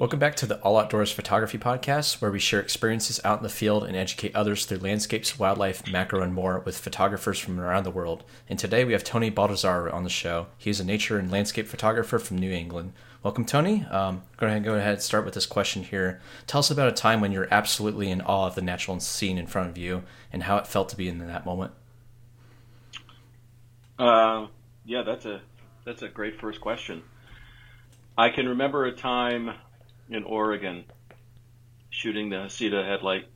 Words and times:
Welcome 0.00 0.18
back 0.18 0.34
to 0.36 0.46
the 0.46 0.58
All 0.60 0.78
Outdoors 0.78 1.12
Photography 1.12 1.58
Podcast, 1.58 2.22
where 2.22 2.30
we 2.30 2.38
share 2.38 2.58
experiences 2.58 3.20
out 3.22 3.40
in 3.40 3.42
the 3.42 3.50
field 3.50 3.84
and 3.84 3.94
educate 3.94 4.34
others 4.34 4.64
through 4.64 4.78
landscapes, 4.78 5.38
wildlife, 5.38 5.86
macro, 5.92 6.22
and 6.22 6.32
more 6.32 6.60
with 6.60 6.78
photographers 6.78 7.38
from 7.38 7.60
around 7.60 7.84
the 7.84 7.90
world. 7.90 8.24
And 8.48 8.58
today 8.58 8.82
we 8.86 8.94
have 8.94 9.04
Tony 9.04 9.30
Baldassare 9.30 9.92
on 9.92 10.04
the 10.04 10.08
show. 10.08 10.46
He 10.56 10.70
is 10.70 10.80
a 10.80 10.86
nature 10.86 11.18
and 11.18 11.30
landscape 11.30 11.68
photographer 11.68 12.18
from 12.18 12.38
New 12.38 12.50
England. 12.50 12.94
Welcome, 13.22 13.44
Tony. 13.44 13.84
Um, 13.90 14.22
go 14.38 14.46
ahead, 14.46 14.64
go 14.64 14.72
ahead 14.72 14.94
and 14.94 15.02
start 15.02 15.26
with 15.26 15.34
this 15.34 15.44
question 15.44 15.82
here. 15.82 16.22
Tell 16.46 16.60
us 16.60 16.70
about 16.70 16.88
a 16.88 16.92
time 16.92 17.20
when 17.20 17.30
you're 17.30 17.48
absolutely 17.50 18.10
in 18.10 18.22
awe 18.22 18.46
of 18.46 18.54
the 18.54 18.62
natural 18.62 18.98
scene 19.00 19.36
in 19.36 19.46
front 19.46 19.68
of 19.68 19.76
you 19.76 20.04
and 20.32 20.44
how 20.44 20.56
it 20.56 20.66
felt 20.66 20.88
to 20.88 20.96
be 20.96 21.08
in 21.08 21.18
that 21.18 21.44
moment. 21.44 21.72
Uh, 23.98 24.46
yeah, 24.86 25.02
that's 25.02 25.26
a 25.26 25.42
that's 25.84 26.00
a 26.00 26.08
great 26.08 26.40
first 26.40 26.62
question. 26.62 27.02
I 28.16 28.30
can 28.30 28.48
remember 28.48 28.86
a 28.86 28.92
time 28.92 29.52
in 30.10 30.24
Oregon 30.24 30.84
shooting 31.88 32.30
the 32.30 32.36
Heceta 32.36 32.84
Head 32.84 33.02
light, 33.02 33.26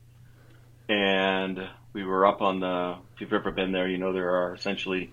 and 0.89 1.67
we 1.93 2.03
were 2.03 2.25
up 2.25 2.41
on 2.41 2.59
the. 2.59 2.97
If 3.13 3.21
you've 3.21 3.33
ever 3.33 3.51
been 3.51 3.71
there, 3.71 3.87
you 3.87 3.97
know 3.97 4.13
there 4.13 4.29
are 4.29 4.53
essentially 4.53 5.11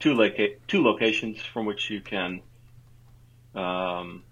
two 0.00 0.14
loca- 0.14 0.56
two 0.66 0.82
locations 0.82 1.40
from 1.40 1.66
which 1.66 1.88
you 1.88 2.00
can 2.00 2.40
um, 3.54 4.24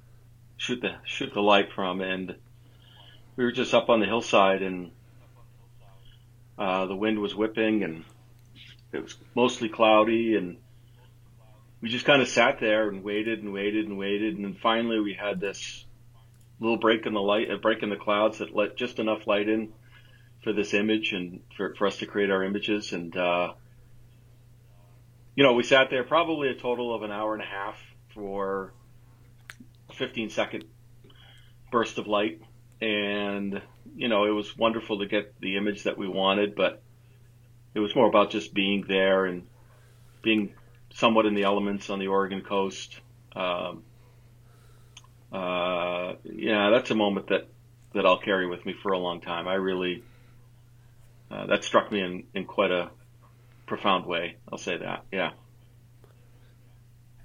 shoot 0.56 0.80
the 0.80 0.96
shoot 1.05 1.32
the 1.32 1.41
light 1.41 1.72
from, 1.72 2.00
and 2.00 2.34
we 3.36 3.44
were 3.44 3.52
just 3.52 3.72
up 3.72 3.88
on 3.88 4.00
the 4.00 4.06
hillside, 4.06 4.62
and 4.62 4.91
uh, 6.58 6.86
the 6.86 6.96
wind 6.96 7.20
was 7.20 7.34
whipping, 7.34 7.84
and 7.84 8.05
it 8.92 9.02
was 9.02 9.14
mostly 9.36 9.69
cloudy, 9.69 10.34
and 10.34 10.56
we 11.80 11.88
just 11.88 12.05
kind 12.05 12.20
of 12.20 12.28
sat 12.28 12.58
there 12.58 12.88
and 12.88 13.05
waited 13.05 13.42
and 13.42 13.52
waited 13.52 13.86
and 13.86 13.96
waited, 13.96 14.34
and 14.34 14.44
then 14.44 14.55
finally 14.55 14.98
we 14.98 15.14
had 15.14 15.41
this 15.41 15.84
little 16.60 16.77
break 16.77 17.06
in 17.06 17.14
the 17.14 17.20
light, 17.20 17.50
a 17.50 17.59
break 17.59 17.82
in 17.82 17.91
the 17.91 17.96
clouds 17.96 18.38
that 18.38 18.55
let 18.55 18.77
just 18.77 18.98
enough 18.98 19.27
light 19.27 19.48
in 19.48 19.72
for 20.44 20.53
this 20.53 20.75
image 20.75 21.12
and 21.12 21.41
for, 21.56 21.75
for 21.75 21.86
us 21.86 21.98
to 21.98 22.06
create 22.06 22.30
our 22.30 22.44
images. 22.44 22.92
And, 22.92 23.16
uh, 23.16 23.55
you 25.34 25.42
know, 25.42 25.55
we 25.55 25.62
sat 25.62 25.88
there 25.91 26.05
probably 26.05 26.48
a 26.48 26.55
total 26.55 26.94
of 26.94 27.03
an 27.03 27.11
hour 27.11 27.34
and 27.34 27.42
a 27.42 27.47
half 27.47 27.78
for 28.14 28.72
a 29.88 29.94
15 29.94 30.31
second 30.31 30.64
burst 31.72 31.98
of 31.98 32.06
light. 32.06 32.41
And, 32.81 33.61
you 33.94 34.08
know, 34.08 34.25
it 34.25 34.31
was 34.31 34.56
wonderful 34.56 35.00
to 35.00 35.06
get 35.06 35.38
the 35.41 35.56
image 35.56 35.84
that 35.84 35.98
we 35.98 36.08
wanted, 36.08 36.55
but 36.55 36.83
it 37.75 37.81
was 37.81 37.94
more 37.94 38.08
about 38.08 38.31
just 38.31 38.53
being 38.53 38.84
there 38.86 39.27
and 39.27 39.47
being 40.22 40.55
somewhat 40.92 41.27
in 41.27 41.34
the 41.34 41.44
elements 41.44 41.91
on 41.91 41.98
the 41.98 42.08
Oregon 42.08 42.42
coast. 42.42 42.98
Um, 43.34 43.84
uh, 45.33 46.14
yeah, 46.25 46.70
that's 46.70 46.91
a 46.91 46.95
moment 46.95 47.28
that, 47.28 47.48
that 47.95 48.06
I'll 48.06 48.20
carry 48.20 48.47
with 48.47 48.64
me 48.67 48.75
for 48.83 48.92
a 48.92 48.98
long 48.98 49.20
time. 49.20 49.48
I 49.48 49.55
really, 49.55 50.03
uh, 51.31 51.47
that 51.47 51.64
struck 51.64 51.91
me 51.91 52.00
in, 52.00 52.25
in 52.34 52.45
quite 52.45 52.70
a 52.70 52.91
profound 53.67 54.06
way. 54.06 54.37
I'll 54.50 54.59
say 54.59 54.77
that. 54.78 55.05
Yeah. 55.12 55.31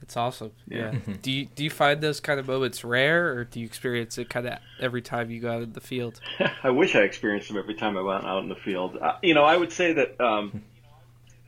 It's 0.06 0.16
awesome. 0.16 0.52
Yeah. 0.68 0.94
yeah. 1.08 1.14
do 1.24 1.32
you 1.32 1.46
do 1.48 1.64
you 1.64 1.72
find 1.72 2.00
those 2.00 2.20
kind 2.20 2.40
of 2.40 2.48
moments 2.48 2.84
rare, 2.84 3.34
or 3.34 3.44
do 3.44 3.60
you 3.60 3.66
experience 3.66 4.20
it 4.20 4.30
kind 4.30 4.46
of 4.46 4.60
every 4.80 5.02
time 5.02 5.32
you 5.32 5.42
go 5.42 5.52
out 5.52 5.64
in 5.64 5.74
the 5.74 5.82
field? 5.82 6.22
I 6.64 6.70
wish 6.70 6.96
I 6.96 7.00
experienced 7.00 7.48
them 7.48 7.58
every 7.58 7.74
time 7.74 7.98
I 7.98 8.02
went 8.02 8.24
out 8.24 8.44
in 8.44 8.50
the 8.50 8.56
field. 8.56 8.98
Uh, 9.02 9.14
you 9.24 9.34
know, 9.34 9.44
I 9.44 9.58
would 9.58 9.72
say 9.72 9.94
that 9.94 10.22
um, 10.22 10.62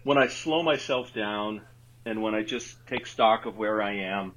when 0.03 0.17
I 0.17 0.27
slow 0.27 0.63
myself 0.63 1.13
down 1.13 1.61
and 2.03 2.23
when 2.23 2.33
I 2.33 2.41
just 2.41 2.75
take 2.87 3.05
stock 3.05 3.45
of 3.45 3.57
where 3.57 3.79
I 3.79 3.93
am, 3.97 4.33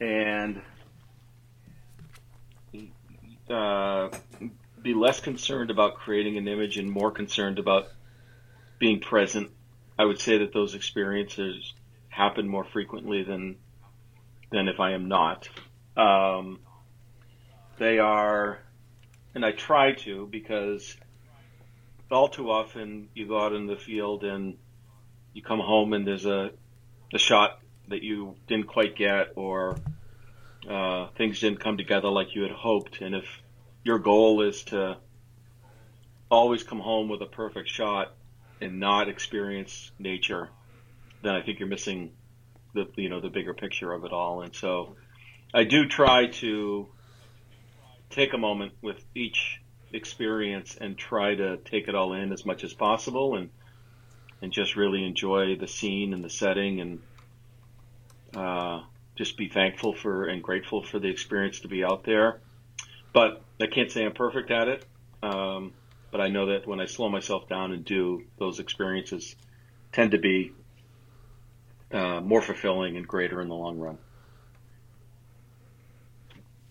and 0.00 0.60
uh, 3.48 4.08
be 4.82 4.94
less 4.94 5.20
concerned 5.20 5.70
about 5.70 5.96
creating 5.96 6.36
an 6.36 6.48
image 6.48 6.78
and 6.78 6.90
more 6.90 7.10
concerned 7.10 7.58
about 7.58 7.88
being 8.78 9.00
present. 9.00 9.50
I 9.98 10.04
would 10.04 10.20
say 10.20 10.38
that 10.38 10.52
those 10.52 10.74
experiences 10.74 11.72
happen 12.08 12.48
more 12.48 12.64
frequently 12.64 13.22
than 13.22 13.56
than 14.50 14.68
if 14.68 14.80
I 14.80 14.92
am 14.92 15.08
not. 15.08 15.48
Um, 15.96 16.60
they 17.78 17.98
are, 17.98 18.58
and 19.34 19.44
I 19.44 19.52
try 19.52 19.92
to 19.92 20.26
because 20.26 20.96
all 22.10 22.28
too 22.28 22.50
often 22.50 23.08
you 23.14 23.26
go 23.26 23.40
out 23.40 23.54
in 23.54 23.66
the 23.66 23.76
field 23.76 24.24
and 24.24 24.58
you 25.32 25.42
come 25.42 25.60
home 25.60 25.94
and 25.94 26.06
there's 26.06 26.26
a 26.26 26.50
a 27.14 27.18
shot 27.18 27.60
that 27.88 28.02
you 28.02 28.34
didn't 28.46 28.66
quite 28.66 28.96
get 28.96 29.32
or 29.36 29.78
uh, 30.68 31.08
things 31.16 31.40
didn't 31.40 31.60
come 31.60 31.76
together 31.76 32.08
like 32.08 32.34
you 32.34 32.42
had 32.42 32.52
hoped. 32.52 33.00
And 33.00 33.14
if 33.14 33.24
your 33.84 33.98
goal 33.98 34.42
is 34.42 34.62
to 34.64 34.98
always 36.30 36.62
come 36.62 36.80
home 36.80 37.08
with 37.08 37.20
a 37.20 37.26
perfect 37.26 37.68
shot 37.68 38.14
and 38.60 38.80
not 38.80 39.08
experience 39.08 39.90
nature, 39.98 40.48
then 41.22 41.34
I 41.34 41.42
think 41.42 41.58
you're 41.58 41.68
missing 41.68 42.12
the 42.74 42.88
you 42.96 43.08
know 43.08 43.20
the 43.20 43.28
bigger 43.28 43.54
picture 43.54 43.92
of 43.92 44.04
it 44.04 44.12
all. 44.12 44.42
And 44.42 44.54
so 44.54 44.96
I 45.52 45.64
do 45.64 45.86
try 45.86 46.26
to 46.26 46.88
take 48.10 48.32
a 48.32 48.38
moment 48.38 48.72
with 48.82 49.02
each 49.14 49.60
experience 49.92 50.76
and 50.80 50.96
try 50.96 51.34
to 51.34 51.58
take 51.58 51.88
it 51.88 51.94
all 51.94 52.14
in 52.14 52.32
as 52.32 52.46
much 52.46 52.64
as 52.64 52.72
possible 52.72 53.36
and 53.36 53.50
and 54.40 54.52
just 54.52 54.74
really 54.74 55.04
enjoy 55.04 55.56
the 55.56 55.68
scene 55.68 56.12
and 56.12 56.24
the 56.24 56.30
setting 56.30 56.80
and 56.80 57.00
uh, 58.34 58.80
just 59.14 59.36
be 59.36 59.48
thankful 59.48 59.94
for 59.94 60.26
and 60.26 60.42
grateful 60.42 60.82
for 60.82 60.98
the 60.98 61.08
experience 61.08 61.60
to 61.60 61.68
be 61.68 61.84
out 61.84 62.04
there. 62.04 62.40
But 63.12 63.42
I 63.60 63.66
can't 63.66 63.90
say 63.90 64.04
I'm 64.04 64.12
perfect 64.12 64.50
at 64.50 64.68
it. 64.68 64.84
Um, 65.22 65.72
but 66.10 66.20
I 66.20 66.28
know 66.28 66.46
that 66.46 66.66
when 66.66 66.80
I 66.80 66.86
slow 66.86 67.08
myself 67.08 67.48
down 67.48 67.72
and 67.72 67.84
do, 67.84 68.24
those 68.38 68.58
experiences 68.58 69.34
tend 69.92 70.12
to 70.12 70.18
be 70.18 70.52
uh, 71.90 72.20
more 72.20 72.42
fulfilling 72.42 72.96
and 72.96 73.06
greater 73.06 73.40
in 73.40 73.48
the 73.48 73.54
long 73.54 73.78
run. 73.78 73.98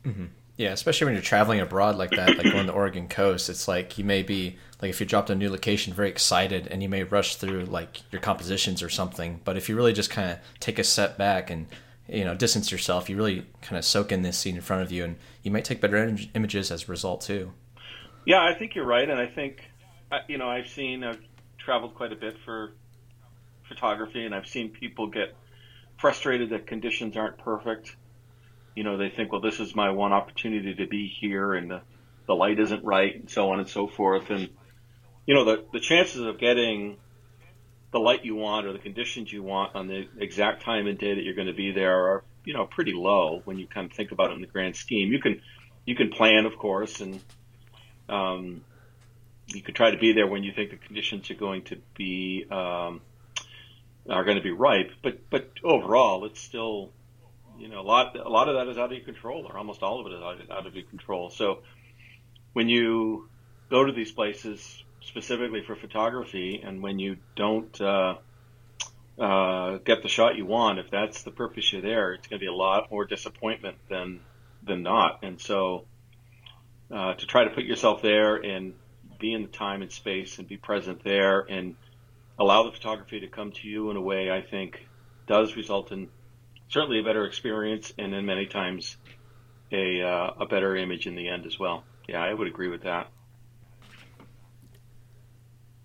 Mm-hmm. 0.05 0.25
Yeah, 0.57 0.73
especially 0.73 1.05
when 1.05 1.13
you're 1.15 1.23
traveling 1.23 1.59
abroad 1.59 1.95
like 1.95 2.11
that, 2.11 2.37
like 2.37 2.53
on 2.53 2.67
the 2.67 2.73
Oregon 2.73 3.07
coast, 3.07 3.49
it's 3.49 3.67
like 3.67 3.97
you 3.97 4.03
may 4.03 4.21
be 4.21 4.57
like 4.79 4.89
if 4.89 4.99
you 4.99 5.07
dropped 5.07 5.31
a 5.31 5.35
new 5.35 5.49
location, 5.49 5.93
very 5.93 6.09
excited, 6.09 6.67
and 6.67 6.83
you 6.83 6.89
may 6.89 7.03
rush 7.03 7.37
through 7.37 7.65
like 7.65 8.01
your 8.11 8.21
compositions 8.21 8.83
or 8.83 8.89
something. 8.89 9.39
But 9.43 9.57
if 9.57 9.69
you 9.69 9.75
really 9.75 9.93
just 9.93 10.11
kind 10.11 10.29
of 10.29 10.37
take 10.59 10.77
a 10.77 10.83
step 10.83 11.17
back 11.17 11.49
and 11.49 11.65
you 12.11 12.25
know 12.25 12.35
distance 12.35 12.71
yourself. 12.71 13.09
You 13.09 13.17
really 13.17 13.45
kind 13.61 13.77
of 13.77 13.85
soak 13.85 14.11
in 14.11 14.21
this 14.21 14.37
scene 14.37 14.55
in 14.55 14.61
front 14.61 14.83
of 14.83 14.91
you 14.91 15.03
and 15.03 15.15
you 15.43 15.51
might 15.51 15.65
take 15.65 15.81
better 15.81 15.97
im- 15.97 16.17
images 16.33 16.71
as 16.71 16.87
a 16.87 16.91
result 16.91 17.21
too. 17.21 17.53
Yeah 18.25 18.43
i 18.43 18.53
think 18.53 18.75
you're 18.75 18.85
right 18.85 19.09
and 19.09 19.19
i 19.19 19.25
think 19.25 19.63
uh, 20.11 20.19
you 20.27 20.37
know 20.37 20.47
i've 20.47 20.67
seen 20.67 21.03
i've 21.03 21.19
traveled 21.57 21.95
quite 21.95 22.11
a 22.11 22.15
bit 22.15 22.37
for 22.45 22.73
photography 23.67 24.25
and 24.25 24.35
i've 24.35 24.47
seen 24.47 24.69
people 24.69 25.07
get 25.07 25.35
frustrated 26.01 26.49
that 26.49 26.65
conditions 26.65 27.15
aren't 27.15 27.37
perfect. 27.37 27.95
You 28.75 28.83
know 28.83 28.97
they 28.97 29.09
think 29.09 29.31
well 29.31 29.41
this 29.41 29.59
is 29.59 29.75
my 29.75 29.91
one 29.91 30.11
opportunity 30.11 30.73
to 30.75 30.87
be 30.87 31.07
here 31.07 31.53
and 31.53 31.69
the, 31.69 31.81
the 32.27 32.33
light 32.33 32.59
isn't 32.59 32.83
right 32.83 33.15
and 33.15 33.29
so 33.29 33.51
on 33.51 33.59
and 33.59 33.69
so 33.69 33.87
forth. 33.87 34.31
And 34.31 34.49
you 35.27 35.35
know 35.35 35.45
the 35.45 35.65
the 35.71 35.79
chances 35.79 36.21
of 36.21 36.39
getting 36.39 36.97
the 37.91 37.99
light 37.99 38.23
you 38.23 38.35
want 38.35 38.65
or 38.65 38.73
the 38.73 38.79
conditions 38.79 39.31
you 39.31 39.43
want 39.43 39.75
on 39.75 39.87
the 39.87 40.07
exact 40.17 40.63
time 40.63 40.87
and 40.87 40.97
day 40.97 41.13
that 41.13 41.23
you're 41.23 41.35
going 41.35 41.47
to 41.47 41.53
be 41.53 41.71
there 41.71 41.93
are 41.93 42.23
you 42.45 42.53
know 42.53 42.65
pretty 42.65 42.93
low 42.93 43.41
when 43.45 43.57
you 43.59 43.67
kind 43.67 43.89
of 43.89 43.95
think 43.95 44.11
about 44.11 44.31
it 44.31 44.35
in 44.35 44.41
the 44.41 44.47
grand 44.47 44.75
scheme. 44.75 45.11
You 45.11 45.19
can 45.19 45.41
you 45.85 45.95
can 45.95 46.09
plan, 46.09 46.45
of 46.45 46.57
course, 46.57 47.01
and 47.01 47.19
um, 48.07 48.61
you 49.47 49.61
could 49.61 49.75
try 49.75 49.91
to 49.91 49.97
be 49.97 50.13
there 50.13 50.27
when 50.27 50.43
you 50.43 50.51
think 50.53 50.71
the 50.71 50.77
conditions 50.77 51.29
are 51.31 51.35
going 51.35 51.63
to 51.63 51.77
be 51.95 52.45
um, 52.49 53.01
are 54.09 54.23
going 54.23 54.37
to 54.37 54.43
be 54.43 54.51
ripe. 54.51 54.91
But 55.03 55.29
but 55.29 55.49
overall, 55.63 56.25
it's 56.25 56.39
still 56.39 56.91
you 57.59 57.67
know 57.67 57.81
a 57.81 57.83
lot 57.83 58.15
a 58.15 58.29
lot 58.29 58.47
of 58.47 58.55
that 58.55 58.71
is 58.71 58.77
out 58.77 58.85
of 58.85 58.93
your 58.93 59.05
control, 59.05 59.45
or 59.47 59.57
almost 59.57 59.83
all 59.83 59.99
of 59.99 60.07
it 60.07 60.15
is 60.15 60.21
out, 60.21 60.57
out 60.59 60.67
of 60.67 60.75
your 60.75 60.85
control. 60.85 61.29
So 61.29 61.59
when 62.53 62.69
you 62.69 63.29
go 63.69 63.85
to 63.85 63.91
these 63.91 64.11
places 64.11 64.83
specifically 65.01 65.61
for 65.61 65.75
photography, 65.75 66.61
and 66.63 66.81
when 66.81 66.99
you 66.99 67.17
don't 67.35 67.79
uh, 67.81 68.15
uh, 69.19 69.77
get 69.77 70.03
the 70.03 70.09
shot 70.09 70.35
you 70.35 70.45
want, 70.45 70.79
if 70.79 70.89
that's 70.89 71.23
the 71.23 71.31
purpose 71.31 71.71
you're 71.71 71.81
there, 71.81 72.13
it's 72.13 72.27
going 72.27 72.39
to 72.39 72.43
be 72.43 72.47
a 72.47 72.53
lot 72.53 72.91
more 72.91 73.05
disappointment 73.05 73.77
than 73.89 74.21
than 74.63 74.83
not. 74.83 75.19
And 75.23 75.41
so, 75.41 75.85
uh, 76.91 77.15
to 77.15 77.25
try 77.25 77.43
to 77.43 77.49
put 77.49 77.63
yourself 77.63 78.01
there 78.01 78.35
and 78.35 78.73
be 79.19 79.33
in 79.33 79.41
the 79.41 79.47
time 79.47 79.81
and 79.81 79.91
space 79.91 80.39
and 80.39 80.47
be 80.47 80.57
present 80.57 81.03
there 81.03 81.41
and 81.41 81.75
allow 82.39 82.63
the 82.63 82.71
photography 82.71 83.19
to 83.19 83.27
come 83.27 83.51
to 83.51 83.67
you 83.67 83.91
in 83.91 83.97
a 83.97 84.01
way 84.01 84.31
I 84.31 84.41
think 84.41 84.87
does 85.27 85.55
result 85.55 85.91
in 85.91 86.09
certainly 86.69 86.99
a 86.99 87.03
better 87.03 87.25
experience 87.25 87.93
and 87.97 88.13
then 88.13 88.25
many 88.25 88.45
times 88.45 88.97
a 89.71 90.01
uh, 90.01 90.31
a 90.39 90.45
better 90.45 90.75
image 90.75 91.07
in 91.07 91.15
the 91.15 91.27
end 91.27 91.45
as 91.45 91.59
well. 91.59 91.83
Yeah, 92.07 92.21
I 92.21 92.33
would 92.33 92.47
agree 92.47 92.67
with 92.67 92.83
that. 92.83 93.09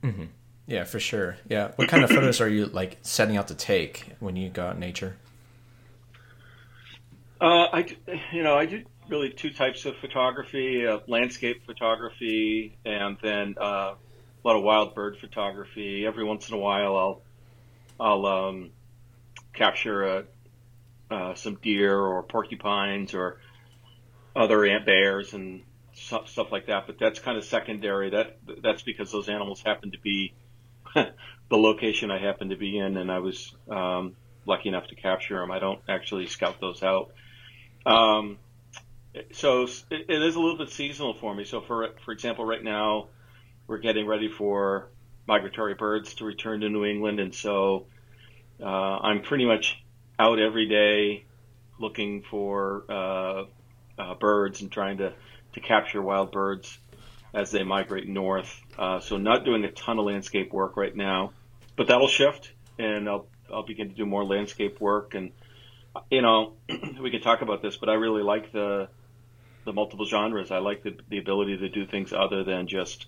Mm-hmm. 0.07 0.25
Yeah, 0.69 0.85
for 0.85 1.01
sure. 1.01 1.37
Yeah. 1.49 1.73
What 1.77 1.89
kind 1.89 2.05
of 2.05 2.11
photos 2.11 2.41
are 2.41 2.49
you 2.49 2.67
like 2.67 2.99
setting 3.03 3.37
out 3.37 3.49
to 3.49 3.55
take 3.55 4.05
when 4.21 4.37
you 4.37 4.49
go 4.49 4.67
out 4.67 4.75
in 4.75 4.81
nature? 4.81 5.17
Uh, 7.41 7.67
I, 7.73 7.87
you 8.33 8.43
know, 8.43 8.57
I 8.57 8.67
do. 8.67 8.85
really 9.09 9.31
two 9.31 9.51
types 9.51 9.85
of 9.85 9.97
photography: 9.97 10.87
uh, 10.87 11.01
landscape 11.07 11.67
photography, 11.67 12.77
and 12.85 13.17
then 13.23 13.57
uh, 13.61 13.95
a 13.95 13.97
lot 14.45 14.57
of 14.57 14.63
wild 14.63 14.95
bird 14.95 15.19
photography. 15.19 16.07
Every 16.07 16.25
once 16.25 16.49
in 16.49 16.55
a 16.55 16.59
while, 16.59 16.97
I'll 16.97 17.23
I'll 17.99 18.27
um, 18.27 18.71
capture 19.53 20.25
uh, 21.11 21.35
some 21.35 21.57
deer 21.57 21.99
or 21.99 22.23
porcupines 22.23 23.13
or 23.13 23.39
other 24.35 24.65
ant 24.65 24.87
bears 24.87 25.35
and 25.35 25.63
stuff 25.97 26.53
like 26.53 26.67
that. 26.67 26.87
But 26.87 26.99
that's 26.99 27.19
kind 27.19 27.37
of 27.37 27.45
secondary. 27.45 28.11
That 28.11 28.39
that's 28.63 28.83
because 28.83 29.11
those 29.11 29.29
animals 29.29 29.63
happen 29.63 29.93
to 29.93 29.99
be 29.99 30.35
the 30.95 31.11
location 31.51 32.11
I 32.11 32.19
happen 32.19 32.51
to 32.51 32.57
be 32.57 32.79
in, 32.79 32.97
and 32.97 33.11
I 33.11 33.19
was 33.19 33.55
um, 33.69 34.17
lucky 34.47 34.69
enough 34.69 34.89
to 34.89 34.95
capture 34.95 35.39
them. 35.39 35.51
I 35.51 35.59
don't 35.59 35.81
actually 35.89 36.27
scout 36.27 36.61
those 36.61 36.83
out. 36.83 37.13
Um, 37.85 38.39
so 39.33 39.65
it, 39.65 40.07
it 40.09 40.23
is 40.23 40.35
a 40.35 40.41
little 40.41 40.59
bit 40.59 40.71
seasonal 40.71 41.15
for 41.15 41.35
me. 41.35 41.45
So 41.45 41.61
for 41.61 41.89
for 42.05 42.13
example, 42.13 42.45
right 42.45 42.63
now 42.63 43.09
we're 43.67 43.79
getting 43.79 44.07
ready 44.07 44.29
for 44.29 44.89
migratory 45.27 45.75
birds 45.75 46.15
to 46.15 46.25
return 46.25 46.61
to 46.61 46.69
New 46.69 46.85
England, 46.85 47.21
and 47.21 47.35
so 47.35 47.87
uh, 48.61 48.67
I'm 48.67 49.23
pretty 49.23 49.45
much 49.45 49.83
out 50.19 50.39
every 50.39 50.69
day 50.69 51.25
looking 51.79 52.23
for 52.23 52.85
uh, 52.89 53.45
uh, 53.99 54.15
birds 54.15 54.61
and 54.63 54.71
trying 54.71 54.99
to 54.99 55.13
to 55.57 55.61
capture 55.61 56.03
wild 56.03 56.31
birds 56.31 56.79
as 57.35 57.51
they 57.51 57.65
migrate 57.65 58.07
north. 58.07 58.61
Uh, 58.79 59.01
so 59.01 59.17
not 59.17 59.45
doing 59.45 59.65
a 59.65 59.73
ton 59.73 59.99
of 59.99 60.05
landscape 60.05 60.53
work 60.53 60.77
right 60.77 60.95
now, 60.95 61.33
but 61.77 61.89
that'll 61.89 62.09
shift, 62.09 62.53
and 62.79 63.09
I'll 63.09 63.27
I'll 63.53 63.65
begin 63.65 63.89
to 63.89 63.95
do 63.95 64.07
more 64.07 64.25
landscape 64.25 64.81
work. 64.81 65.15
And 65.15 65.33
you 66.11 66.21
know, 66.21 66.53
we 67.01 67.11
can 67.11 67.23
talk 67.23 67.41
about 67.41 67.63
this, 67.63 67.77
but 67.77 67.89
I 67.89 67.95
really 67.95 68.23
like 68.23 68.53
the 68.53 68.89
the 69.65 69.73
multiple 69.73 70.05
genres. 70.05 70.51
I 70.51 70.59
like 70.59 70.83
the 70.83 70.97
the 71.09 71.19
ability 71.19 71.57
to 71.59 71.69
do 71.71 71.87
things 71.87 72.13
other 72.13 72.45
than 72.45 72.69
just 72.69 73.07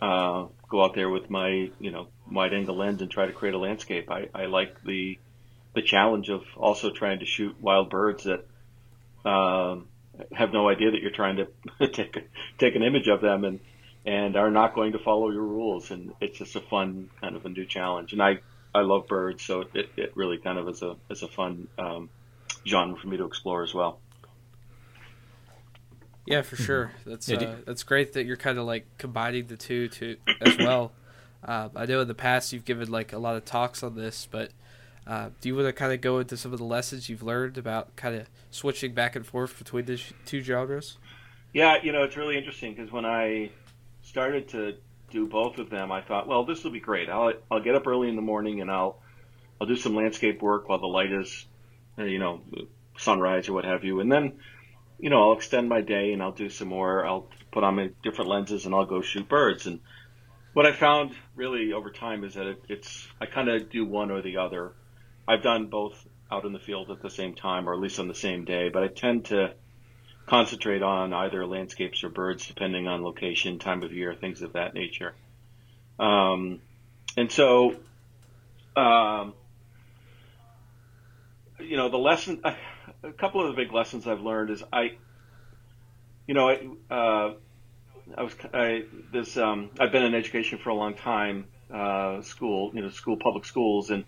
uh, 0.00 0.46
go 0.70 0.82
out 0.82 0.94
there 0.94 1.10
with 1.10 1.28
my 1.28 1.70
you 1.78 1.90
know 1.90 2.08
wide 2.30 2.54
angle 2.54 2.76
lens 2.76 3.02
and 3.02 3.10
try 3.10 3.26
to 3.26 3.32
create 3.32 3.54
a 3.54 3.58
landscape. 3.58 4.10
I, 4.10 4.30
I 4.34 4.46
like 4.46 4.82
the 4.84 5.18
the 5.74 5.82
challenge 5.82 6.30
of 6.30 6.44
also 6.56 6.90
trying 6.90 7.18
to 7.18 7.26
shoot 7.26 7.60
wild 7.60 7.90
birds 7.90 8.24
that 8.24 8.46
um, 9.28 9.88
have 10.32 10.52
no 10.52 10.68
idea 10.68 10.90
that 10.90 11.00
you're 11.00 11.10
trying 11.10 11.36
to 11.36 11.86
take 11.88 12.16
take 12.58 12.74
an 12.74 12.82
image 12.82 13.08
of 13.08 13.20
them 13.20 13.44
and 13.44 13.60
and 14.06 14.36
are 14.36 14.50
not 14.50 14.74
going 14.74 14.92
to 14.92 14.98
follow 14.98 15.30
your 15.30 15.42
rules. 15.42 15.90
And 15.90 16.12
it's 16.20 16.38
just 16.38 16.56
a 16.56 16.60
fun 16.60 17.10
kind 17.20 17.36
of 17.36 17.44
a 17.44 17.48
new 17.48 17.66
challenge. 17.66 18.12
And 18.12 18.22
I 18.22 18.38
I 18.74 18.80
love 18.80 19.06
birds, 19.08 19.42
so 19.42 19.64
it, 19.74 19.90
it 19.96 20.12
really 20.16 20.38
kind 20.38 20.58
of 20.58 20.68
is 20.68 20.82
a 20.82 20.96
is 21.10 21.22
a 21.22 21.28
fun 21.28 21.68
um, 21.78 22.10
genre 22.66 22.96
for 22.98 23.08
me 23.08 23.16
to 23.16 23.24
explore 23.24 23.62
as 23.62 23.74
well. 23.74 24.00
Yeah, 26.26 26.42
for 26.42 26.56
sure. 26.56 26.92
That's 27.06 27.30
uh, 27.30 27.56
that's 27.66 27.82
great 27.82 28.12
that 28.12 28.26
you're 28.26 28.36
kind 28.36 28.58
of 28.58 28.66
like 28.66 28.86
combining 28.98 29.46
the 29.46 29.56
two 29.56 29.88
to 29.88 30.16
as 30.40 30.56
well. 30.58 30.92
Uh, 31.40 31.68
I 31.76 31.86
know 31.86 32.00
in 32.00 32.08
the 32.08 32.16
past 32.16 32.52
you've 32.52 32.64
given 32.64 32.90
like 32.90 33.12
a 33.12 33.18
lot 33.18 33.36
of 33.36 33.44
talks 33.44 33.84
on 33.84 33.94
this, 33.94 34.26
but 34.28 34.50
uh, 35.08 35.30
do 35.40 35.48
you 35.48 35.56
want 35.56 35.66
to 35.66 35.72
kind 35.72 35.92
of 35.92 36.02
go 36.02 36.18
into 36.18 36.36
some 36.36 36.52
of 36.52 36.58
the 36.58 36.64
lessons 36.64 37.08
you've 37.08 37.22
learned 37.22 37.56
about 37.56 37.96
kind 37.96 38.14
of 38.14 38.28
switching 38.50 38.92
back 38.92 39.16
and 39.16 39.26
forth 39.26 39.56
between 39.58 39.86
the 39.86 39.98
two 40.26 40.42
genres? 40.42 40.98
Yeah, 41.54 41.76
you 41.82 41.92
know, 41.92 42.02
it's 42.02 42.18
really 42.18 42.36
interesting 42.36 42.74
because 42.74 42.92
when 42.92 43.06
I 43.06 43.50
started 44.02 44.48
to 44.50 44.74
do 45.10 45.26
both 45.26 45.56
of 45.58 45.70
them, 45.70 45.90
I 45.90 46.02
thought, 46.02 46.28
well, 46.28 46.44
this 46.44 46.62
will 46.62 46.72
be 46.72 46.80
great. 46.80 47.08
I'll 47.08 47.32
I'll 47.50 47.62
get 47.62 47.74
up 47.74 47.86
early 47.86 48.10
in 48.10 48.16
the 48.16 48.22
morning 48.22 48.60
and 48.60 48.70
I'll 48.70 49.00
I'll 49.58 49.66
do 49.66 49.76
some 49.76 49.96
landscape 49.96 50.42
work 50.42 50.68
while 50.68 50.78
the 50.78 50.86
light 50.86 51.10
is, 51.10 51.46
you 51.96 52.18
know, 52.18 52.42
sunrise 52.98 53.48
or 53.48 53.54
what 53.54 53.64
have 53.64 53.84
you, 53.84 54.00
and 54.00 54.12
then, 54.12 54.34
you 54.98 55.08
know, 55.08 55.30
I'll 55.30 55.36
extend 55.38 55.70
my 55.70 55.80
day 55.80 56.12
and 56.12 56.22
I'll 56.22 56.32
do 56.32 56.50
some 56.50 56.68
more. 56.68 57.06
I'll 57.06 57.28
put 57.50 57.64
on 57.64 57.76
my 57.76 57.90
different 58.02 58.28
lenses 58.30 58.66
and 58.66 58.74
I'll 58.74 58.84
go 58.84 59.00
shoot 59.00 59.26
birds. 59.26 59.66
And 59.66 59.80
what 60.52 60.66
I 60.66 60.72
found 60.72 61.12
really 61.34 61.72
over 61.72 61.90
time 61.90 62.24
is 62.24 62.34
that 62.34 62.46
it, 62.46 62.62
it's 62.68 63.08
I 63.22 63.24
kind 63.24 63.48
of 63.48 63.70
do 63.70 63.86
one 63.86 64.10
or 64.10 64.20
the 64.20 64.36
other. 64.36 64.72
I've 65.28 65.42
done 65.42 65.66
both 65.66 66.06
out 66.32 66.46
in 66.46 66.54
the 66.54 66.58
field 66.58 66.90
at 66.90 67.02
the 67.02 67.10
same 67.10 67.34
time, 67.34 67.68
or 67.68 67.74
at 67.74 67.80
least 67.80 68.00
on 68.00 68.08
the 68.08 68.14
same 68.14 68.46
day, 68.46 68.70
but 68.70 68.82
I 68.82 68.88
tend 68.88 69.26
to 69.26 69.52
concentrate 70.26 70.82
on 70.82 71.12
either 71.12 71.46
landscapes 71.46 72.02
or 72.02 72.08
birds, 72.08 72.46
depending 72.46 72.88
on 72.88 73.02
location, 73.04 73.58
time 73.58 73.82
of 73.82 73.92
year, 73.92 74.14
things 74.14 74.40
of 74.40 74.54
that 74.54 74.72
nature. 74.72 75.14
Um, 75.98 76.60
and 77.16 77.30
so, 77.30 77.76
um, 78.74 79.34
you 81.60 81.76
know, 81.76 81.90
the 81.90 81.98
lesson, 81.98 82.42
a 83.02 83.12
couple 83.12 83.42
of 83.42 83.54
the 83.54 83.62
big 83.62 83.72
lessons 83.72 84.06
I've 84.06 84.22
learned 84.22 84.50
is 84.50 84.62
I, 84.72 84.92
you 86.26 86.32
know, 86.32 86.48
I, 86.48 86.68
uh, 86.90 87.34
I 88.16 88.22
was, 88.22 88.34
I, 88.54 88.84
this, 89.12 89.36
um, 89.36 89.70
I've 89.78 89.92
been 89.92 90.04
in 90.04 90.14
education 90.14 90.58
for 90.58 90.70
a 90.70 90.74
long 90.74 90.94
time, 90.94 91.48
uh, 91.72 92.22
school, 92.22 92.70
you 92.74 92.80
know, 92.80 92.88
school, 92.88 93.18
public 93.18 93.44
schools, 93.44 93.90
and 93.90 94.04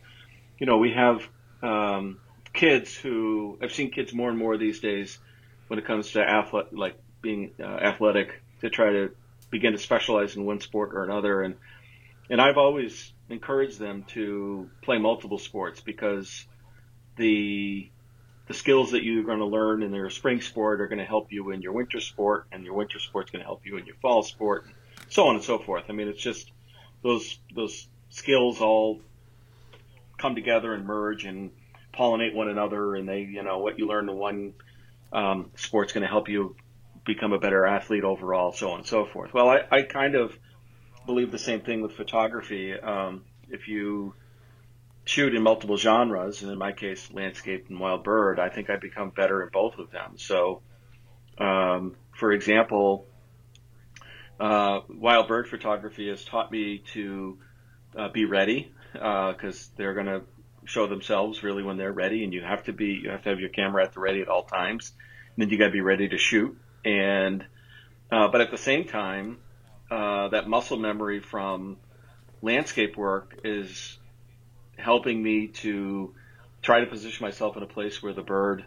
you 0.61 0.67
know, 0.67 0.77
we 0.77 0.93
have 0.93 1.27
um, 1.63 2.19
kids 2.53 2.95
who 2.95 3.59
I've 3.61 3.73
seen 3.73 3.91
kids 3.91 4.13
more 4.13 4.29
and 4.29 4.39
more 4.39 4.57
these 4.57 4.79
days 4.79 5.19
when 5.67 5.79
it 5.79 5.87
comes 5.87 6.13
to 6.13 6.23
athlete, 6.23 6.73
like 6.73 6.97
being 7.23 7.53
uh, 7.59 7.65
athletic, 7.65 8.43
to 8.61 8.71
try 8.71 8.93
to 8.93 9.11
begin 9.51 9.73
to 9.73 9.79
specialize 9.79 10.37
in 10.37 10.45
one 10.45 10.61
sport 10.61 10.91
or 10.95 11.03
another, 11.03 11.43
and 11.43 11.57
and 12.29 12.41
I've 12.41 12.59
always 12.59 13.13
encouraged 13.29 13.79
them 13.79 14.05
to 14.09 14.71
play 14.83 14.99
multiple 14.99 15.39
sports 15.39 15.81
because 15.81 16.47
the 17.17 17.89
the 18.47 18.55
skills 18.55 18.91
that 18.91 19.03
you're 19.03 19.25
going 19.25 19.39
to 19.39 19.47
learn 19.47 19.83
in 19.83 19.95
your 19.95 20.11
spring 20.11 20.41
sport 20.41 20.81
are 20.81 20.89
going 20.89 20.99
to 20.99 21.05
help 21.05 21.33
you 21.33 21.53
in 21.53 21.63
your 21.63 21.73
winter 21.73 22.01
sport, 22.01 22.47
and 22.53 22.65
your 22.65 22.75
winter 22.75 22.99
sport's 22.99 23.31
going 23.31 23.41
to 23.41 23.47
help 23.47 23.65
you 23.65 23.79
in 23.79 23.87
your 23.87 23.97
fall 23.97 24.23
sport, 24.23 24.67
and 24.67 24.75
so 25.09 25.27
on 25.27 25.37
and 25.37 25.45
so 25.45 25.59
forth. 25.59 25.85
I 25.89 25.93
mean, 25.93 26.09
it's 26.09 26.23
just 26.23 26.51
those 27.03 27.39
those 27.55 27.89
skills 28.11 28.61
all 28.61 29.01
come 30.21 30.35
together 30.35 30.73
and 30.75 30.87
merge 30.87 31.25
and 31.25 31.51
pollinate 31.95 32.35
one 32.35 32.49
another, 32.49 32.95
and 32.95 33.09
they, 33.09 33.21
you 33.21 33.43
know, 33.43 33.59
what 33.59 33.79
you 33.79 33.87
learn 33.87 34.09
in 34.09 34.17
one 34.17 34.55
um, 35.13 35.51
sport's 35.57 35.93
going 35.93 36.03
to 36.03 36.09
help 36.09 36.29
you 36.29 36.57
become 37.05 37.33
a 37.33 37.39
better 37.39 37.67
athlete 37.67 38.05
overall, 38.05 38.53
so 38.53 38.71
on 38.71 38.79
and 38.79 38.87
so 38.87 39.07
forth. 39.07 39.33
Well, 39.35 39.49
I, 39.49 39.63
I 39.71 39.83
kind 39.83 40.15
of 40.15 40.33
believe 41.07 41.33
the 41.33 41.39
same 41.39 41.63
thing 41.63 41.81
with 41.81 41.93
photography. 41.93 42.75
Um, 42.75 43.25
if 43.49 43.67
you 43.67 44.15
shoot 45.05 45.35
in 45.35 45.43
multiple 45.43 45.77
genres, 45.77 46.43
and 46.43 46.53
in 46.53 46.59
my 46.59 46.73
case, 46.73 47.11
landscape 47.11 47.67
and 47.69 47.81
wild 47.81 48.05
bird, 48.05 48.39
I 48.39 48.49
think 48.51 48.71
I 48.71 48.77
become 48.77 49.11
better 49.11 49.43
in 49.43 49.49
both 49.53 49.79
of 49.79 49.91
them. 49.91 50.19
So, 50.19 50.63
um, 51.39 51.97
for 52.13 52.31
example, 52.33 53.07
uh, 54.39 54.81
wild 54.89 55.27
bird 55.27 55.49
photography 55.49 56.09
has 56.09 56.25
taught 56.25 56.53
me 56.53 56.83
to 56.93 57.39
uh, 57.97 58.09
be 58.11 58.25
ready 58.25 58.73
because 58.93 59.71
uh, 59.71 59.75
they're 59.77 59.95
going 59.95 60.07
to 60.07 60.23
show 60.65 60.87
themselves 60.87 61.43
really 61.43 61.63
when 61.63 61.77
they're 61.77 61.93
ready, 61.93 62.25
and 62.25 62.33
you 62.33 62.43
have 62.43 62.65
to 62.65 62.73
be 62.73 63.01
you 63.03 63.11
have 63.11 63.23
to 63.23 63.31
have 63.31 63.41
your 63.41 63.49
camera 63.49 63.85
at 63.85 63.93
the 63.93 64.01
ready 64.01 64.21
at 64.21 64.29
all 64.29 64.45
times. 64.45 64.93
And 65.37 65.43
then 65.43 65.51
you 65.51 65.59
got 65.59 65.67
to 65.67 65.73
be 65.73 65.81
ready 65.81 66.09
to 66.09 66.19
shoot. 66.19 66.59
And 66.85 67.45
uh, 68.11 68.29
but 68.29 68.41
at 68.41 68.51
the 68.51 68.59
same 68.59 68.85
time, 68.85 69.39
uh, 69.91 70.29
that 70.29 70.49
muscle 70.49 70.79
memory 70.79 71.21
from 71.21 71.77
landscape 72.43 72.97
work 72.97 73.41
is 73.45 73.99
helping 74.77 75.23
me 75.23 75.49
to 75.49 76.15
try 76.63 76.81
to 76.81 76.87
position 76.87 77.25
myself 77.25 77.57
in 77.57 77.63
a 77.63 77.67
place 77.67 78.03
where 78.03 78.13
the 78.13 78.23
bird 78.23 78.65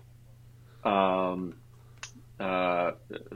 um, 0.83 1.55
uh, 2.39 2.91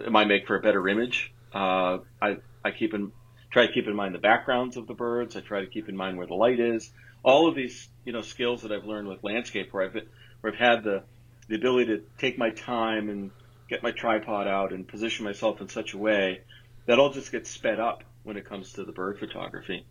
might 0.10 0.28
make 0.28 0.48
for 0.48 0.56
a 0.56 0.62
better 0.62 0.88
image. 0.88 1.34
Uh, 1.54 2.00
I 2.22 2.38
I 2.64 2.72
keep 2.72 2.94
in 2.94 3.12
try 3.52 3.66
to 3.66 3.74
keep 3.74 3.88
in 3.88 3.96
mind 3.96 4.14
the 4.14 4.20
backgrounds 4.20 4.78
of 4.78 4.88
the 4.88 4.94
birds. 4.94 5.36
I 5.36 5.42
try 5.42 5.62
to 5.62 5.68
keep 5.68 5.90
in 5.90 5.96
mind 5.96 6.18
where 6.18 6.28
the 6.28 6.36
light 6.36 6.60
is. 6.60 6.92
All 7.24 7.48
of 7.48 7.56
these, 7.56 7.88
you 8.06 8.14
know, 8.14 8.22
skills 8.22 8.62
that 8.62 8.72
I've 8.72 8.86
learned 8.86 9.08
with 9.08 9.24
landscape, 9.24 9.74
where 9.74 9.86
I've 9.86 9.94
where 10.42 10.54
I've 10.54 10.60
had 10.60 10.84
the 10.84 11.04
the 11.48 11.56
ability 11.56 11.98
to 11.98 12.04
take 12.18 12.38
my 12.38 12.50
time 12.52 13.10
and 13.10 13.32
get 13.70 13.84
my 13.84 13.92
tripod 13.92 14.48
out 14.48 14.74
and 14.74 14.88
position 14.88 15.26
myself 15.26 15.62
in 15.62 15.70
such 15.70 15.94
a 15.94 15.98
way 15.98 16.42
that 16.86 17.00
all 17.00 17.12
just 17.12 17.32
gets 17.32 17.50
sped 17.50 17.80
up 17.80 18.04
when 18.24 18.38
it 18.38 18.46
comes 18.46 18.74
to 18.74 18.84
the 18.84 18.92
bird 18.92 19.20
photography. 19.20 19.86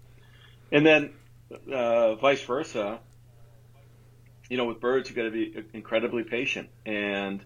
And 0.72 0.84
then 0.84 1.12
uh, 1.72 2.16
vice 2.16 2.42
versa, 2.42 3.00
you 4.48 4.56
know, 4.56 4.66
with 4.66 4.80
birds, 4.80 5.08
you 5.08 5.16
got 5.16 5.22
to 5.22 5.30
be 5.30 5.54
incredibly 5.72 6.24
patient. 6.24 6.68
And 6.84 7.42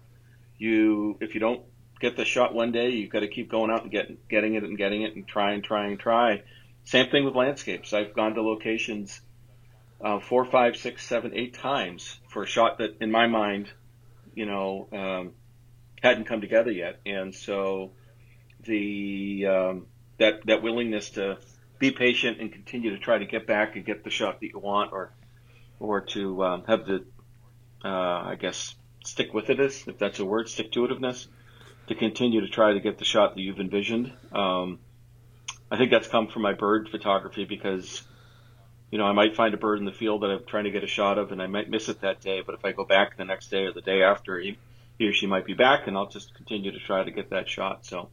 you, 0.57 1.17
if 1.21 1.33
you 1.33 1.39
don't 1.39 1.61
get 2.01 2.17
the 2.17 2.25
shot 2.25 2.53
one 2.53 2.71
day, 2.71 2.89
you've 2.89 3.11
got 3.11 3.19
to 3.19 3.27
keep 3.27 3.49
going 3.49 3.71
out 3.71 3.83
and 3.83 3.91
getting 3.91 4.17
getting 4.27 4.55
it 4.55 4.63
and 4.63 4.77
getting 4.77 5.03
it 5.03 5.15
and 5.15 5.27
try 5.27 5.53
and 5.53 5.63
try 5.63 5.85
and 5.85 5.99
try. 5.99 6.41
Same 6.83 7.09
thing 7.09 7.23
with 7.23 7.35
landscapes. 7.35 7.93
I've 7.93 8.13
gone 8.13 8.33
to 8.33 8.41
locations 8.41 9.21
uh, 10.03 10.19
four, 10.19 10.45
five, 10.45 10.75
six, 10.75 11.05
seven, 11.05 11.33
eight 11.35 11.53
times 11.53 12.19
for 12.27 12.43
a 12.43 12.47
shot 12.47 12.79
that, 12.79 12.97
in 13.01 13.11
my 13.11 13.27
mind, 13.27 13.69
you 14.33 14.47
know, 14.47 14.87
um, 14.91 15.33
hadn't 16.01 16.25
come 16.25 16.41
together 16.41 16.71
yet. 16.71 16.99
And 17.05 17.35
so 17.35 17.91
the 18.63 19.45
um, 19.45 19.85
that 20.17 20.45
that 20.47 20.63
willingness 20.63 21.11
to 21.11 21.37
be 21.77 21.91
patient 21.91 22.41
and 22.41 22.51
continue 22.51 22.91
to 22.91 22.99
try 22.99 23.19
to 23.19 23.25
get 23.25 23.45
back 23.45 23.75
and 23.75 23.85
get 23.85 24.03
the 24.03 24.09
shot 24.09 24.41
that 24.41 24.47
you 24.47 24.59
want, 24.59 24.91
or 24.91 25.13
or 25.79 26.01
to 26.01 26.43
um, 26.43 26.63
have 26.67 26.87
the 26.87 27.05
uh, 27.85 27.87
I 27.87 28.37
guess 28.39 28.75
stick 29.03 29.33
with 29.33 29.51
it 29.51 29.59
is 29.59 29.87
if 29.87 29.99
that's 29.99 30.19
a 30.19 30.25
word, 30.25 30.49
stick 30.49 30.71
to 30.71 30.87
itiveness 30.87 31.27
to 31.91 31.95
continue 31.95 32.41
to 32.41 32.47
try 32.47 32.73
to 32.73 32.79
get 32.79 32.97
the 32.97 33.05
shot 33.05 33.35
that 33.35 33.41
you've 33.41 33.59
envisioned. 33.59 34.11
Um, 34.31 34.79
I 35.69 35.77
think 35.77 35.91
that's 35.91 36.07
come 36.07 36.27
from 36.27 36.41
my 36.41 36.53
bird 36.53 36.89
photography 36.89 37.45
because, 37.45 38.01
you 38.91 38.97
know, 38.97 39.05
I 39.05 39.11
might 39.11 39.35
find 39.35 39.53
a 39.53 39.57
bird 39.57 39.79
in 39.79 39.85
the 39.85 39.91
field 39.91 40.23
that 40.23 40.27
I'm 40.27 40.45
trying 40.45 40.63
to 40.63 40.71
get 40.71 40.83
a 40.83 40.87
shot 40.87 41.17
of 41.17 41.31
and 41.31 41.41
I 41.41 41.47
might 41.47 41.69
miss 41.69 41.89
it 41.89 42.01
that 42.01 42.21
day, 42.21 42.41
but 42.45 42.55
if 42.55 42.65
I 42.65 42.71
go 42.71 42.85
back 42.85 43.17
the 43.17 43.25
next 43.25 43.49
day 43.49 43.65
or 43.65 43.73
the 43.73 43.81
day 43.81 44.03
after, 44.03 44.39
he, 44.39 44.57
he 44.97 45.07
or 45.07 45.13
she 45.13 45.27
might 45.27 45.45
be 45.45 45.53
back 45.53 45.87
and 45.87 45.97
I'll 45.97 46.07
just 46.09 46.33
continue 46.33 46.71
to 46.71 46.79
try 46.79 47.03
to 47.03 47.11
get 47.11 47.29
that 47.29 47.47
shot. 47.47 47.85
So 47.85 48.09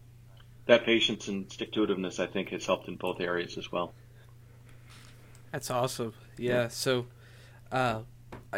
that 0.66 0.85
patience 0.85 1.28
and 1.28 1.50
stick 1.50 1.73
to 1.73 1.87
itiveness, 1.87 2.20
I 2.20 2.26
think, 2.26 2.50
has 2.50 2.66
helped 2.66 2.88
in 2.88 2.97
both 2.97 3.20
areas 3.20 3.56
as 3.56 3.73
well. 3.73 3.94
That's 5.52 5.70
awesome. 5.70 6.14
Yeah. 6.37 6.68
So, 6.68 7.06
uh, 7.73 8.00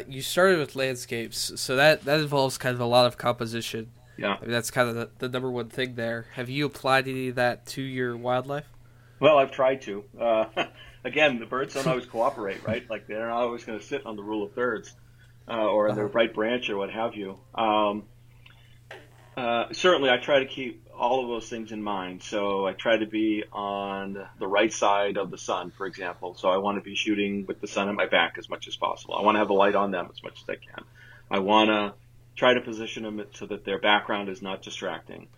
you 0.09 0.23
started 0.23 0.59
with 0.59 0.75
landscapes, 0.77 1.61
so 1.61 1.77
that 1.77 2.05
that 2.05 2.21
involves 2.21 2.59
kind 2.59 2.75
of 2.75 2.81
a 2.81 2.87
lot 2.87 3.07
of 3.07 3.17
composition. 3.17 3.91
Yeah, 4.21 4.37
I 4.39 4.43
mean, 4.43 4.51
that's 4.51 4.71
kind 4.71 4.87
of 4.87 4.95
the, 4.97 5.09
the 5.19 5.29
number 5.31 5.51
one 5.51 5.71
thing 5.71 5.95
there. 5.95 6.27
Have 6.35 6.51
you 6.51 6.67
applied 6.67 7.09
any 7.09 7.29
of 7.29 7.37
that 7.37 7.65
to 7.69 7.81
your 7.81 8.15
wildlife? 8.15 8.67
Well, 9.19 9.39
I've 9.39 9.51
tried 9.51 9.81
to. 9.83 10.05
Uh, 10.21 10.45
again, 11.05 11.41
the 11.41 11.47
birds 11.47 11.73
don't 11.73 11.87
always 11.87 12.05
cooperate, 12.05 12.63
right? 12.67 12.89
Like 12.91 13.07
they're 13.07 13.29
not 13.29 13.41
always 13.41 13.65
going 13.65 13.79
to 13.79 13.85
sit 13.85 14.05
on 14.05 14.17
the 14.17 14.23
rule 14.23 14.45
of 14.45 14.53
thirds 14.53 14.95
uh, 15.49 15.65
or 15.65 15.89
uh-huh. 15.89 15.97
the 15.97 16.05
right 16.05 16.35
branch 16.35 16.69
or 16.69 16.77
what 16.77 16.91
have 16.91 17.15
you. 17.15 17.39
Um, 17.55 18.05
uh, 19.39 19.73
certainly, 19.73 20.11
I 20.11 20.19
try 20.19 20.41
to 20.41 20.47
keep 20.47 20.87
all 20.95 21.23
of 21.23 21.29
those 21.29 21.49
things 21.49 21.73
in 21.73 21.83
mind. 21.83 22.23
So 22.23 22.67
I 22.67 22.75
try 22.75 22.99
to 22.99 23.07
be 23.07 23.45
on 23.51 24.23
the 24.39 24.47
right 24.47 24.71
side 24.71 25.17
of 25.17 25.31
the 25.31 25.39
sun, 25.39 25.71
for 25.71 25.87
example. 25.87 26.35
So 26.35 26.51
I 26.51 26.59
want 26.59 26.77
to 26.77 26.83
be 26.83 26.95
shooting 26.95 27.47
with 27.47 27.63
the 27.63 27.69
sun 27.69 27.89
at 27.89 27.95
my 27.95 28.07
back 28.07 28.35
as 28.37 28.51
much 28.51 28.69
as 28.69 28.77
possible. 28.77 29.15
I 29.15 29.23
want 29.23 29.37
to 29.37 29.39
have 29.39 29.49
the 29.49 29.55
light 29.55 29.75
on 29.75 29.93
them 29.93 30.11
as 30.13 30.23
much 30.23 30.43
as 30.43 30.49
I 30.51 30.57
can. 30.57 30.85
I 31.31 31.39
want 31.39 31.71
to 31.71 31.95
try 32.41 32.55
to 32.55 32.61
position 32.63 33.03
them 33.03 33.23
so 33.35 33.45
that 33.45 33.67
their 33.67 33.79
background 33.79 34.31
is 34.31 34.41
not 34.41 34.63
distracting. 34.63 35.29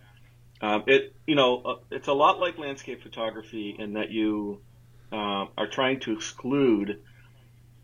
Um, 0.61 0.85
it, 0.87 1.13
you 1.27 1.35
know, 1.35 1.61
uh, 1.61 1.75
it's 1.91 2.07
a 2.07 2.13
lot 2.13 2.39
like 2.39 2.57
landscape 2.57 3.03
photography 3.03 3.75
in 3.77 3.93
that 3.93 4.09
you 4.09 4.61
uh, 5.11 5.47
are 5.57 5.67
trying 5.69 5.99
to 6.01 6.13
exclude 6.13 7.01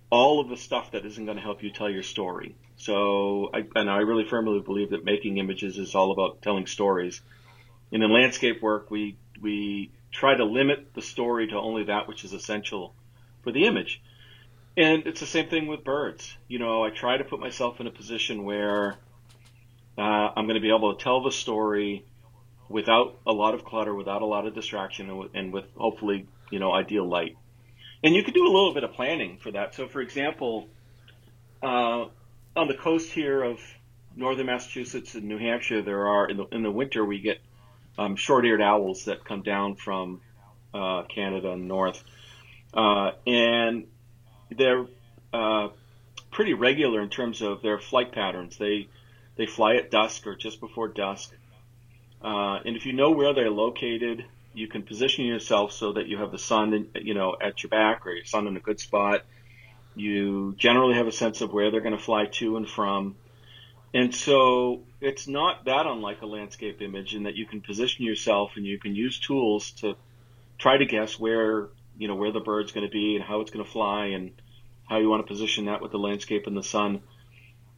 all 0.09 0.39
of 0.39 0.47
the 0.47 0.55
stuff 0.55 0.91
that 0.91 1.05
isn't 1.05 1.25
going 1.25 1.35
to 1.35 1.43
help 1.43 1.61
you 1.61 1.69
tell 1.69 1.89
your 1.89 2.01
story. 2.01 2.55
So, 2.77 3.49
I, 3.53 3.65
and 3.75 3.89
I 3.89 3.97
really 3.97 4.23
firmly 4.23 4.61
believe 4.61 4.91
that 4.91 5.03
making 5.03 5.37
images 5.37 5.77
is 5.77 5.95
all 5.95 6.13
about 6.13 6.41
telling 6.41 6.65
stories. 6.65 7.19
And 7.91 8.01
in 8.01 8.13
landscape 8.13 8.61
work, 8.61 8.89
we 8.89 9.17
we 9.41 9.91
try 10.11 10.35
to 10.35 10.45
limit 10.45 10.93
the 10.93 11.01
story 11.01 11.47
to 11.47 11.55
only 11.57 11.83
that 11.85 12.07
which 12.07 12.23
is 12.23 12.31
essential 12.31 12.95
for 13.43 13.51
the 13.51 13.65
image. 13.65 14.01
And 14.77 15.05
it's 15.07 15.19
the 15.19 15.25
same 15.25 15.49
thing 15.49 15.67
with 15.67 15.83
birds. 15.83 16.37
You 16.47 16.59
know, 16.59 16.85
I 16.85 16.89
try 16.89 17.17
to 17.17 17.25
put 17.25 17.41
myself 17.41 17.81
in 17.81 17.87
a 17.87 17.91
position 17.91 18.45
where 18.45 18.97
uh, 19.99 20.31
I'm 20.35 20.45
going 20.45 20.55
to 20.55 20.61
be 20.61 20.73
able 20.73 20.95
to 20.95 21.03
tell 21.03 21.21
the 21.21 21.31
story 21.31 22.05
without 22.69 23.19
a 23.27 23.33
lot 23.33 23.53
of 23.53 23.65
clutter, 23.65 23.93
without 23.93 24.21
a 24.21 24.25
lot 24.25 24.47
of 24.47 24.55
distraction, 24.55 25.09
and 25.09 25.19
with, 25.19 25.31
and 25.33 25.53
hopefully, 25.75 26.25
you 26.51 26.59
know, 26.59 26.71
ideal 26.71 27.05
light. 27.05 27.35
And 28.01 28.15
you 28.15 28.23
can 28.23 28.33
do 28.33 28.43
a 28.43 28.53
little 28.53 28.73
bit 28.73 28.85
of 28.85 28.93
planning 28.93 29.37
for 29.37 29.51
that. 29.51 29.75
So, 29.75 29.87
for 29.89 29.99
example, 29.99 30.69
uh, 31.61 32.05
on 32.55 32.67
the 32.69 32.75
coast 32.75 33.11
here 33.11 33.43
of 33.43 33.59
northern 34.15 34.45
Massachusetts 34.45 35.15
and 35.15 35.25
New 35.25 35.37
Hampshire, 35.37 35.81
there 35.81 36.07
are 36.07 36.29
in 36.29 36.37
the 36.37 36.45
in 36.53 36.63
the 36.63 36.71
winter 36.71 37.03
we 37.03 37.19
get 37.19 37.39
um, 37.97 38.15
short-eared 38.15 38.61
owls 38.61 39.05
that 39.05 39.25
come 39.25 39.41
down 39.41 39.75
from 39.75 40.21
uh, 40.73 41.03
Canada 41.03 41.57
north, 41.57 42.01
uh, 42.73 43.11
and 43.27 43.85
they're 44.49 44.85
uh, 45.33 45.67
pretty 46.31 46.53
regular 46.53 47.01
in 47.01 47.09
terms 47.09 47.41
of 47.41 47.61
their 47.61 47.79
flight 47.79 48.13
patterns. 48.13 48.57
They 48.57 48.87
they 49.39 49.45
fly 49.45 49.77
at 49.77 49.89
dusk 49.89 50.27
or 50.27 50.35
just 50.35 50.59
before 50.59 50.89
dusk, 50.89 51.33
uh, 52.21 52.59
and 52.65 52.75
if 52.75 52.85
you 52.85 52.91
know 52.91 53.11
where 53.11 53.33
they're 53.33 53.49
located, 53.49 54.25
you 54.53 54.67
can 54.67 54.83
position 54.83 55.23
yourself 55.25 55.71
so 55.71 55.93
that 55.93 56.07
you 56.07 56.17
have 56.17 56.31
the 56.31 56.37
sun, 56.37 56.73
in, 56.73 56.89
you 56.95 57.13
know, 57.13 57.37
at 57.41 57.63
your 57.63 57.69
back 57.69 58.05
or 58.05 58.11
your 58.11 58.25
sun 58.25 58.47
in 58.47 58.57
a 58.57 58.59
good 58.59 58.81
spot. 58.81 59.25
You 59.95 60.55
generally 60.57 60.95
have 60.95 61.07
a 61.07 61.11
sense 61.13 61.39
of 61.39 61.53
where 61.53 61.71
they're 61.71 61.79
going 61.79 61.97
to 61.97 62.03
fly 62.03 62.25
to 62.25 62.57
and 62.57 62.67
from. 62.67 63.15
And 63.93 64.13
so 64.13 64.81
it's 64.99 65.27
not 65.27 65.65
that 65.65 65.85
unlike 65.85 66.21
a 66.21 66.25
landscape 66.25 66.81
image 66.81 67.15
in 67.15 67.23
that 67.23 67.35
you 67.35 67.45
can 67.45 67.61
position 67.61 68.05
yourself 68.05 68.51
and 68.57 68.65
you 68.65 68.77
can 68.77 68.93
use 68.93 69.19
tools 69.19 69.71
to 69.79 69.95
try 70.57 70.77
to 70.77 70.85
guess 70.85 71.17
where, 71.17 71.69
you 71.97 72.09
know, 72.09 72.15
where 72.15 72.33
the 72.33 72.41
bird's 72.41 72.73
going 72.73 72.85
to 72.85 72.91
be 72.91 73.15
and 73.15 73.23
how 73.23 73.39
it's 73.39 73.51
going 73.51 73.65
to 73.65 73.71
fly 73.71 74.07
and 74.07 74.31
how 74.89 74.97
you 74.97 75.09
want 75.09 75.25
to 75.25 75.27
position 75.27 75.65
that 75.65 75.81
with 75.81 75.91
the 75.91 75.97
landscape 75.97 76.45
and 76.45 76.57
the 76.57 76.63
sun. 76.63 77.01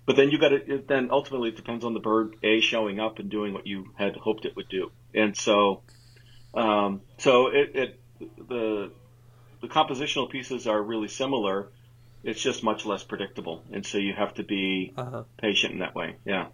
But 0.06 0.16
then 0.16 0.30
you 0.30 0.40
got 0.40 0.50
to, 0.50 0.84
then 0.88 1.10
ultimately 1.12 1.50
it 1.50 1.56
depends 1.56 1.86
on 1.86 1.94
the 1.94 2.00
bird, 2.00 2.36
A, 2.44 2.60
showing 2.60 3.00
up 3.00 3.20
and 3.20 3.30
doing 3.30 3.54
what 3.54 3.68
you 3.68 3.92
had 3.96 4.16
hoped 4.16 4.46
it 4.46 4.56
would 4.56 4.68
do. 4.68 4.92
And 5.14 5.38
so, 5.38 5.84
um, 6.54 7.02
so 7.18 7.48
it, 7.48 7.76
it, 7.76 8.00
the, 8.50 8.92
the 9.62 9.68
compositional 9.68 10.30
pieces 10.30 10.68
are 10.68 10.82
really 10.82 11.08
similar 11.08 11.70
it's 12.24 12.42
just 12.42 12.64
much 12.64 12.86
less 12.86 13.04
predictable, 13.04 13.64
and 13.72 13.86
so 13.86 13.98
you 13.98 14.14
have 14.14 14.34
to 14.36 14.44
be 14.44 14.94
uh-huh. 14.96 15.24
patient 15.38 15.74
in 15.74 15.80
that 15.80 15.96
way. 15.96 16.16
Yeah. 16.26 16.48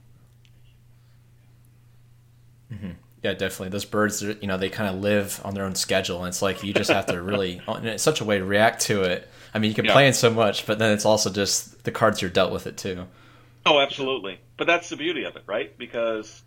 Mm-hmm. 2.71 2.91
Yeah, 3.23 3.33
definitely. 3.33 3.69
Those 3.69 3.85
birds, 3.85 4.21
you 4.21 4.47
know, 4.47 4.57
they 4.57 4.69
kind 4.69 4.93
of 4.93 5.01
live 5.01 5.41
on 5.43 5.53
their 5.53 5.65
own 5.65 5.75
schedule, 5.75 6.19
and 6.19 6.27
it's 6.27 6.41
like 6.41 6.63
you 6.63 6.73
just 6.73 6.89
have 6.89 7.07
to 7.07 7.21
really, 7.21 7.61
in 7.83 7.97
such 7.97 8.21
a 8.21 8.23
way, 8.23 8.39
react 8.39 8.81
to 8.83 9.01
it. 9.03 9.27
I 9.53 9.59
mean, 9.59 9.69
you 9.69 9.75
can 9.75 9.85
yeah. 9.85 9.93
plan 9.93 10.13
so 10.13 10.29
much, 10.29 10.65
but 10.65 10.79
then 10.79 10.91
it's 10.91 11.05
also 11.05 11.31
just 11.31 11.83
the 11.83 11.91
cards 11.91 12.21
you're 12.21 12.31
dealt 12.31 12.51
with 12.51 12.67
it 12.67 12.77
too. 12.77 13.07
Oh, 13.67 13.79
absolutely. 13.81 14.39
But 14.55 14.67
that's 14.67 14.88
the 14.88 14.95
beauty 14.95 15.25
of 15.25 15.36
it, 15.36 15.43
right? 15.45 15.77
Because 15.77 16.41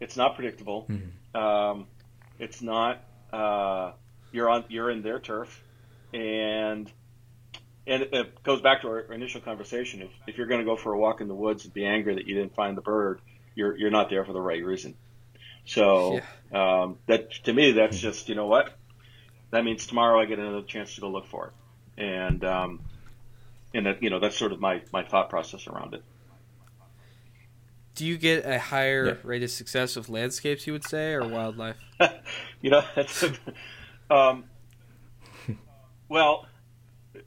it's 0.00 0.16
not 0.16 0.34
predictable. 0.34 0.86
Mm-hmm. 0.88 1.36
Um, 1.36 1.86
it's 2.40 2.60
not. 2.60 3.04
Uh, 3.32 3.92
you're 4.32 4.48
on. 4.48 4.64
You're 4.68 4.90
in 4.90 5.02
their 5.02 5.20
turf, 5.20 5.62
and 6.12 6.90
and 7.86 8.02
it 8.02 8.42
goes 8.42 8.60
back 8.60 8.82
to 8.82 8.88
our 8.88 9.00
initial 9.12 9.40
conversation. 9.40 10.02
If, 10.02 10.10
if 10.26 10.38
you're 10.38 10.48
going 10.48 10.60
to 10.60 10.64
go 10.64 10.76
for 10.76 10.92
a 10.92 10.98
walk 10.98 11.20
in 11.20 11.28
the 11.28 11.34
woods 11.34 11.64
and 11.64 11.72
be 11.72 11.86
angry 11.86 12.16
that 12.16 12.26
you 12.26 12.34
didn't 12.34 12.54
find 12.54 12.76
the 12.76 12.82
bird, 12.82 13.20
you're 13.54 13.76
you're 13.76 13.90
not 13.90 14.10
there 14.10 14.24
for 14.24 14.32
the 14.32 14.40
right 14.40 14.64
reason. 14.64 14.96
So 15.66 16.20
yeah. 16.52 16.82
um, 16.82 16.98
that 17.06 17.30
to 17.44 17.52
me, 17.52 17.72
that's 17.72 17.98
just 17.98 18.28
you 18.28 18.34
know 18.34 18.46
what 18.46 18.76
that 19.52 19.64
means. 19.64 19.86
Tomorrow 19.86 20.20
I 20.20 20.24
get 20.24 20.40
another 20.40 20.62
chance 20.62 20.96
to 20.96 21.00
go 21.00 21.10
look 21.10 21.26
for 21.26 21.52
it, 21.98 22.02
and 22.02 22.44
um, 22.44 22.80
and 23.72 23.86
that 23.86 24.02
you 24.02 24.10
know 24.10 24.18
that's 24.18 24.36
sort 24.36 24.50
of 24.50 24.60
my 24.60 24.82
my 24.92 25.04
thought 25.04 25.30
process 25.30 25.68
around 25.68 25.94
it. 25.94 26.02
Do 27.94 28.06
you 28.06 28.16
get 28.16 28.46
a 28.46 28.58
higher 28.58 29.06
yeah. 29.06 29.14
rate 29.24 29.42
of 29.42 29.50
success 29.50 29.96
with 29.96 30.08
landscapes, 30.08 30.66
you 30.66 30.72
would 30.72 30.84
say, 30.84 31.12
or 31.12 31.26
wildlife? 31.26 31.76
you 32.60 32.70
know, 32.70 32.82
that's 32.94 33.24
a, 33.24 34.14
um, 34.14 34.44
well. 36.08 36.46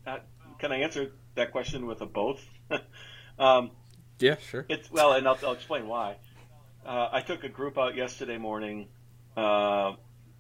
Uh, 0.08 0.18
can 0.60 0.72
I 0.72 0.78
answer 0.78 1.12
that 1.36 1.52
question 1.52 1.86
with 1.86 2.02
a 2.02 2.06
both? 2.06 2.42
um, 3.40 3.72
yeah, 4.20 4.38
sure. 4.38 4.66
It's 4.70 4.90
well, 4.90 5.12
and 5.12 5.28
I'll, 5.28 5.38
I'll 5.44 5.52
explain 5.52 5.88
why. 5.88 6.16
Uh, 6.86 7.10
I 7.12 7.22
took 7.22 7.44
a 7.44 7.50
group 7.50 7.78
out 7.78 7.96
yesterday 7.96 8.38
morning 8.38 8.88
uh, 9.36 9.94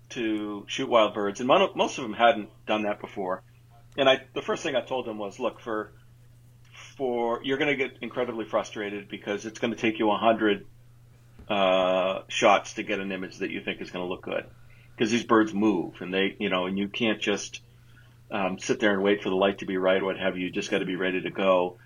to 0.09 0.65
shoot 0.67 0.87
wild 0.87 1.13
birds, 1.13 1.39
and 1.41 1.47
most 1.47 1.97
of 1.97 2.03
them 2.03 2.13
hadn't 2.13 2.49
done 2.65 2.83
that 2.83 3.01
before. 3.01 3.43
And 3.97 4.09
I, 4.09 4.21
the 4.33 4.41
first 4.41 4.63
thing 4.63 4.75
I 4.75 4.81
told 4.81 5.05
them 5.05 5.17
was, 5.17 5.39
look, 5.39 5.59
for 5.59 5.91
for 6.97 7.41
you're 7.43 7.57
going 7.57 7.69
to 7.69 7.75
get 7.75 7.97
incredibly 8.01 8.45
frustrated 8.45 9.09
because 9.09 9.45
it's 9.45 9.59
going 9.59 9.73
to 9.73 9.79
take 9.79 9.99
you 9.99 10.11
a 10.11 10.17
hundred 10.17 10.65
uh, 11.49 12.21
shots 12.27 12.73
to 12.75 12.83
get 12.83 12.99
an 12.99 13.11
image 13.11 13.37
that 13.37 13.49
you 13.49 13.61
think 13.61 13.81
is 13.81 13.91
going 13.91 14.05
to 14.05 14.09
look 14.09 14.23
good 14.23 14.45
because 14.95 15.11
these 15.11 15.23
birds 15.23 15.53
move 15.53 16.01
and 16.01 16.13
they, 16.13 16.35
you 16.39 16.49
know, 16.49 16.65
and 16.65 16.77
you 16.77 16.87
can't 16.87 17.19
just 17.19 17.61
um, 18.31 18.59
sit 18.59 18.79
there 18.79 18.93
and 18.93 19.03
wait 19.03 19.21
for 19.21 19.29
the 19.29 19.35
light 19.35 19.59
to 19.59 19.65
be 19.65 19.77
right, 19.77 20.01
what 20.01 20.17
have 20.17 20.37
you. 20.37 20.45
You 20.45 20.51
just 20.51 20.71
got 20.71 20.79
to 20.79 20.85
be 20.85 20.95
ready 20.95 21.21
to 21.21 21.29
go. 21.29 21.77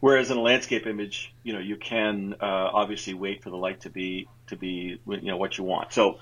Whereas 0.00 0.30
in 0.30 0.38
a 0.38 0.40
landscape 0.40 0.86
image, 0.86 1.32
you 1.42 1.52
know, 1.52 1.58
you 1.58 1.76
can 1.76 2.34
uh, 2.40 2.70
obviously 2.72 3.14
wait 3.14 3.42
for 3.42 3.50
the 3.50 3.56
light 3.56 3.82
to 3.82 3.90
be 3.90 4.28
to 4.46 4.56
be 4.56 5.00
you 5.06 5.22
know 5.22 5.36
what 5.36 5.58
you 5.58 5.64
want. 5.64 5.92
So, 5.92 6.20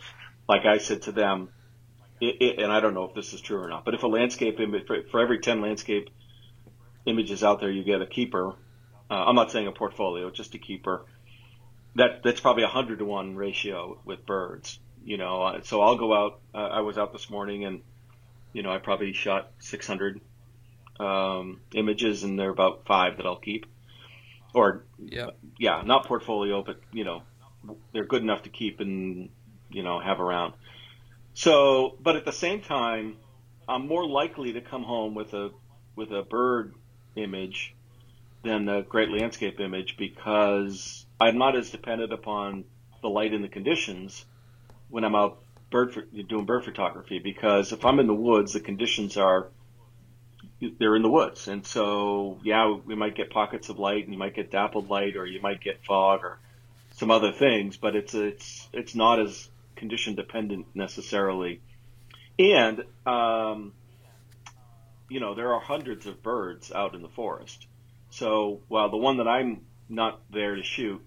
like 0.48 0.64
I 0.64 0.78
said 0.78 1.02
to 1.02 1.12
them, 1.12 1.50
it, 2.20 2.36
it, 2.40 2.58
and 2.58 2.72
I 2.72 2.80
don't 2.80 2.94
know 2.94 3.04
if 3.04 3.14
this 3.14 3.32
is 3.34 3.40
true 3.40 3.62
or 3.62 3.68
not, 3.68 3.84
but 3.84 3.94
if 3.94 4.02
a 4.02 4.08
landscape 4.08 4.58
image 4.58 4.86
for, 4.86 5.02
for 5.10 5.20
every 5.20 5.38
ten 5.38 5.60
landscape 5.60 6.10
images 7.08 7.42
out 7.42 7.60
there, 7.60 7.70
you 7.70 7.84
get 7.84 8.02
a 8.02 8.06
keeper. 8.06 8.54
Uh, 9.10 9.24
I'm 9.26 9.34
not 9.34 9.50
saying 9.50 9.66
a 9.66 9.72
portfolio, 9.72 10.30
just 10.30 10.54
a 10.54 10.58
keeper. 10.58 11.06
That 11.94 12.22
that's 12.22 12.40
probably 12.40 12.64
a 12.64 12.68
hundred 12.68 12.98
to 13.00 13.04
one 13.04 13.36
ratio 13.36 13.98
with 14.04 14.26
birds. 14.26 14.78
You 15.04 15.16
know, 15.16 15.60
so 15.64 15.80
I'll 15.80 15.96
go 15.96 16.12
out. 16.12 16.40
Uh, 16.54 16.58
I 16.58 16.80
was 16.80 16.98
out 16.98 17.12
this 17.12 17.30
morning 17.30 17.64
and 17.64 17.82
you 18.52 18.62
know, 18.62 18.70
I 18.70 18.78
probably 18.78 19.12
shot 19.12 19.50
600 19.60 20.20
um, 20.98 21.60
images, 21.74 22.24
and 22.24 22.38
there 22.38 22.48
are 22.48 22.52
about 22.52 22.86
five 22.86 23.18
that 23.18 23.26
I'll 23.26 23.38
keep. 23.38 23.66
Or 24.54 24.84
yeah, 24.98 25.30
yeah, 25.58 25.82
not 25.84 26.06
portfolio, 26.06 26.62
but 26.62 26.80
you 26.92 27.04
know, 27.04 27.22
they're 27.92 28.06
good 28.06 28.22
enough 28.22 28.44
to 28.44 28.48
keep 28.48 28.80
and 28.80 29.28
you 29.70 29.82
know 29.82 30.00
have 30.00 30.20
around. 30.20 30.54
So, 31.34 31.96
but 32.00 32.16
at 32.16 32.24
the 32.24 32.32
same 32.32 32.62
time, 32.62 33.18
I'm 33.68 33.86
more 33.86 34.06
likely 34.06 34.54
to 34.54 34.60
come 34.60 34.82
home 34.82 35.14
with 35.14 35.34
a 35.34 35.50
with 35.94 36.10
a 36.10 36.22
bird 36.22 36.74
image 37.22 37.74
than 38.42 38.64
the 38.64 38.82
great 38.82 39.10
landscape 39.10 39.60
image 39.60 39.96
because 39.96 41.04
I'm 41.20 41.38
not 41.38 41.56
as 41.56 41.70
dependent 41.70 42.12
upon 42.12 42.64
the 43.02 43.08
light 43.08 43.32
and 43.32 43.42
the 43.42 43.48
conditions 43.48 44.24
when 44.88 45.04
I'm 45.04 45.14
out 45.14 45.38
bird 45.70 46.08
doing 46.28 46.46
bird 46.46 46.64
photography 46.64 47.18
because 47.18 47.72
if 47.72 47.84
I'm 47.84 47.98
in 47.98 48.06
the 48.06 48.14
woods, 48.14 48.52
the 48.52 48.60
conditions 48.60 49.16
are 49.16 49.48
they're 50.78 50.96
in 50.96 51.02
the 51.02 51.10
woods, 51.10 51.48
and 51.48 51.64
so 51.66 52.38
yeah, 52.42 52.74
we 52.84 52.94
might 52.94 53.14
get 53.14 53.30
pockets 53.30 53.68
of 53.68 53.78
light, 53.78 54.04
and 54.04 54.12
you 54.12 54.18
might 54.18 54.34
get 54.34 54.50
dappled 54.50 54.88
light, 54.88 55.16
or 55.16 55.26
you 55.26 55.40
might 55.40 55.60
get 55.60 55.84
fog, 55.84 56.20
or 56.24 56.38
some 56.92 57.10
other 57.10 57.32
things, 57.32 57.76
but 57.76 57.94
it's 57.94 58.14
it's 58.14 58.68
it's 58.72 58.94
not 58.94 59.20
as 59.20 59.48
condition 59.76 60.14
dependent 60.14 60.66
necessarily, 60.74 61.60
and 62.38 62.84
um, 63.06 63.72
you 65.08 65.20
know 65.20 65.34
there 65.34 65.54
are 65.54 65.60
hundreds 65.60 66.06
of 66.06 66.22
birds 66.22 66.72
out 66.72 66.94
in 66.94 67.02
the 67.02 67.08
forest, 67.08 67.66
so 68.10 68.60
while 68.68 68.90
the 68.90 68.96
one 68.96 69.18
that 69.18 69.28
I'm 69.28 69.62
not 69.88 70.20
there 70.30 70.54
to 70.56 70.62
shoot 70.62 71.02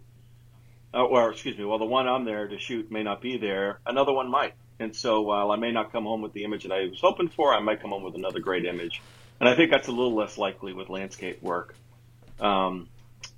uh, 0.94 1.04
or 1.04 1.32
excuse 1.32 1.58
me, 1.58 1.66
while 1.66 1.80
the 1.80 1.86
one 1.86 2.08
I'm 2.08 2.26
there 2.26 2.48
to 2.48 2.60
shoot 2.60 2.92
may 2.92 3.04
not 3.04 3.22
be 3.22 3.38
there, 3.38 3.80
another 3.86 4.12
one 4.12 4.30
might. 4.30 4.54
And 4.80 4.96
so 4.96 5.22
while 5.22 5.52
I 5.52 5.56
may 5.56 5.72
not 5.72 5.92
come 5.92 6.04
home 6.04 6.22
with 6.22 6.34
the 6.34 6.44
image 6.44 6.64
that 6.64 6.72
I 6.72 6.88
was 6.88 7.00
hoping 7.00 7.30
for, 7.30 7.54
I 7.54 7.60
might 7.60 7.82
come 7.82 7.92
home 7.92 8.04
with 8.04 8.16
another 8.16 8.40
great 8.40 8.66
image. 8.66 9.02
And 9.40 9.48
I 9.48 9.56
think 9.56 9.72
that's 9.72 9.88
a 9.88 9.92
little 9.92 10.16
less 10.16 10.38
likely 10.38 10.74
with 10.74 10.90
landscape 10.90 11.42
work. 11.42 11.76
Um, 12.40 12.90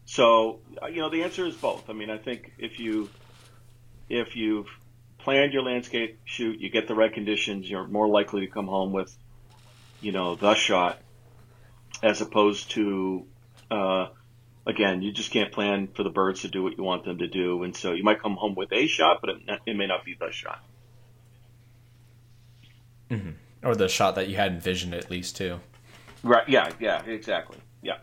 so 0.06 0.60
you 0.90 1.02
know, 1.02 1.10
the 1.10 1.24
answer 1.24 1.46
is 1.46 1.56
both. 1.56 1.90
I 1.90 1.94
mean, 1.94 2.10
I 2.10 2.18
think 2.18 2.54
if 2.58 2.80
you 2.80 3.10
if 4.10 4.36
you've 4.36 4.68
planned 5.20 5.54
your 5.54 5.64
landscape 5.64 6.20
shoot, 6.26 6.60
you 6.60 6.70
get 6.70 6.88
the 6.88 6.96
right 6.96 7.14
conditions, 7.14 7.70
you're 7.70 7.88
more 7.88 8.08
likely 8.08 8.42
to 8.42 8.48
come 8.48 8.68
home 8.68 8.92
with, 8.92 9.16
you 10.04 10.12
know, 10.12 10.36
the 10.36 10.54
shot, 10.56 11.00
as 12.02 12.22
opposed 12.22 12.72
to 12.72 13.26
uh, 13.72 14.08
again, 14.66 15.02
you 15.02 15.12
just 15.12 15.32
can't 15.32 15.52
plan 15.52 15.88
for 15.88 16.04
the 16.04 16.10
birds 16.10 16.42
to 16.42 16.48
do 16.48 16.64
what 16.64 16.78
you 16.78 16.84
want 16.84 17.06
them 17.06 17.18
to 17.20 17.28
do, 17.28 17.64
and 17.64 17.76
so 17.76 17.94
you 17.94 18.04
might 18.04 18.22
come 18.22 18.36
home 18.36 18.56
with 18.56 18.72
a 18.72 18.88
shot, 18.88 19.20
but 19.22 19.32
it, 19.32 19.38
it 19.66 19.76
may 19.76 19.88
not 19.88 20.06
be 20.06 20.16
the 20.20 20.32
shot. 20.32 20.64
Mm-hmm. 23.10 23.32
Or 23.64 23.76
the 23.76 23.88
shot 23.88 24.16
that 24.16 24.28
you 24.28 24.36
had 24.36 24.52
envisioned, 24.52 24.94
at 24.94 25.10
least 25.10 25.38
too. 25.38 25.60
Right. 26.24 26.48
Yeah. 26.48 26.72
Yeah. 26.80 27.04
Exactly. 27.06 27.58
Yeah. 27.82 27.98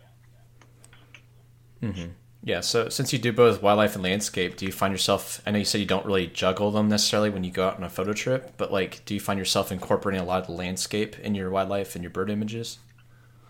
Mm-hmm. 1.82 2.10
Yeah. 2.42 2.60
So 2.60 2.88
since 2.88 3.12
you 3.12 3.18
do 3.18 3.32
both 3.32 3.62
wildlife 3.62 3.94
and 3.94 4.02
landscape, 4.02 4.56
do 4.56 4.64
you 4.64 4.72
find 4.72 4.92
yourself? 4.92 5.42
I 5.46 5.50
know 5.50 5.58
you 5.58 5.64
said 5.64 5.80
you 5.80 5.86
don't 5.86 6.06
really 6.06 6.26
juggle 6.26 6.70
them 6.70 6.88
necessarily 6.88 7.30
when 7.30 7.44
you 7.44 7.50
go 7.50 7.66
out 7.66 7.76
on 7.76 7.84
a 7.84 7.90
photo 7.90 8.12
trip, 8.12 8.54
but 8.56 8.72
like, 8.72 9.04
do 9.04 9.14
you 9.14 9.20
find 9.20 9.38
yourself 9.38 9.70
incorporating 9.70 10.22
a 10.22 10.24
lot 10.24 10.40
of 10.40 10.46
the 10.46 10.52
landscape 10.52 11.18
in 11.18 11.34
your 11.34 11.50
wildlife 11.50 11.94
and 11.94 12.02
your 12.02 12.10
bird 12.10 12.30
images? 12.30 12.78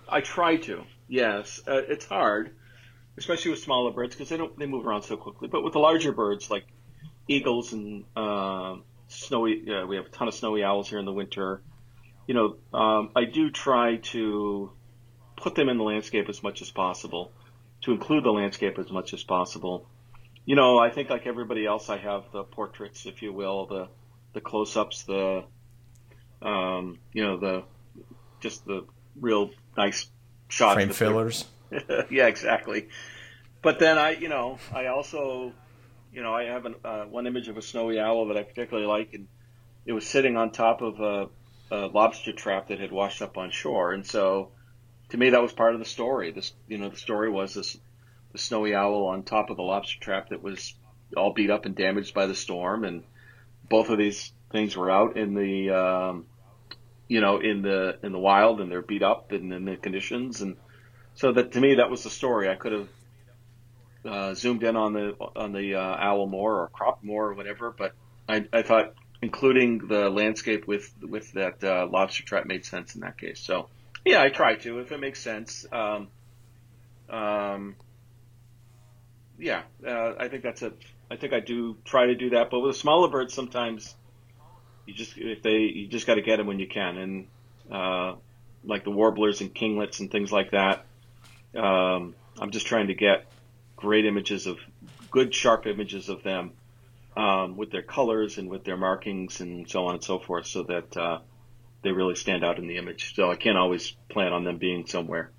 I 0.08 0.20
try 0.20 0.56
to. 0.56 0.84
Yes, 1.08 1.60
uh, 1.68 1.82
it's 1.88 2.06
hard 2.06 2.52
especially 3.20 3.50
with 3.50 3.60
smaller 3.60 3.92
birds 3.92 4.14
because 4.14 4.30
they 4.30 4.36
don't 4.36 4.58
they 4.58 4.66
move 4.66 4.86
around 4.86 5.02
so 5.02 5.16
quickly. 5.16 5.46
But 5.46 5.62
with 5.62 5.74
the 5.74 5.78
larger 5.78 6.10
birds 6.10 6.50
like 6.50 6.64
eagles 7.28 7.72
and 7.72 8.04
uh, 8.16 8.76
snowy, 9.08 9.70
uh, 9.70 9.86
we 9.86 9.96
have 9.96 10.06
a 10.06 10.08
ton 10.08 10.26
of 10.26 10.34
snowy 10.34 10.64
owls 10.64 10.88
here 10.88 10.98
in 10.98 11.04
the 11.04 11.12
winter. 11.12 11.62
You 12.26 12.34
know, 12.34 12.78
um, 12.78 13.10
I 13.14 13.24
do 13.24 13.50
try 13.50 13.96
to 13.96 14.72
put 15.36 15.54
them 15.54 15.68
in 15.68 15.76
the 15.76 15.84
landscape 15.84 16.28
as 16.28 16.42
much 16.42 16.62
as 16.62 16.70
possible, 16.70 17.32
to 17.82 17.92
include 17.92 18.24
the 18.24 18.30
landscape 18.30 18.78
as 18.78 18.90
much 18.90 19.14
as 19.14 19.22
possible. 19.22 19.86
You 20.44 20.56
know, 20.56 20.78
I 20.78 20.90
think 20.90 21.10
like 21.10 21.26
everybody 21.26 21.66
else, 21.66 21.88
I 21.88 21.98
have 21.98 22.24
the 22.32 22.44
portraits, 22.44 23.06
if 23.06 23.22
you 23.22 23.32
will, 23.32 23.66
the 23.66 23.88
the 24.32 24.40
close-ups, 24.40 25.04
the 25.04 25.44
um, 26.42 26.98
you 27.12 27.22
know, 27.24 27.36
the 27.36 27.64
just 28.40 28.64
the 28.64 28.86
real 29.20 29.50
nice 29.76 30.06
shots. 30.48 30.74
Frame 30.74 30.90
fillers. 30.90 31.46
yeah, 32.10 32.26
exactly. 32.26 32.88
But 33.62 33.78
then 33.78 33.98
I, 33.98 34.12
you 34.12 34.28
know, 34.28 34.58
I 34.74 34.86
also, 34.86 35.52
you 36.12 36.22
know, 36.22 36.34
I 36.34 36.44
have 36.44 36.64
an, 36.66 36.74
uh, 36.84 37.04
one 37.04 37.26
image 37.26 37.48
of 37.48 37.58
a 37.58 37.62
snowy 37.62 38.00
owl 38.00 38.28
that 38.28 38.36
I 38.36 38.42
particularly 38.42 38.88
like, 38.88 39.12
and 39.12 39.28
it 39.84 39.92
was 39.92 40.06
sitting 40.06 40.36
on 40.36 40.50
top 40.50 40.80
of 40.80 41.00
a, 41.00 41.28
a 41.70 41.86
lobster 41.86 42.32
trap 42.32 42.68
that 42.68 42.80
had 42.80 42.90
washed 42.90 43.22
up 43.22 43.36
on 43.36 43.50
shore, 43.50 43.92
and 43.92 44.06
so 44.06 44.52
to 45.10 45.16
me 45.16 45.30
that 45.30 45.42
was 45.42 45.52
part 45.52 45.74
of 45.74 45.80
the 45.80 45.86
story. 45.86 46.32
This, 46.32 46.52
you 46.68 46.78
know, 46.78 46.88
the 46.88 46.96
story 46.96 47.30
was 47.30 47.54
this 47.54 47.76
the 48.32 48.38
snowy 48.38 48.74
owl 48.74 49.06
on 49.06 49.22
top 49.24 49.50
of 49.50 49.56
the 49.56 49.62
lobster 49.62 49.98
trap 50.00 50.28
that 50.30 50.42
was 50.42 50.74
all 51.16 51.32
beat 51.32 51.50
up 51.50 51.66
and 51.66 51.74
damaged 51.74 52.14
by 52.14 52.26
the 52.26 52.34
storm, 52.34 52.84
and 52.84 53.02
both 53.68 53.90
of 53.90 53.98
these 53.98 54.32
things 54.52 54.76
were 54.76 54.90
out 54.90 55.16
in 55.16 55.34
the, 55.34 55.70
um, 55.70 56.26
you 57.08 57.20
know, 57.20 57.40
in 57.40 57.62
the 57.62 57.98
in 58.02 58.12
the 58.12 58.18
wild, 58.18 58.60
and 58.60 58.70
they're 58.70 58.82
beat 58.82 59.02
up 59.02 59.32
and 59.32 59.52
in 59.52 59.64
the 59.64 59.76
conditions, 59.76 60.40
and 60.40 60.56
so 61.14 61.32
that 61.32 61.52
to 61.52 61.60
me 61.60 61.76
that 61.76 61.90
was 61.90 62.04
the 62.04 62.10
story. 62.10 62.48
I 62.48 62.54
could 62.54 62.72
have 62.72 62.88
uh, 64.04 64.34
zoomed 64.34 64.62
in 64.62 64.76
on 64.76 64.92
the 64.92 65.16
on 65.36 65.52
the 65.52 65.74
uh, 65.74 65.96
owl 65.98 66.26
more 66.26 66.60
or 66.60 66.68
crop 66.68 67.02
more 67.02 67.28
or 67.28 67.34
whatever, 67.34 67.74
but 67.76 67.94
I, 68.28 68.46
I 68.52 68.62
thought 68.62 68.94
including 69.22 69.88
the 69.88 70.08
landscape 70.08 70.66
with 70.66 70.92
with 71.02 71.32
that 71.32 71.62
uh, 71.64 71.88
lobster 71.90 72.22
trap 72.22 72.46
made 72.46 72.64
sense 72.64 72.94
in 72.94 73.00
that 73.00 73.18
case. 73.18 73.40
So 73.40 73.68
yeah, 74.04 74.22
I 74.22 74.28
try 74.28 74.56
to 74.56 74.80
if 74.80 74.92
it 74.92 75.00
makes 75.00 75.20
sense. 75.20 75.66
Um, 75.70 76.08
um, 77.08 77.76
yeah, 79.38 79.62
uh, 79.86 80.14
I 80.18 80.28
think 80.28 80.42
that's 80.42 80.62
a. 80.62 80.72
I 81.10 81.16
think 81.16 81.32
I 81.32 81.40
do 81.40 81.76
try 81.84 82.06
to 82.06 82.14
do 82.14 82.30
that, 82.30 82.50
but 82.50 82.60
with 82.60 82.76
smaller 82.76 83.08
birds, 83.08 83.34
sometimes 83.34 83.94
you 84.86 84.94
just 84.94 85.16
if 85.16 85.42
they 85.42 85.58
you 85.58 85.88
just 85.88 86.06
got 86.06 86.14
to 86.14 86.22
get 86.22 86.36
them 86.36 86.46
when 86.46 86.58
you 86.58 86.68
can, 86.68 86.96
and 86.98 87.26
uh, 87.70 88.14
like 88.64 88.84
the 88.84 88.90
warblers 88.90 89.40
and 89.40 89.54
kinglets 89.54 90.00
and 90.00 90.10
things 90.10 90.30
like 90.30 90.52
that. 90.52 90.86
Um, 91.54 92.14
I'm 92.38 92.50
just 92.50 92.66
trying 92.66 92.88
to 92.88 92.94
get 92.94 93.26
great 93.76 94.04
images 94.04 94.46
of 94.46 94.58
good 95.10 95.34
sharp 95.34 95.66
images 95.66 96.08
of 96.08 96.22
them 96.22 96.52
um, 97.16 97.56
with 97.56 97.70
their 97.72 97.82
colors 97.82 98.38
and 98.38 98.48
with 98.48 98.64
their 98.64 98.76
markings 98.76 99.40
and 99.40 99.68
so 99.68 99.86
on 99.86 99.94
and 99.94 100.04
so 100.04 100.18
forth, 100.18 100.46
so 100.46 100.62
that 100.64 100.96
uh, 100.96 101.18
they 101.82 101.92
really 101.92 102.14
stand 102.14 102.44
out 102.44 102.58
in 102.58 102.66
the 102.66 102.76
image. 102.76 103.14
So 103.14 103.30
I 103.30 103.36
can't 103.36 103.56
always 103.56 103.94
plan 104.08 104.32
on 104.32 104.44
them 104.44 104.58
being 104.58 104.86
somewhere. 104.86 105.30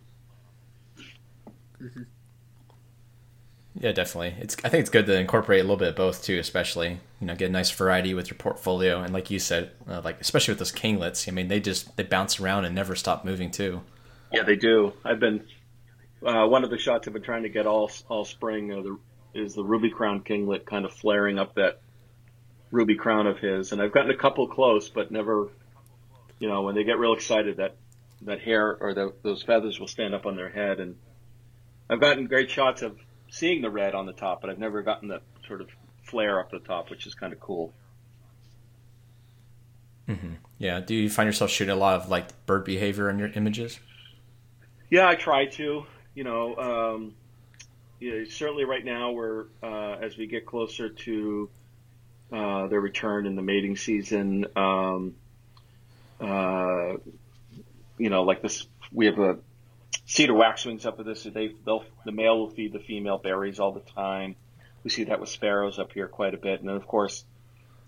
Mm-hmm. 1.82 2.04
Yeah, 3.80 3.93
definitely. 3.93 4.36
It's 4.39 4.58
I 4.63 4.69
think 4.69 4.82
it's 4.82 4.89
good 4.89 5.06
to 5.06 5.17
incorporate 5.17 5.62
a 5.62 5.63
little 5.63 5.77
bit 5.77 5.89
of 5.89 5.95
both 5.95 6.23
too, 6.23 6.38
especially 6.38 6.99
you 7.19 7.27
know 7.27 7.36
get 7.36 7.49
a 7.49 7.51
nice 7.51 7.71
variety 7.71 8.13
with 8.13 8.30
your 8.30 8.38
portfolio. 8.38 9.01
And 9.01 9.13
like 9.13 9.32
you 9.32 9.39
said, 9.39 9.71
uh, 9.88 10.01
like 10.04 10.19
especially 10.19 10.51
with 10.51 10.60
those 10.60 10.71
kinglets, 10.71 11.27
I 11.27 11.32
mean 11.32 11.47
they 11.47 11.60
just 11.60 11.95
they 11.95 12.04
bounce 12.04 12.39
around 12.39 12.65
and 12.65 12.75
never 12.75 12.95
stop 12.95 13.23
moving 13.23 13.49
too. 13.49 13.82
Yeah, 14.32 14.43
they 14.43 14.56
do. 14.56 14.93
I've 15.04 15.19
been 15.19 15.45
uh, 16.25 16.45
one 16.47 16.63
of 16.63 16.69
the 16.69 16.77
shots 16.77 17.08
I've 17.08 17.13
been 17.13 17.23
trying 17.23 17.43
to 17.43 17.49
get 17.49 17.65
all 17.65 17.89
all 18.10 18.25
spring 18.25 18.71
uh, 18.73 18.82
the, 18.82 18.99
is 19.34 19.56
the 19.56 19.63
ruby 19.63 19.89
crown 19.89 20.21
kinglet 20.21 20.65
kind 20.65 20.86
of 20.86 20.93
flaring 20.93 21.39
up 21.39 21.56
that 21.56 21.80
ruby 22.71 22.95
crown 22.95 23.27
of 23.27 23.38
his, 23.39 23.71
and 23.71 23.82
I've 23.82 23.91
gotten 23.91 24.12
a 24.12 24.17
couple 24.17 24.47
close, 24.47 24.89
but 24.89 25.12
never, 25.12 25.49
you 26.41 26.49
know, 26.49 26.63
when 26.63 26.75
they 26.75 26.84
get 26.84 26.97
real 26.97 27.13
excited, 27.13 27.58
that 27.58 27.75
that 28.23 28.41
hair 28.41 28.75
or 28.80 28.93
the, 28.93 29.13
those 29.23 29.43
feathers 29.43 29.80
will 29.80 29.88
stand 29.88 30.13
up 30.13 30.25
on 30.25 30.36
their 30.36 30.49
head, 30.49 30.80
and 30.80 30.95
I've 31.89 32.01
gotten 32.01 32.25
great 32.25 32.49
shots 32.49 32.82
of 32.82 32.97
seeing 33.30 33.62
the 33.62 33.69
red 33.69 33.95
on 33.95 34.06
the 34.06 34.13
top, 34.13 34.41
but 34.41 34.49
I've 34.49 34.60
never 34.60 34.82
gotten 34.82 35.10
that 35.10 35.21
sort 35.47 35.62
of 35.62 35.69
flare 36.04 36.39
up 36.39 36.51
the 36.51 36.60
top, 36.60 36.89
which 36.89 37.08
is 37.08 37.13
kind 37.13 37.32
of 37.32 37.39
cool. 37.39 37.73
Mm-hmm. 40.10 40.34
Yeah. 40.58 40.82
Do 40.82 40.93
you 40.95 41.10
find 41.10 41.27
yourself 41.27 41.51
shooting 41.51 41.71
a 41.71 41.77
lot 41.77 42.01
of 42.01 42.10
like 42.10 42.45
bird 42.45 42.65
behavior 42.65 43.10
in 43.10 43.17
your 43.17 43.30
images? 43.30 43.80
Yeah, 44.89 45.08
I 45.08 45.15
try 45.15 45.45
to 45.45 45.86
you 46.13 46.23
know, 46.23 46.56
um, 46.58 47.13
you 47.99 48.12
know, 48.12 48.23
certainly 48.25 48.65
right 48.65 48.84
now 48.84 49.12
we're 49.12 49.45
uh, 49.63 49.93
as 50.01 50.17
we 50.17 50.27
get 50.27 50.45
closer 50.45 50.89
to 50.89 51.49
uh, 52.32 52.67
their 52.67 52.82
return 52.82 53.25
in 53.25 53.36
the 53.36 53.41
mating 53.41 53.77
season. 53.77 54.47
Um, 54.56 55.15
uh, 56.22 56.98
you 57.98 58.10
know, 58.10 58.24
like 58.24 58.42
this, 58.42 58.68
we 58.92 59.08
have 59.08 59.20
a 59.20 59.38
cedar 60.06 60.34
waxwings 60.34 60.86
up 60.86 61.00
at 61.00 61.06
this. 61.06 61.24
They, 61.24 61.52
they'll, 61.66 61.84
the 62.06 62.12
male 62.12 62.38
will 62.40 62.50
feed 62.50 62.74
the 62.74 62.80
female 62.80 63.18
berries 63.18 63.60
all 63.60 63.72
the 63.72 63.80
time. 63.80 64.36
We 64.84 64.90
see 64.90 65.06
that 65.06 65.20
with 65.20 65.30
sparrows 65.30 65.80
up 65.80 65.92
here 65.94 66.08
quite 66.08 66.34
a 66.34 66.38
bit, 66.38 66.60
and 66.60 66.70
then 66.70 66.76
of 66.76 66.88
course, 66.88 67.24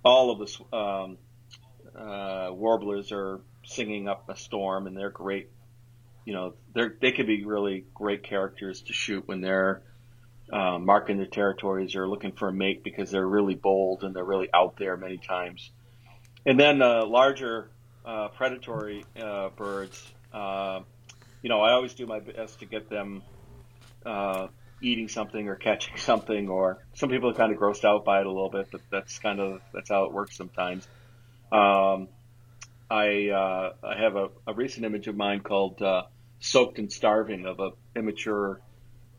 all 0.03 0.31
of 0.31 0.39
the 0.39 0.77
um, 0.77 1.17
uh, 1.95 2.49
warblers 2.51 3.11
are 3.11 3.41
singing 3.63 4.07
up 4.07 4.29
a 4.29 4.35
storm, 4.35 4.85
and 4.87 4.95
they're 4.95 5.09
great 5.09 5.49
you 6.25 6.33
know, 6.33 6.53
they're, 6.73 6.95
they 7.01 7.11
could 7.11 7.27
be 7.27 7.43
really 7.43 7.85
great 7.93 8.23
characters 8.23 8.81
to 8.83 8.93
shoot 8.93 9.27
when 9.27 9.41
they're 9.41 9.81
uh, 10.51 10.77
marking 10.77 11.17
their 11.17 11.25
territories 11.25 11.95
or 11.95 12.07
looking 12.07 12.31
for 12.31 12.49
a 12.49 12.53
mate 12.53 12.83
because 12.83 13.11
they're 13.11 13.27
really 13.27 13.55
bold 13.55 14.03
and 14.03 14.15
they're 14.15 14.23
really 14.23 14.49
out 14.53 14.77
there 14.77 14.95
many 14.97 15.17
times. 15.17 15.71
And 16.45 16.59
then 16.59 16.81
uh, 16.81 17.05
larger 17.05 17.71
uh, 18.05 18.29
predatory 18.29 19.05
uh, 19.19 19.49
birds, 19.49 20.11
uh, 20.33 20.81
you 21.41 21.49
know, 21.49 21.61
I 21.61 21.73
always 21.73 21.93
do 21.93 22.05
my 22.05 22.19
best 22.19 22.59
to 22.59 22.65
get 22.65 22.89
them 22.89 23.21
uh, 24.05 24.47
eating 24.81 25.07
something 25.07 25.47
or 25.47 25.55
catching 25.55 25.97
something. 25.97 26.49
Or 26.49 26.79
some 26.95 27.09
people 27.09 27.29
are 27.29 27.33
kind 27.33 27.51
of 27.51 27.59
grossed 27.59 27.85
out 27.85 28.05
by 28.05 28.21
it 28.21 28.25
a 28.25 28.31
little 28.31 28.49
bit, 28.49 28.69
but 28.71 28.81
that's 28.89 29.19
kind 29.19 29.39
of 29.39 29.61
that's 29.73 29.89
how 29.89 30.05
it 30.05 30.13
works 30.13 30.35
sometimes. 30.35 30.87
Um, 31.51 32.07
I 32.89 33.29
uh, 33.29 33.73
I 33.83 33.97
have 33.97 34.15
a, 34.15 34.29
a 34.47 34.53
recent 34.53 34.85
image 34.85 35.07
of 35.07 35.15
mine 35.15 35.41
called 35.41 35.81
uh, 35.81 36.03
"Soaked 36.39 36.79
and 36.79 36.91
Starving" 36.91 37.45
of 37.45 37.59
a 37.59 37.71
immature 37.95 38.61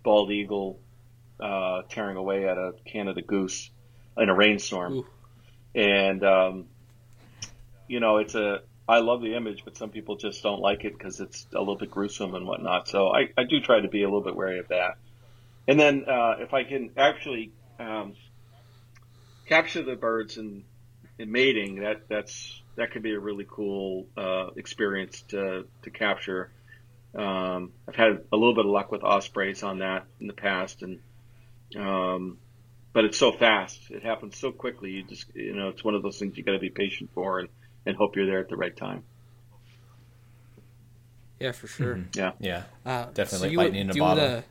bald 0.02 0.30
eagle 0.30 0.80
uh, 1.40 1.82
tearing 1.88 2.16
away 2.16 2.48
at 2.48 2.56
a 2.56 2.72
Canada 2.84 3.22
goose, 3.22 3.70
in 4.16 4.28
a 4.28 4.34
rainstorm, 4.34 4.92
Ooh. 4.92 5.06
and 5.74 6.24
um, 6.24 6.66
you 7.88 8.00
know 8.00 8.18
it's 8.18 8.34
a 8.34 8.60
I 8.86 8.98
love 8.98 9.22
the 9.22 9.34
image, 9.34 9.64
but 9.64 9.76
some 9.76 9.90
people 9.90 10.16
just 10.16 10.42
don't 10.42 10.60
like 10.60 10.84
it 10.84 10.96
because 10.96 11.20
it's 11.20 11.46
a 11.54 11.58
little 11.58 11.76
bit 11.76 11.90
gruesome 11.90 12.34
and 12.34 12.46
whatnot. 12.46 12.88
So 12.88 13.08
I, 13.08 13.30
I 13.36 13.44
do 13.44 13.60
try 13.60 13.80
to 13.80 13.88
be 13.88 14.02
a 14.02 14.06
little 14.06 14.22
bit 14.22 14.36
wary 14.36 14.58
of 14.58 14.68
that. 14.68 14.96
And 15.66 15.80
then 15.80 16.04
uh, 16.06 16.34
if 16.40 16.52
I 16.52 16.64
can 16.64 16.90
actually 16.96 17.52
um, 17.78 18.14
capture 19.46 19.82
the 19.82 19.96
birds 19.96 20.36
in, 20.36 20.64
in 21.18 21.32
mating, 21.32 21.76
that 21.80 22.08
that's 22.08 22.60
that 22.76 22.90
could 22.90 23.02
be 23.02 23.14
a 23.14 23.20
really 23.20 23.46
cool 23.48 24.06
uh, 24.16 24.48
experience 24.56 25.22
to 25.28 25.64
to 25.82 25.90
capture. 25.90 26.50
Um, 27.14 27.72
I've 27.88 27.94
had 27.94 28.24
a 28.32 28.36
little 28.36 28.54
bit 28.54 28.66
of 28.66 28.70
luck 28.70 28.90
with 28.90 29.02
ospreys 29.02 29.62
on 29.62 29.78
that 29.78 30.04
in 30.20 30.26
the 30.26 30.34
past, 30.34 30.82
and 30.82 31.00
um, 31.76 32.38
but 32.92 33.06
it's 33.06 33.16
so 33.16 33.32
fast. 33.32 33.90
It 33.90 34.02
happens 34.02 34.36
so 34.36 34.52
quickly. 34.52 34.90
You 34.90 35.04
just 35.04 35.26
you 35.34 35.54
know 35.54 35.68
it's 35.68 35.82
one 35.82 35.94
of 35.94 36.02
those 36.02 36.18
things 36.18 36.36
you 36.36 36.42
got 36.42 36.52
to 36.52 36.58
be 36.58 36.70
patient 36.70 37.10
for 37.14 37.38
and 37.38 37.48
and 37.86 37.96
hope 37.96 38.16
you're 38.16 38.26
there 38.26 38.40
at 38.40 38.48
the 38.48 38.56
right 38.56 38.76
time. 38.76 39.02
Yeah, 41.40 41.52
for 41.52 41.66
sure. 41.66 41.96
Mm-hmm. 41.96 42.18
Yeah, 42.18 42.32
yeah, 42.38 42.62
uh, 42.86 43.06
definitely 43.12 43.54
so 43.54 43.60
lightning 43.60 43.80
in 43.82 43.90
a 43.90 43.94
bottle. 43.94 44.24
Wanna, 44.24 44.44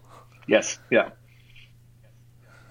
yes, 0.47 0.79
yeah. 0.91 1.09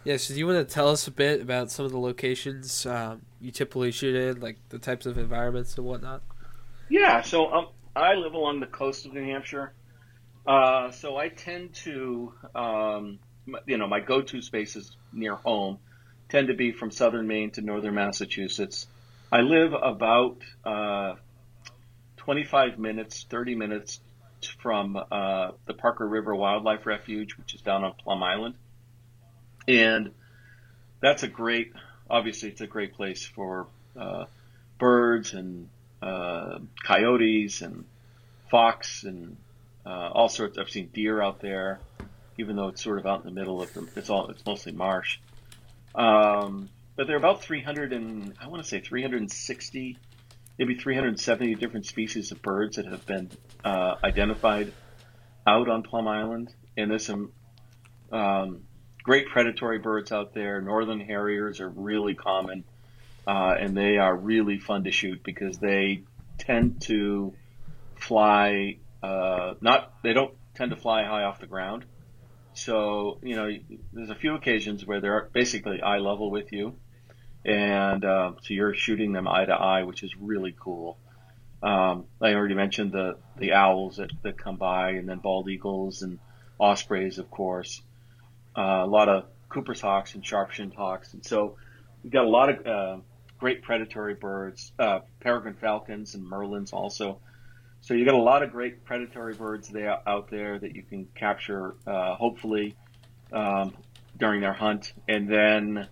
Yeah, 0.05 0.17
so 0.17 0.35
do 0.35 0.41
you 0.41 0.47
want 0.47 0.67
to 0.67 0.75
tell 0.75 0.89
us 0.89 1.07
a 1.07 1.13
bit 1.13 1.41
about 1.41 1.71
some 1.71 1.87
of 1.87 1.93
the 1.93 1.99
locations 1.99 2.87
um, 2.87 3.23
you 3.41 3.53
typically 3.53 3.93
shoot 3.93 4.17
in, 4.17 4.41
like 4.41 4.59
the 4.69 4.79
types 4.79 5.07
of 5.07 5.17
environments 5.17 5.77
and 5.77 5.87
whatnot? 5.87 6.23
Yeah, 6.89 7.23
so 7.23 7.53
um, 7.53 7.69
I 7.95 8.15
live 8.15 8.35
along 8.35 8.61
the 8.61 8.67
coast 8.67 9.07
of 9.07 9.13
New 9.13 9.25
Hampshire, 9.25 9.73
uh, 10.47 10.91
so 10.91 11.17
I 11.17 11.29
tend 11.29 11.75
to, 11.75 12.33
um, 12.55 13.21
you 13.67 13.79
know, 13.79 13.87
my 13.87 14.01
go-to 14.01 14.43
spaces 14.43 14.97
near 15.13 15.37
home 15.37 15.79
tend 16.29 16.49
to 16.49 16.55
be 16.55 16.73
from 16.73 16.91
southern 16.91 17.29
Maine 17.29 17.51
to 17.53 17.61
northern 17.61 17.95
Massachusetts. 17.95 18.87
I 19.33 19.41
live 19.41 19.73
about 19.73 20.43
uh, 20.63 21.15
25 22.19 22.79
minutes, 22.79 23.25
30 23.31 23.55
minutes 23.55 23.99
from 24.61 25.03
uh, 25.11 25.53
the 25.65 25.73
Parker 25.73 26.07
River 26.07 26.35
Wildlife 26.35 26.85
Refuge, 26.85 27.39
which 27.39 27.55
is 27.55 27.63
down 27.63 27.83
on 27.83 27.95
Plum 27.95 28.23
Island. 28.23 28.57
And 29.67 30.11
that's 31.01 31.23
a 31.23 31.29
great, 31.29 31.73
obviously, 32.11 32.51
it's 32.51 32.61
a 32.61 32.67
great 32.67 32.93
place 32.93 33.25
for 33.25 33.69
uh, 33.99 34.27
birds 34.79 35.33
and 35.33 35.71
uh, 36.03 36.59
coyotes 36.85 37.63
and 37.63 37.87
fox 38.51 39.05
and 39.05 39.39
uh, 39.87 40.11
all 40.13 40.29
sorts. 40.29 40.59
I've 40.59 40.69
seen 40.69 40.91
deer 40.93 41.23
out 41.23 41.41
there, 41.41 41.81
even 42.37 42.55
though 42.55 42.69
it's 42.69 42.83
sort 42.83 42.99
of 42.99 43.07
out 43.07 43.21
in 43.21 43.35
the 43.35 43.41
middle 43.41 43.63
of 43.63 43.73
the, 43.73 43.89
it's 43.97 44.11
all, 44.11 44.29
it's 44.29 44.45
mostly 44.45 44.73
marsh. 44.73 45.21
Um, 45.95 46.69
but 46.97 47.07
there 47.07 47.17
are 47.17 47.19
about 47.19 47.43
300 47.43 47.93
and 47.93 48.35
I 48.41 48.49
want 48.49 48.63
to 48.63 48.69
say 48.69 48.81
360, 48.81 49.99
maybe 50.59 50.75
370 50.75 51.55
different 51.57 51.87
species 51.87 52.33
of 52.33 52.43
birds 52.43 52.77
that 52.77 52.87
have 52.87 53.07
been 53.07 53.31
uh, 53.65 53.97
identified 54.05 54.73
out 55.47 55.69
on 55.69 55.83
Plum 55.83 56.07
Island, 56.07 56.55
and 56.77 56.91
there's 56.91 57.07
some 57.07 57.33
um, 58.13 58.63
great 59.03 59.27
predatory 59.29 59.79
birds 59.79 60.13
out 60.13 60.35
there. 60.35 60.61
Northern 60.61 61.01
harriers 61.01 61.61
are 61.61 61.69
really 61.69 62.15
common, 62.15 62.65
uh, 63.27 63.55
and 63.59 63.77
they 63.77 63.97
are 63.97 64.15
really 64.15 64.59
fun 64.59 64.85
to 64.85 64.91
shoot 64.91 65.23
because 65.25 65.59
they 65.59 66.05
tend 66.39 66.83
to 66.83 67.35
fly. 67.97 68.79
Uh, 69.03 69.55
not 69.61 69.95
they 70.03 70.13
don't 70.13 70.35
tend 70.55 70.71
to 70.71 70.77
fly 70.77 71.05
high 71.05 71.25
off 71.25 71.41
the 71.41 71.47
ground. 71.47 71.85
So, 72.55 73.19
you 73.23 73.35
know, 73.35 73.51
there's 73.93 74.11
a 74.11 74.15
few 74.15 74.35
occasions 74.35 74.85
where 74.85 75.01
they're 75.01 75.31
basically 75.33 75.81
eye 75.81 75.99
level 75.99 76.31
with 76.31 76.53
you. 76.53 76.77
And 77.45 78.05
uh, 78.05 78.33
so 78.43 78.55
you're 78.55 78.75
shooting 78.75 79.13
them 79.13 79.27
eye 79.27 79.45
to 79.45 79.53
eye, 79.53 79.83
which 79.83 80.03
is 80.03 80.15
really 80.17 80.55
cool. 80.59 80.99
Um, 81.63 82.07
I 82.21 82.35
already 82.35 82.55
mentioned 82.55 82.93
the, 82.93 83.19
the 83.39 83.53
owls 83.53 83.97
that, 83.97 84.11
that 84.23 84.39
come 84.39 84.57
by, 84.57 84.91
and 84.91 85.09
then 85.09 85.19
bald 85.19 85.49
eagles 85.49 86.03
and 86.03 86.19
ospreys, 86.59 87.19
of 87.19 87.31
course. 87.31 87.83
Uh, 88.57 88.83
a 88.85 88.87
lot 88.87 89.09
of 89.09 89.27
Cooper's 89.49 89.81
hawks 89.81 90.15
and 90.15 90.25
sharp-shinned 90.25 90.75
hawks. 90.75 91.13
And 91.15 91.25
so 91.25 91.57
we've 92.03 92.13
got 92.13 92.25
a 92.25 92.29
lot 92.29 92.49
of 92.49 92.67
uh, 92.67 92.97
great 93.39 93.63
predatory 93.63 94.15
birds, 94.15 94.73
uh, 94.79 95.01
peregrine 95.21 95.55
falcons 95.55 96.15
and 96.15 96.25
merlins 96.25 96.73
also. 96.73 97.19
So 97.81 97.95
you've 97.95 98.07
got 98.07 98.15
a 98.15 98.23
lot 98.23 98.45
of 98.45 98.53
great 98.53 98.85
predatory 98.85 99.35
birds 99.35 99.69
there 99.69 99.99
out 100.09 100.31
there 100.31 100.59
that 100.59 100.77
you 100.77 100.83
can 100.85 101.09
capture, 101.17 101.75
uh, 101.87 102.15
hopefully, 102.15 102.77
um, 103.33 103.75
during 104.17 104.41
their 104.41 104.53
hunt. 104.53 104.93
And 105.09 105.29
then 105.29 105.89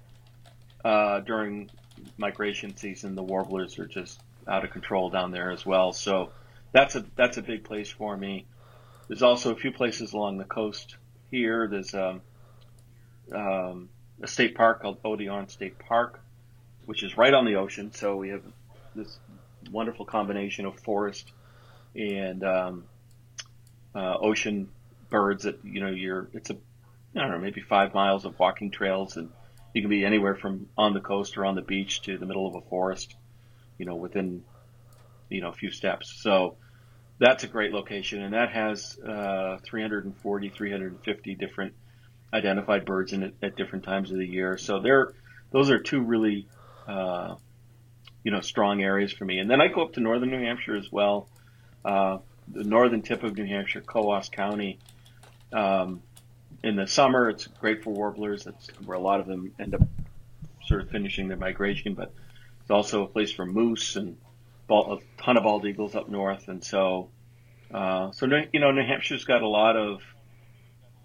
uh, 0.85 1.21
during 1.21 1.71
migration 2.17 2.77
season, 2.77 3.15
the 3.15 3.23
warblers 3.23 3.79
are 3.79 3.87
just 3.87 4.21
out 4.49 4.65
of 4.65 4.71
control 4.71 5.11
down 5.11 5.31
there 5.31 5.51
as 5.51 5.65
well. 5.65 5.93
So 5.93 6.31
that's 6.73 6.97
a 6.97 7.05
that's 7.17 7.37
a 7.37 7.43
big 7.43 7.65
place 7.65 7.91
for 7.91 8.17
me. 8.17 8.47
There's 9.09 9.23
also 9.23 9.53
a 9.53 9.57
few 9.57 9.73
places 9.73 10.13
along 10.13 10.39
the 10.39 10.45
coast 10.45 10.97
here. 11.31 11.67
There's 11.69 11.95
um, 11.95 12.23
um, 13.33 13.89
a 14.23 14.27
state 14.27 14.55
park 14.55 14.83
called 14.83 15.03
Odiorne 15.03 15.51
State 15.51 15.79
Park, 15.79 16.21
which 16.87 17.03
is 17.03 17.17
right 17.17 17.35
on 17.35 17.45
the 17.45 17.57
ocean. 17.57 17.93
So 17.93 18.17
we 18.17 18.31
have 18.31 18.43
this 18.95 19.19
wonderful 19.71 20.05
combination 20.05 20.65
of 20.65 20.79
forest 20.81 21.33
and 21.95 22.45
um, 22.45 22.85
uh, 23.95 24.17
ocean 24.19 24.69
birds 25.11 25.45
that 25.45 25.59
you 25.65 25.81
know 25.81 25.91
you're 25.91 26.29
it's 26.33 26.51
a 26.51 26.57
I 27.17 27.21
don't 27.21 27.31
know 27.31 27.39
maybe 27.39 27.61
five 27.61 27.95
miles 27.95 28.25
of 28.25 28.39
walking 28.39 28.71
trails 28.71 29.17
and 29.17 29.31
you 29.75 29.83
can 29.83 29.91
be 29.91 30.05
anywhere 30.05 30.35
from 30.35 30.67
on 30.77 30.95
the 30.95 31.01
coast 31.01 31.37
or 31.37 31.45
on 31.45 31.55
the 31.55 31.63
beach 31.63 32.03
to 32.03 32.19
the 32.19 32.27
middle 32.27 32.47
of 32.47 32.55
a 32.55 32.69
forest 32.69 33.15
you 33.79 33.87
know 33.87 33.95
within 33.95 34.45
you 35.31 35.41
know 35.41 35.49
a 35.49 35.53
few 35.53 35.71
steps. 35.71 36.13
So 36.23 36.57
that's 37.19 37.45
a 37.45 37.49
great 37.49 37.73
location 37.73 38.23
and 38.23 38.35
that 38.35 38.51
has 38.51 38.99
uh, 38.99 39.59
340 39.65 40.49
350 40.51 41.35
different 41.35 41.75
identified 42.33 42.85
birds 42.85 43.13
in 43.13 43.23
it 43.23 43.35
at 43.43 43.57
different 43.57 43.85
times 43.85 44.11
of 44.11 44.19
the 44.19 44.27
year. 44.27 44.59
So 44.59 44.81
there 44.81 45.15
those 45.51 45.71
are 45.71 45.79
two 45.79 46.03
really 46.03 46.47
uh, 46.87 47.37
you 48.23 48.31
know 48.31 48.41
strong 48.41 48.83
areas 48.83 49.13
for 49.13 49.25
me. 49.25 49.39
And 49.39 49.51
then 49.51 49.61
I 49.61 49.69
go 49.69 49.83
up 49.83 49.95
to 49.95 50.01
northern 50.01 50.31
New 50.31 50.41
Hampshire 50.41 50.77
as 50.77 50.91
well. 50.93 51.29
Uh, 51.85 52.19
the 52.53 52.65
northern 52.65 53.03
tip 53.03 53.23
of 53.23 53.37
New 53.37 53.47
Hampshire, 53.47 53.81
Coos 53.81 54.29
County. 54.29 54.79
Um, 55.53 56.03
in 56.63 56.77
the 56.77 56.87
summer, 56.87 57.29
it's 57.31 57.47
great 57.47 57.83
for 57.83 57.91
warblers. 57.91 58.45
That's 58.45 58.69
where 58.85 58.97
a 58.97 59.01
lot 59.01 59.21
of 59.21 59.27
them 59.27 59.53
end 59.59 59.75
up 59.75 59.83
sort 60.67 60.83
of 60.83 60.91
finishing 60.91 61.29
their 61.29 61.37
migration, 61.37 61.95
but 61.95 62.13
it's 62.61 62.71
also 62.71 63.05
a 63.05 63.07
place 63.09 63.33
for 63.33 63.47
moose 63.47 63.97
and 63.97 64.17
a 64.69 64.97
ton 65.19 65.37
of 65.37 65.43
bald 65.43 65.67
eagles 65.67 65.95
up 65.95 66.09
north. 66.09 66.49
And 66.49 66.63
so, 66.63 67.11
uh, 67.73 68.13
so, 68.13 68.27
you 68.53 68.61
know, 68.61 68.71
New 68.71 68.83
Hampshire's 68.83 69.25
got 69.25 69.43
a 69.43 69.49
lot 69.49 69.77
of, 69.77 70.01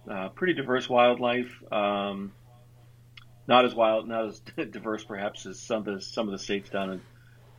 uh, 0.09 0.29
pretty 0.29 0.53
diverse 0.53 0.87
wildlife. 0.87 1.51
Um, 1.71 2.33
not 3.47 3.65
as 3.65 3.73
wild, 3.73 4.07
not 4.07 4.25
as 4.25 4.39
diverse 4.71 5.03
perhaps 5.03 5.45
as 5.45 5.59
some 5.59 5.79
of 5.79 5.85
the, 5.85 6.01
some 6.01 6.27
of 6.27 6.31
the 6.31 6.39
states 6.39 6.69
down 6.69 6.91
in 6.91 7.01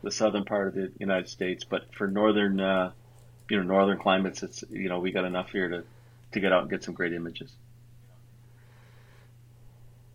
the 0.03 0.11
southern 0.11 0.45
part 0.45 0.67
of 0.67 0.75
the 0.75 0.91
United 0.99 1.27
States, 1.27 1.63
but 1.63 1.93
for 1.95 2.07
northern, 2.07 2.59
uh, 2.59 2.91
you 3.49 3.57
know 3.57 3.63
northern 3.63 3.97
climates, 3.97 4.43
it's 4.43 4.63
you 4.69 4.89
know 4.89 4.99
we 4.99 5.11
got 5.11 5.25
enough 5.25 5.51
here 5.51 5.69
to 5.69 5.83
to 6.33 6.39
get 6.39 6.51
out 6.51 6.61
and 6.61 6.69
get 6.69 6.83
some 6.83 6.93
great 6.93 7.13
images. 7.13 7.51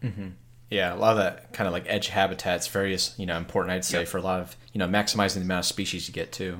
Mm-hmm. 0.02 0.28
Yeah, 0.70 0.94
a 0.94 0.96
lot 0.96 1.12
of 1.12 1.18
that 1.18 1.52
kind 1.52 1.66
of 1.66 1.72
like 1.72 1.84
edge 1.86 2.08
habitats, 2.08 2.66
various 2.66 3.14
you 3.18 3.26
know 3.26 3.36
important. 3.36 3.72
I'd 3.72 3.84
say 3.84 4.00
yep. 4.00 4.08
for 4.08 4.18
a 4.18 4.22
lot 4.22 4.40
of 4.40 4.56
you 4.72 4.78
know 4.78 4.88
maximizing 4.88 5.34
the 5.34 5.42
amount 5.42 5.60
of 5.60 5.66
species 5.66 6.08
you 6.08 6.14
get 6.14 6.32
too. 6.32 6.58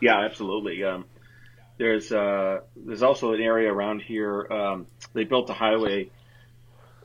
Yeah, 0.00 0.18
absolutely. 0.18 0.82
Um, 0.82 1.04
there's 1.78 2.12
uh, 2.12 2.60
there's 2.76 3.02
also 3.02 3.32
an 3.32 3.40
area 3.40 3.72
around 3.72 4.02
here. 4.02 4.46
Um, 4.52 4.86
they 5.14 5.24
built 5.24 5.48
a 5.50 5.54
highway 5.54 6.10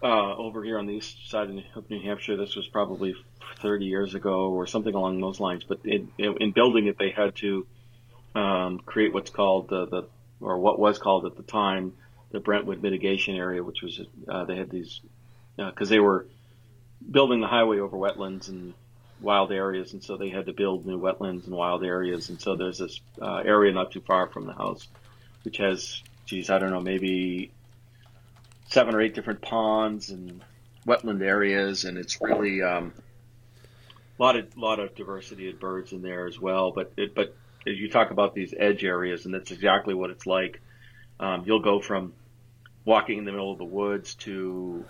uh, 0.01 0.35
over 0.35 0.63
here 0.63 0.77
on 0.79 0.85
the 0.85 0.93
east 0.93 1.29
side 1.29 1.49
of 1.49 1.89
New 1.89 2.01
Hampshire. 2.01 2.37
This 2.37 2.55
was 2.55 2.67
probably 2.67 3.15
30 3.61 3.85
years 3.85 4.15
ago 4.15 4.51
or 4.51 4.67
something 4.67 4.93
along 4.93 5.19
those 5.21 5.39
lines. 5.39 5.63
But 5.63 5.79
in, 5.85 6.11
in 6.17 6.51
building 6.51 6.87
it, 6.87 6.97
they 6.97 7.09
had 7.09 7.35
to 7.37 7.65
um, 8.35 8.79
create 8.79 9.13
what's 9.13 9.31
called 9.31 9.69
the, 9.69 9.87
the 9.87 10.07
or 10.39 10.59
what 10.59 10.79
was 10.79 10.99
called 10.99 11.25
at 11.25 11.35
the 11.35 11.43
time 11.43 11.93
the 12.31 12.39
Brentwood 12.39 12.83
mitigation 12.83 13.35
area, 13.35 13.63
which 13.63 13.81
was 13.81 14.01
uh, 14.27 14.45
they 14.45 14.57
had 14.57 14.69
these 14.69 15.01
because 15.57 15.89
uh, 15.89 15.95
they 15.95 15.99
were 15.99 16.27
building 17.09 17.41
the 17.41 17.47
highway 17.47 17.79
over 17.79 17.97
wetlands 17.97 18.47
and 18.47 18.73
wild 19.19 19.51
areas, 19.51 19.93
and 19.93 20.03
so 20.03 20.17
they 20.17 20.29
had 20.29 20.45
to 20.45 20.53
build 20.53 20.85
new 20.85 20.99
wetlands 20.99 21.45
and 21.45 21.55
wild 21.55 21.83
areas. 21.83 22.29
And 22.29 22.39
so 22.39 22.55
there's 22.55 22.77
this 22.77 22.99
uh, 23.21 23.37
area 23.37 23.73
not 23.73 23.91
too 23.91 24.01
far 24.01 24.27
from 24.27 24.45
the 24.45 24.53
house, 24.53 24.87
which 25.43 25.57
has, 25.57 26.01
geez, 26.25 26.49
I 26.49 26.59
don't 26.59 26.71
know, 26.71 26.79
maybe 26.79 27.51
seven 28.67 28.95
or 28.95 29.01
eight 29.01 29.15
different 29.15 29.41
ponds 29.41 30.09
and 30.09 30.43
wetland 30.85 31.21
areas, 31.21 31.85
and 31.85 31.97
it's 31.97 32.21
really 32.21 32.61
um, 32.61 32.93
a 34.19 34.23
lot 34.23 34.35
of 34.35 34.55
lot 34.57 34.79
of 34.79 34.95
diversity 34.95 35.49
of 35.49 35.59
birds 35.59 35.91
in 35.91 36.01
there 36.01 36.27
as 36.27 36.39
well. 36.39 36.71
But 36.71 36.93
it, 36.97 37.15
but 37.15 37.35
as 37.65 37.77
you 37.79 37.89
talk 37.89 38.11
about 38.11 38.33
these 38.33 38.53
edge 38.57 38.83
areas, 38.83 39.25
and 39.25 39.33
that's 39.33 39.51
exactly 39.51 39.93
what 39.93 40.09
it's 40.09 40.25
like. 40.25 40.61
Um, 41.19 41.43
you'll 41.47 41.63
go 41.63 41.79
from 41.79 42.13
walking 42.85 43.17
in 43.17 43.25
the 43.25 43.31
middle 43.31 43.51
of 43.51 43.57
the 43.57 43.65
woods 43.65 44.13
to 44.15 44.85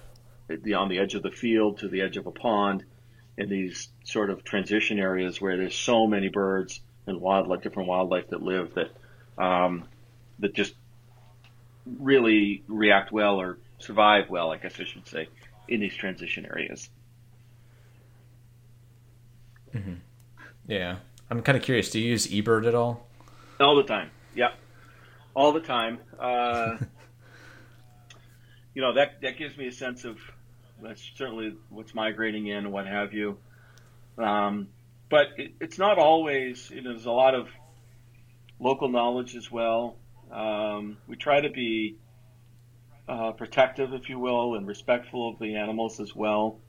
the, 0.48 0.76
on 0.76 0.90
the 0.90 1.00
edge 1.00 1.16
of 1.16 1.24
the 1.24 1.32
field 1.32 1.80
to 1.80 1.88
the 1.88 2.02
edge 2.02 2.18
of 2.18 2.28
a 2.28 2.32
pond, 2.32 2.84
in 3.38 3.50
these 3.50 3.90
sort 4.04 4.30
of 4.30 4.44
transition 4.44 5.00
areas 5.00 5.40
where 5.40 5.58
there's 5.58 5.76
so 5.76 6.08
many 6.08 6.28
birds 6.28 6.82
and 7.06 7.22
wildlife, 7.22 7.62
different 7.62 7.88
wildlife 7.88 8.30
that 8.30 8.42
live 8.42 8.74
that 8.74 8.92
um, 9.42 9.84
that 10.40 10.54
just 10.54 10.74
really 11.86 12.64
react 12.68 13.12
well 13.12 13.40
or 13.40 13.60
survive 13.78 14.30
well, 14.30 14.52
I 14.52 14.58
guess 14.58 14.80
I 14.80 14.84
should 14.84 15.08
say, 15.08 15.30
in 15.68 15.80
these 15.80 15.96
transition 15.96 16.46
areas. 16.46 16.90
Mm-hmm. 19.74 19.94
Yeah, 20.68 20.98
I'm 21.30 21.42
kind 21.44 21.58
of 21.58 21.64
curious. 21.64 21.92
Do 21.92 22.00
you 22.00 22.10
use 22.10 22.28
eBird 22.28 22.68
at 22.68 22.74
all? 22.74 23.08
All 23.60 23.76
the 23.76 23.84
time. 23.84 24.10
Yeah, 24.36 24.52
all 25.36 25.52
the 25.52 25.62
time. 25.62 26.00
Uh, 26.20 26.78
you 28.74 28.82
know 28.82 28.96
that 28.96 29.22
that 29.22 29.38
gives 29.38 29.56
me 29.56 29.68
a 29.68 29.72
sense 29.72 30.04
of 30.04 30.18
that's 30.82 31.02
certainly 31.16 31.56
what's 31.70 31.94
migrating 31.94 32.48
in 32.48 32.72
what 32.72 32.88
have 32.88 33.14
you. 33.14 33.38
Um, 34.18 34.70
but 35.10 35.28
it, 35.38 35.54
it's 35.60 35.78
not 35.78 35.98
always. 35.98 36.70
You 36.70 36.82
know, 36.82 36.92
there's 36.92 37.06
a 37.06 37.12
lot 37.12 37.36
of 37.36 37.48
local 38.60 38.90
knowledge 38.90 39.36
as 39.36 39.52
well. 39.52 39.98
Um, 40.32 40.98
we 41.08 41.16
try 41.16 41.42
to 41.42 41.50
be 41.50 41.98
uh, 43.08 43.32
protective, 43.32 43.94
if 43.94 44.10
you 44.10 44.20
will, 44.20 44.56
and 44.56 44.68
respectful 44.68 45.30
of 45.30 45.40
the 45.40 45.56
animals 45.56 46.00
as 46.00 46.16
well. 46.16 46.60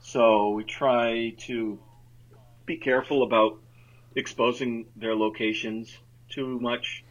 So 0.00 0.50
we 0.50 0.64
try 0.64 1.34
to 1.46 1.78
be 2.66 2.76
careful 2.76 3.22
about 3.22 3.58
exposing 4.14 4.86
their 4.96 5.14
locations 5.14 5.96
too 6.28 6.60
much, 6.60 7.04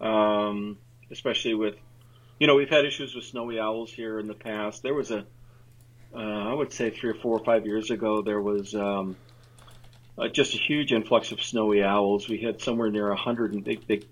um, 0.00 0.78
especially 1.10 1.54
with, 1.54 1.74
you 2.38 2.46
know, 2.46 2.54
we've 2.54 2.70
had 2.70 2.84
issues 2.84 3.14
with 3.14 3.24
snowy 3.24 3.58
owls 3.58 3.90
here 3.90 4.18
in 4.18 4.26
the 4.26 4.34
past. 4.34 4.82
There 4.82 4.94
was 4.94 5.10
a, 5.10 5.26
uh, 6.14 6.18
I 6.18 6.52
would 6.52 6.72
say 6.72 6.90
three 6.90 7.10
or 7.10 7.14
four 7.14 7.38
or 7.38 7.44
five 7.44 7.66
years 7.66 7.90
ago, 7.90 8.22
there 8.22 8.40
was 8.40 8.74
um, 8.74 9.16
uh, 10.18 10.28
just 10.28 10.54
a 10.54 10.58
huge 10.58 10.92
influx 10.92 11.32
of 11.32 11.42
snowy 11.42 11.82
owls. 11.82 12.28
We 12.28 12.38
had 12.38 12.60
somewhere 12.60 12.90
near 12.90 13.08
100, 13.08 13.52
and 13.54 13.64
they, 13.64 13.76
they 13.76 14.02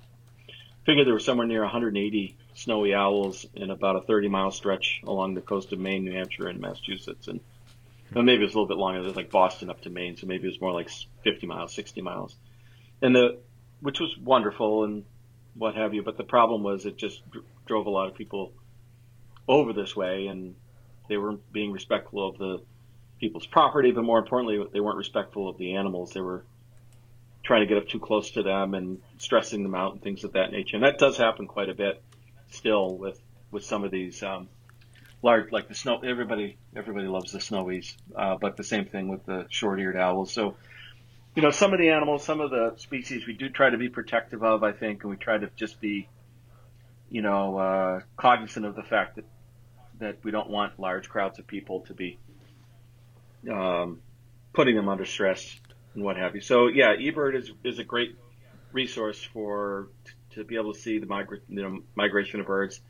figured 0.85 1.07
there 1.07 1.15
were 1.15 1.21
somewhere 1.21 1.47
near 1.47 1.63
180 1.63 2.37
snowy 2.55 2.95
owls 2.95 3.45
in 3.55 3.71
about 3.71 3.97
a 3.97 4.01
30 4.03 4.29
mile 4.29 4.51
stretch 4.51 5.01
along 5.07 5.35
the 5.35 5.41
coast 5.41 5.73
of 5.73 5.79
Maine, 5.79 6.05
New 6.05 6.13
Hampshire, 6.13 6.49
and 6.49 6.61
Massachusetts. 6.61 7.29
And 7.29 7.41
well, 8.15 8.25
maybe 8.25 8.43
it 8.43 8.47
was 8.47 8.55
a 8.55 8.59
little 8.59 8.69
bit 8.69 8.79
longer. 8.79 9.03
There's 9.03 9.17
like 9.17 9.31
Boston 9.31 9.69
up 9.69 9.81
to 9.83 9.91
Maine, 9.91 10.17
so 10.17 10.27
maybe 10.27 10.45
it 10.45 10.51
was 10.51 10.61
more 10.61 10.73
like 10.73 10.91
50 11.25 11.47
miles, 11.47 11.75
60 11.75 12.03
miles, 12.03 12.37
and 13.03 13.15
the 13.15 13.39
which 13.81 14.01
was 14.01 14.17
wonderful 14.17 14.85
and 14.85 15.05
what 15.55 15.75
have 15.75 15.93
you. 15.93 16.03
But 16.03 16.17
the 16.17 16.25
problem 16.25 16.63
was 16.63 16.87
it 16.87 16.97
just 16.97 17.21
drove 17.67 17.87
a 17.87 17.91
lot 17.91 18.09
of 18.09 18.15
people 18.15 18.53
over 19.49 19.73
this 19.73 19.97
way, 19.97 20.29
and 20.29 20.55
they 21.09 21.17
weren't 21.17 21.53
being 21.53 21.73
respectful 21.73 22.29
of 22.29 22.39
the 22.39 22.63
people's 23.19 23.47
property, 23.47 23.93
but 23.93 24.05
more 24.05 24.19
importantly, 24.19 24.63
they 24.73 24.81
weren't 24.81 24.99
respectful 24.99 25.49
of 25.49 25.57
the 25.59 25.77
animals. 25.77 26.13
They 26.13 26.21
were 26.21 26.45
trying 27.43 27.61
to 27.61 27.67
get 27.67 27.79
up 27.79 27.89
too 27.89 28.01
close 28.01 28.33
to 28.33 28.43
them 28.43 28.75
and 28.75 29.01
stressing 29.19 29.63
them 29.63 29.75
out 29.75 29.93
and 29.93 30.03
things 30.03 30.25
of 30.25 30.33
that 30.33 30.51
nature. 30.51 30.77
And 30.77 30.85
that 30.85 30.99
does 30.99 31.17
happen 31.17 31.47
quite 31.47 31.69
a 31.69 31.75
bit 31.75 32.03
still 32.51 32.97
with 32.97 33.21
with 33.51 33.65
some 33.65 33.85
of 33.85 33.91
these 33.91 34.23
um, 34.23 34.49
large, 35.23 35.53
like 35.53 35.69
the 35.69 35.75
snow. 35.75 36.01
Everybody 36.01 36.59
everybody 36.75 37.07
loves 37.07 37.33
the 37.33 37.39
snowies, 37.39 37.95
uh, 38.15 38.37
but 38.41 38.57
the 38.57 38.65
same 38.65 38.87
thing 38.87 39.09
with 39.09 39.25
the 39.25 39.47
short-eared 39.49 39.97
owls. 39.97 40.33
So, 40.33 40.57
you 41.35 41.43
know, 41.43 41.51
some 41.51 41.73
of 41.73 41.79
the 41.79 41.91
animals, 41.91 42.25
some 42.25 42.41
of 42.41 42.51
the 42.51 42.75
species, 42.79 43.27
we 43.27 43.35
do 43.35 43.49
try 43.49 43.71
to 43.71 43.79
be 43.79 43.89
protective 43.89 44.43
of. 44.43 44.63
I 44.63 44.73
think, 44.73 45.03
and 45.05 45.11
we 45.11 45.17
try 45.17 45.39
to 45.39 45.49
just 45.57 45.81
be, 45.81 46.09
you 47.09 47.23
know, 47.23 47.57
uh, 47.57 48.01
cognizant 48.17 48.67
of 48.67 48.75
the 48.75 48.83
fact 48.83 49.17
that 49.17 49.25
that 49.99 50.19
we 50.23 50.31
don't 50.31 50.51
want 50.51 50.79
large 50.79 51.09
crowds 51.09 51.39
of 51.39 51.47
people 51.47 51.81
to 51.83 51.95
be 51.95 52.19
um, 53.51 54.01
putting 54.53 54.77
them 54.77 54.89
under 54.89 55.05
stress 55.05 55.59
and 55.95 56.05
what 56.05 56.17
have 56.17 56.35
you. 56.35 56.41
So 56.41 56.69
yeah, 56.69 56.95
eBird 56.97 57.37
is 57.37 57.51
is 57.65 57.79
a 57.79 57.85
great 57.85 58.17
resource 58.73 59.23
for 59.23 59.89
to 60.31 60.45
be 60.45 60.57
able 60.57 60.75
to 60.75 60.79
see 60.79 60.99
the 60.99 61.07
migra- 61.07 61.41
you 61.49 61.63
know, 61.63 61.81
migration 61.95 62.41
of 62.41 62.47
birds, 62.47 62.81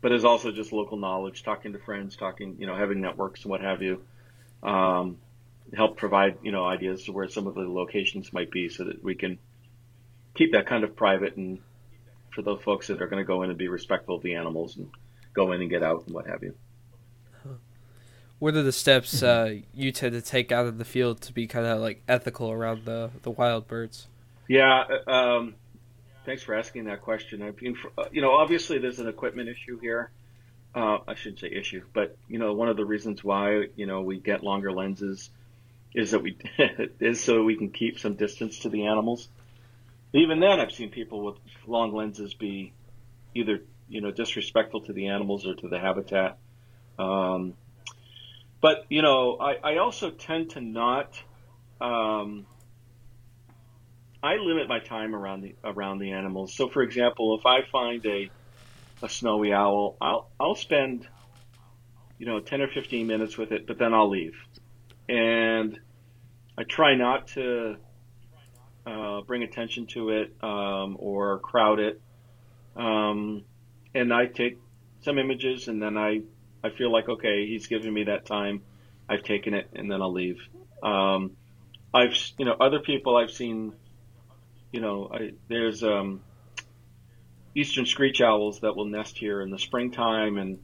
but 0.00 0.12
is 0.12 0.24
also 0.24 0.50
just 0.50 0.72
local 0.72 0.96
knowledge, 0.96 1.42
talking 1.42 1.72
to 1.74 1.78
friends, 1.78 2.16
talking, 2.16 2.56
you 2.58 2.66
know, 2.66 2.76
having 2.76 3.00
networks 3.00 3.42
and 3.42 3.50
what 3.50 3.60
have 3.60 3.82
you. 3.82 4.02
Um, 4.62 5.18
help 5.76 5.98
provide, 5.98 6.38
you 6.42 6.50
know, 6.50 6.64
ideas 6.64 7.04
to 7.04 7.12
where 7.12 7.28
some 7.28 7.46
of 7.46 7.54
the 7.54 7.60
locations 7.60 8.32
might 8.32 8.50
be 8.50 8.70
so 8.70 8.84
that 8.84 9.04
we 9.04 9.14
can 9.14 9.38
keep 10.34 10.52
that 10.52 10.66
kind 10.66 10.82
of 10.82 10.96
private 10.96 11.36
and 11.36 11.58
for 12.30 12.42
those 12.42 12.62
folks 12.62 12.86
that 12.86 13.02
are 13.02 13.06
going 13.06 13.22
to 13.22 13.26
go 13.26 13.42
in 13.42 13.50
and 13.50 13.58
be 13.58 13.68
respectful 13.68 14.16
of 14.16 14.22
the 14.22 14.34
animals 14.34 14.76
and 14.76 14.88
go 15.38 15.52
in 15.52 15.60
and 15.60 15.70
get 15.70 15.82
out 15.84 16.04
and 16.06 16.14
what 16.14 16.26
have 16.26 16.42
you. 16.42 16.54
What 18.40 18.54
are 18.54 18.62
the 18.62 18.72
steps 18.72 19.22
uh, 19.22 19.56
you 19.74 19.90
tend 19.90 20.12
to 20.12 20.22
take 20.22 20.52
out 20.52 20.66
of 20.66 20.78
the 20.78 20.84
field 20.84 21.20
to 21.22 21.32
be 21.32 21.46
kind 21.46 21.66
of 21.66 21.80
like 21.80 22.02
ethical 22.08 22.50
around 22.50 22.84
the, 22.84 23.10
the 23.22 23.30
wild 23.30 23.66
birds? 23.66 24.06
Yeah, 24.46 24.84
uh, 25.06 25.10
um, 25.10 25.54
thanks 26.24 26.42
for 26.42 26.54
asking 26.54 26.84
that 26.84 27.02
question. 27.02 27.42
I 27.42 27.52
mean, 27.60 27.76
uh, 27.96 28.04
you 28.12 28.22
know, 28.22 28.32
obviously 28.32 28.78
there's 28.78 29.00
an 29.00 29.08
equipment 29.08 29.48
issue 29.48 29.78
here. 29.80 30.10
Uh, 30.74 30.98
I 31.08 31.14
shouldn't 31.14 31.40
say 31.40 31.50
issue, 31.50 31.82
but 31.92 32.16
you 32.28 32.38
know, 32.38 32.52
one 32.52 32.68
of 32.68 32.76
the 32.76 32.84
reasons 32.84 33.24
why 33.24 33.66
you 33.74 33.86
know 33.86 34.02
we 34.02 34.18
get 34.18 34.44
longer 34.44 34.70
lenses 34.70 35.30
is 35.94 36.12
that 36.12 36.22
we 36.22 36.36
is 37.00 37.22
so 37.22 37.42
we 37.42 37.56
can 37.56 37.70
keep 37.70 37.98
some 37.98 38.14
distance 38.14 38.60
to 38.60 38.68
the 38.68 38.86
animals. 38.86 39.28
Even 40.12 40.38
then, 40.38 40.60
I've 40.60 40.72
seen 40.72 40.90
people 40.90 41.24
with 41.24 41.36
long 41.66 41.92
lenses 41.92 42.34
be 42.34 42.72
either 43.34 43.62
you 43.88 44.00
know 44.00 44.10
disrespectful 44.10 44.82
to 44.82 44.92
the 44.92 45.08
animals 45.08 45.46
or 45.46 45.54
to 45.54 45.68
the 45.68 45.78
habitat. 45.78 46.38
Um, 46.98 47.54
but 48.60 48.84
you 48.88 49.02
know, 49.02 49.38
I, 49.40 49.74
I 49.74 49.76
also 49.78 50.10
tend 50.10 50.50
to 50.50 50.60
not. 50.60 51.20
Um, 51.80 52.46
I 54.22 54.36
limit 54.36 54.68
my 54.68 54.80
time 54.80 55.14
around 55.14 55.42
the 55.42 55.54
around 55.62 55.98
the 55.98 56.12
animals. 56.12 56.54
So, 56.54 56.68
for 56.68 56.82
example, 56.82 57.38
if 57.38 57.46
I 57.46 57.60
find 57.70 58.04
a 58.04 58.30
a 59.02 59.08
snowy 59.08 59.52
owl, 59.52 59.96
I'll 60.00 60.28
I'll 60.40 60.56
spend 60.56 61.06
you 62.18 62.26
know 62.26 62.40
ten 62.40 62.60
or 62.60 62.68
fifteen 62.68 63.06
minutes 63.06 63.38
with 63.38 63.52
it, 63.52 63.66
but 63.66 63.78
then 63.78 63.94
I'll 63.94 64.10
leave, 64.10 64.34
and 65.08 65.78
I 66.56 66.64
try 66.64 66.96
not 66.96 67.28
to 67.28 67.76
uh, 68.84 69.20
bring 69.20 69.44
attention 69.44 69.86
to 69.86 70.10
it 70.10 70.34
um, 70.42 70.96
or 70.98 71.38
crowd 71.38 71.78
it. 71.78 72.00
Um, 72.74 73.44
and 73.94 74.12
I 74.12 74.26
take 74.26 74.58
some 75.00 75.18
images, 75.18 75.68
and 75.68 75.82
then 75.82 75.96
I 75.96 76.22
I 76.62 76.70
feel 76.70 76.92
like 76.92 77.08
okay, 77.08 77.46
he's 77.46 77.66
giving 77.66 77.92
me 77.92 78.04
that 78.04 78.26
time. 78.26 78.62
I've 79.08 79.22
taken 79.22 79.54
it, 79.54 79.70
and 79.74 79.90
then 79.90 80.02
I'll 80.02 80.12
leave. 80.12 80.38
Um, 80.82 81.36
I've 81.92 82.16
you 82.38 82.44
know 82.44 82.56
other 82.60 82.80
people 82.80 83.16
I've 83.16 83.30
seen 83.30 83.72
you 84.72 84.80
know, 84.80 85.10
I, 85.12 85.32
there's 85.48 85.82
um, 85.82 86.20
eastern 87.54 87.86
screech 87.86 88.20
owls 88.20 88.60
that 88.60 88.76
will 88.76 88.84
nest 88.84 89.18
here 89.18 89.40
in 89.40 89.50
the 89.50 89.58
springtime, 89.58 90.36
and 90.36 90.58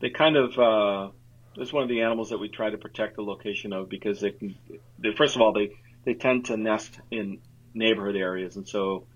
they 0.00 0.10
kind 0.10 0.36
of 0.36 0.58
uh, 0.58 1.10
it's 1.56 1.72
one 1.72 1.82
of 1.82 1.88
the 1.88 2.02
animals 2.02 2.30
that 2.30 2.38
we 2.38 2.48
try 2.48 2.70
to 2.70 2.78
protect 2.78 3.16
the 3.16 3.22
location 3.22 3.72
of 3.72 3.88
because 3.88 4.20
they 4.20 4.30
can. 4.30 4.56
They, 4.98 5.14
first 5.14 5.36
of 5.36 5.42
all, 5.42 5.52
they 5.52 5.70
they 6.04 6.14
tend 6.14 6.46
to 6.46 6.56
nest 6.56 6.98
in 7.10 7.40
neighborhood 7.74 8.16
areas, 8.16 8.56
and 8.56 8.68
so 8.68 9.06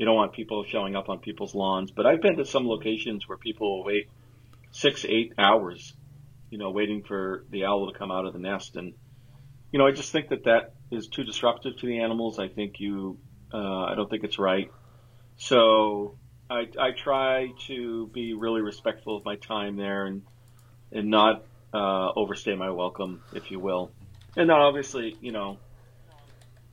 you 0.00 0.06
don't 0.06 0.16
want 0.16 0.32
people 0.32 0.64
showing 0.64 0.96
up 0.96 1.10
on 1.10 1.18
people's 1.18 1.54
lawns. 1.54 1.90
But 1.90 2.06
I've 2.06 2.22
been 2.22 2.38
to 2.38 2.46
some 2.46 2.66
locations 2.66 3.28
where 3.28 3.36
people 3.36 3.76
will 3.76 3.84
wait 3.84 4.08
six, 4.72 5.04
eight 5.04 5.34
hours, 5.36 5.92
you 6.48 6.56
know, 6.56 6.70
waiting 6.70 7.02
for 7.02 7.44
the 7.50 7.66
owl 7.66 7.92
to 7.92 7.98
come 7.98 8.10
out 8.10 8.24
of 8.24 8.32
the 8.32 8.38
nest, 8.38 8.76
and 8.76 8.94
you 9.72 9.78
know, 9.78 9.86
I 9.86 9.92
just 9.92 10.10
think 10.10 10.30
that 10.30 10.44
that 10.44 10.72
is 10.90 11.08
too 11.08 11.22
disruptive 11.22 11.76
to 11.76 11.86
the 11.86 12.00
animals. 12.00 12.38
I 12.38 12.48
think 12.48 12.80
you, 12.80 13.18
uh, 13.52 13.84
I 13.84 13.94
don't 13.94 14.10
think 14.10 14.24
it's 14.24 14.38
right. 14.38 14.70
So 15.36 16.16
I, 16.48 16.66
I 16.78 16.90
try 16.90 17.52
to 17.66 18.08
be 18.08 18.34
really 18.34 18.62
respectful 18.62 19.16
of 19.16 19.24
my 19.24 19.36
time 19.36 19.76
there 19.76 20.06
and, 20.06 20.22
and 20.90 21.08
not, 21.08 21.44
uh, 21.72 22.08
overstay 22.16 22.56
my 22.56 22.70
welcome, 22.70 23.22
if 23.32 23.52
you 23.52 23.60
will. 23.60 23.92
And 24.36 24.50
then 24.50 24.56
obviously, 24.56 25.16
you 25.20 25.30
know, 25.30 25.58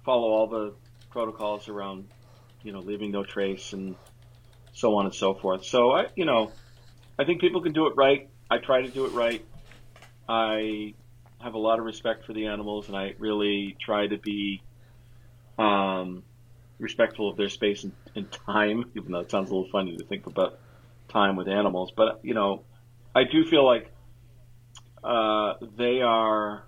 follow 0.03 0.29
all 0.29 0.47
the 0.47 0.73
protocols 1.11 1.69
around, 1.69 2.07
you 2.63 2.71
know, 2.71 2.79
leaving 2.79 3.11
no 3.11 3.23
trace 3.23 3.73
and 3.73 3.95
so 4.73 4.95
on 4.95 5.05
and 5.05 5.15
so 5.15 5.33
forth. 5.33 5.65
So 5.65 5.91
I, 5.91 6.07
you 6.15 6.25
know, 6.25 6.51
I 7.17 7.25
think 7.25 7.41
people 7.41 7.61
can 7.61 7.73
do 7.73 7.87
it 7.87 7.95
right. 7.95 8.29
I 8.49 8.59
try 8.59 8.81
to 8.81 8.89
do 8.89 9.05
it 9.05 9.13
right. 9.13 9.43
I 10.29 10.93
have 11.41 11.53
a 11.53 11.57
lot 11.57 11.79
of 11.79 11.85
respect 11.85 12.25
for 12.25 12.33
the 12.33 12.47
animals, 12.47 12.87
and 12.87 12.97
I 12.97 13.13
really 13.17 13.75
try 13.79 14.07
to 14.07 14.17
be 14.17 14.61
um, 15.57 16.23
respectful 16.79 17.29
of 17.29 17.37
their 17.37 17.49
space 17.49 17.83
and, 17.83 17.93
and, 18.15 18.31
time. 18.31 18.91
Even 18.95 19.11
though 19.11 19.19
it 19.19 19.31
sounds 19.31 19.49
a 19.49 19.55
little 19.55 19.69
funny 19.71 19.97
to 19.97 20.05
think 20.05 20.27
about 20.27 20.59
time 21.09 21.35
with 21.35 21.47
animals, 21.47 21.91
but 21.95 22.19
you 22.23 22.33
know, 22.33 22.63
I 23.15 23.23
do 23.23 23.45
feel 23.45 23.65
like 23.65 23.91
uh, 25.03 25.53
they 25.77 26.01
are 26.01 26.66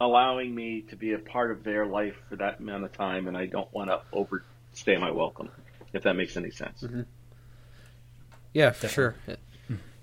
allowing 0.00 0.54
me 0.54 0.82
to 0.82 0.96
be 0.96 1.12
a 1.12 1.18
part 1.18 1.50
of 1.50 1.64
their 1.64 1.86
life 1.86 2.16
for 2.28 2.36
that 2.36 2.60
amount 2.60 2.84
of 2.84 2.92
time, 2.92 3.26
and 3.28 3.36
I 3.36 3.46
don't 3.46 3.72
want 3.72 3.90
to 3.90 4.00
overstay 4.12 4.96
my 4.96 5.10
welcome. 5.10 5.50
If 5.92 6.02
that 6.02 6.14
makes 6.14 6.36
any 6.36 6.50
sense. 6.50 6.82
Mm-hmm. 6.82 7.02
Yeah, 8.52 8.70
for 8.70 8.86
Definitely. 8.86 8.92
sure 9.26 9.38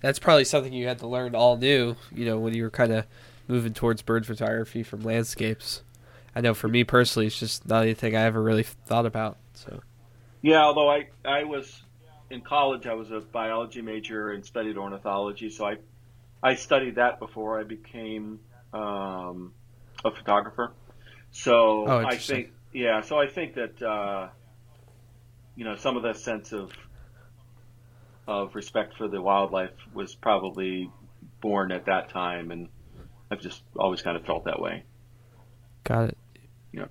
that's 0.06 0.20
probably 0.20 0.46
something 0.46 0.72
you 0.72 0.88
had 0.88 1.00
to 1.00 1.08
learn 1.08 1.34
all 1.34 1.58
new, 1.58 1.96
you 2.14 2.26
know, 2.26 2.38
when 2.38 2.54
you 2.54 2.62
were 2.62 2.70
kind 2.70 2.94
of 2.94 3.06
moving 3.48 3.74
towards 3.74 4.04
bird 4.04 4.24
photography 4.24 4.84
from 4.84 5.02
landscapes. 5.02 5.82
I 6.36 6.42
know 6.42 6.54
for 6.54 6.68
me 6.68 6.84
personally, 6.84 7.26
it's 7.26 7.40
just 7.40 7.68
not 7.68 7.82
anything 7.82 8.16
I 8.16 8.22
ever 8.22 8.40
really 8.40 8.62
thought 8.62 9.08
about. 9.08 9.38
So. 9.56 9.82
Yeah, 10.44 10.62
although 10.62 10.92
I 10.92 11.08
I 11.24 11.46
was 11.46 11.82
in 12.30 12.42
college, 12.42 12.86
I 12.86 12.94
was 12.94 13.10
a 13.10 13.20
biology 13.20 13.82
major 13.82 14.32
and 14.32 14.46
studied 14.46 14.78
ornithology, 14.78 15.50
so 15.50 15.66
I 15.66 15.78
I 16.44 16.54
studied 16.54 16.96
that 16.96 17.18
before 17.18 17.60
I 17.60 17.64
became 17.64 18.40
um, 18.74 19.54
a 20.06 20.12
photographer. 20.12 20.72
So 21.32 21.86
oh, 21.88 22.06
I 22.06 22.18
think 22.18 22.52
yeah, 22.72 23.02
so 23.02 23.20
I 23.20 23.28
think 23.28 23.56
that 23.56 23.82
uh, 23.82 24.30
you 25.56 25.66
know 25.66 25.76
some 25.76 25.98
of 25.98 26.04
that 26.04 26.18
sense 26.18 26.54
of 26.54 26.72
of 28.28 28.56
respect 28.56 28.98
for 28.98 29.08
the 29.08 29.22
wildlife 29.22 29.72
was 29.94 30.16
probably 30.16 30.90
born 31.42 31.72
at 31.72 31.86
that 31.86 32.10
time, 32.10 32.52
and 32.52 32.70
I've 33.30 33.42
just 33.42 33.64
always 33.76 34.02
kind 34.02 34.16
of 34.18 34.26
felt 34.26 34.46
that 34.46 34.60
way. 34.60 34.84
Got 35.84 36.10
it. 36.10 36.18
Yeah. 36.72 36.86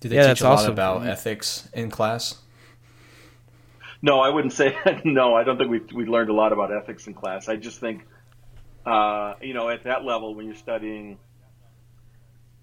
Do 0.00 0.08
they 0.08 0.16
yeah, 0.16 0.28
teach 0.28 0.40
a 0.40 0.44
lot 0.44 0.58
awesome. 0.58 0.72
about 0.72 1.06
ethics 1.06 1.68
in 1.72 1.90
class? 1.90 2.36
No, 4.02 4.20
I 4.20 4.28
wouldn't 4.28 4.52
say 4.52 4.76
no. 5.04 5.34
I 5.34 5.44
don't 5.44 5.58
think 5.58 5.70
we 5.70 5.80
we 5.94 6.04
learned 6.04 6.30
a 6.30 6.34
lot 6.34 6.52
about 6.52 6.72
ethics 6.72 7.06
in 7.06 7.14
class. 7.14 7.48
I 7.48 7.56
just 7.56 7.80
think, 7.80 8.02
uh, 8.84 9.34
you 9.40 9.54
know, 9.54 9.68
at 9.68 9.84
that 9.84 10.04
level 10.04 10.34
when 10.34 10.46
you're 10.46 10.54
studying 10.54 11.18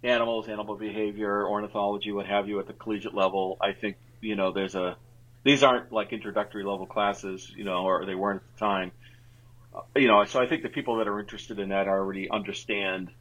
animals, 0.03 0.49
animal 0.49 0.75
behavior, 0.75 1.47
ornithology, 1.47 2.11
what 2.11 2.25
have 2.25 2.47
you, 2.47 2.59
at 2.59 2.67
the 2.67 2.73
collegiate 2.73 3.15
level, 3.15 3.57
I 3.61 3.73
think 3.73 3.97
you 4.21 4.35
know 4.35 4.51
there's 4.51 4.75
a 4.75 4.97
these 5.43 5.63
aren't 5.63 5.91
like 5.91 6.13
introductory 6.13 6.63
level 6.63 6.85
classes, 6.85 7.51
you 7.55 7.63
know, 7.63 7.85
or 7.85 8.05
they 8.05 8.15
weren't 8.15 8.41
at 8.41 8.53
the 8.53 8.59
time. 8.59 8.91
Uh, 9.75 9.81
you 9.95 10.07
know, 10.07 10.23
so 10.25 10.39
I 10.39 10.47
think 10.47 10.63
the 10.63 10.69
people 10.69 10.97
that 10.97 11.07
are 11.07 11.19
interested 11.19 11.59
in 11.59 11.69
that 11.69 11.87
already 11.87 12.29
understand 12.29 13.11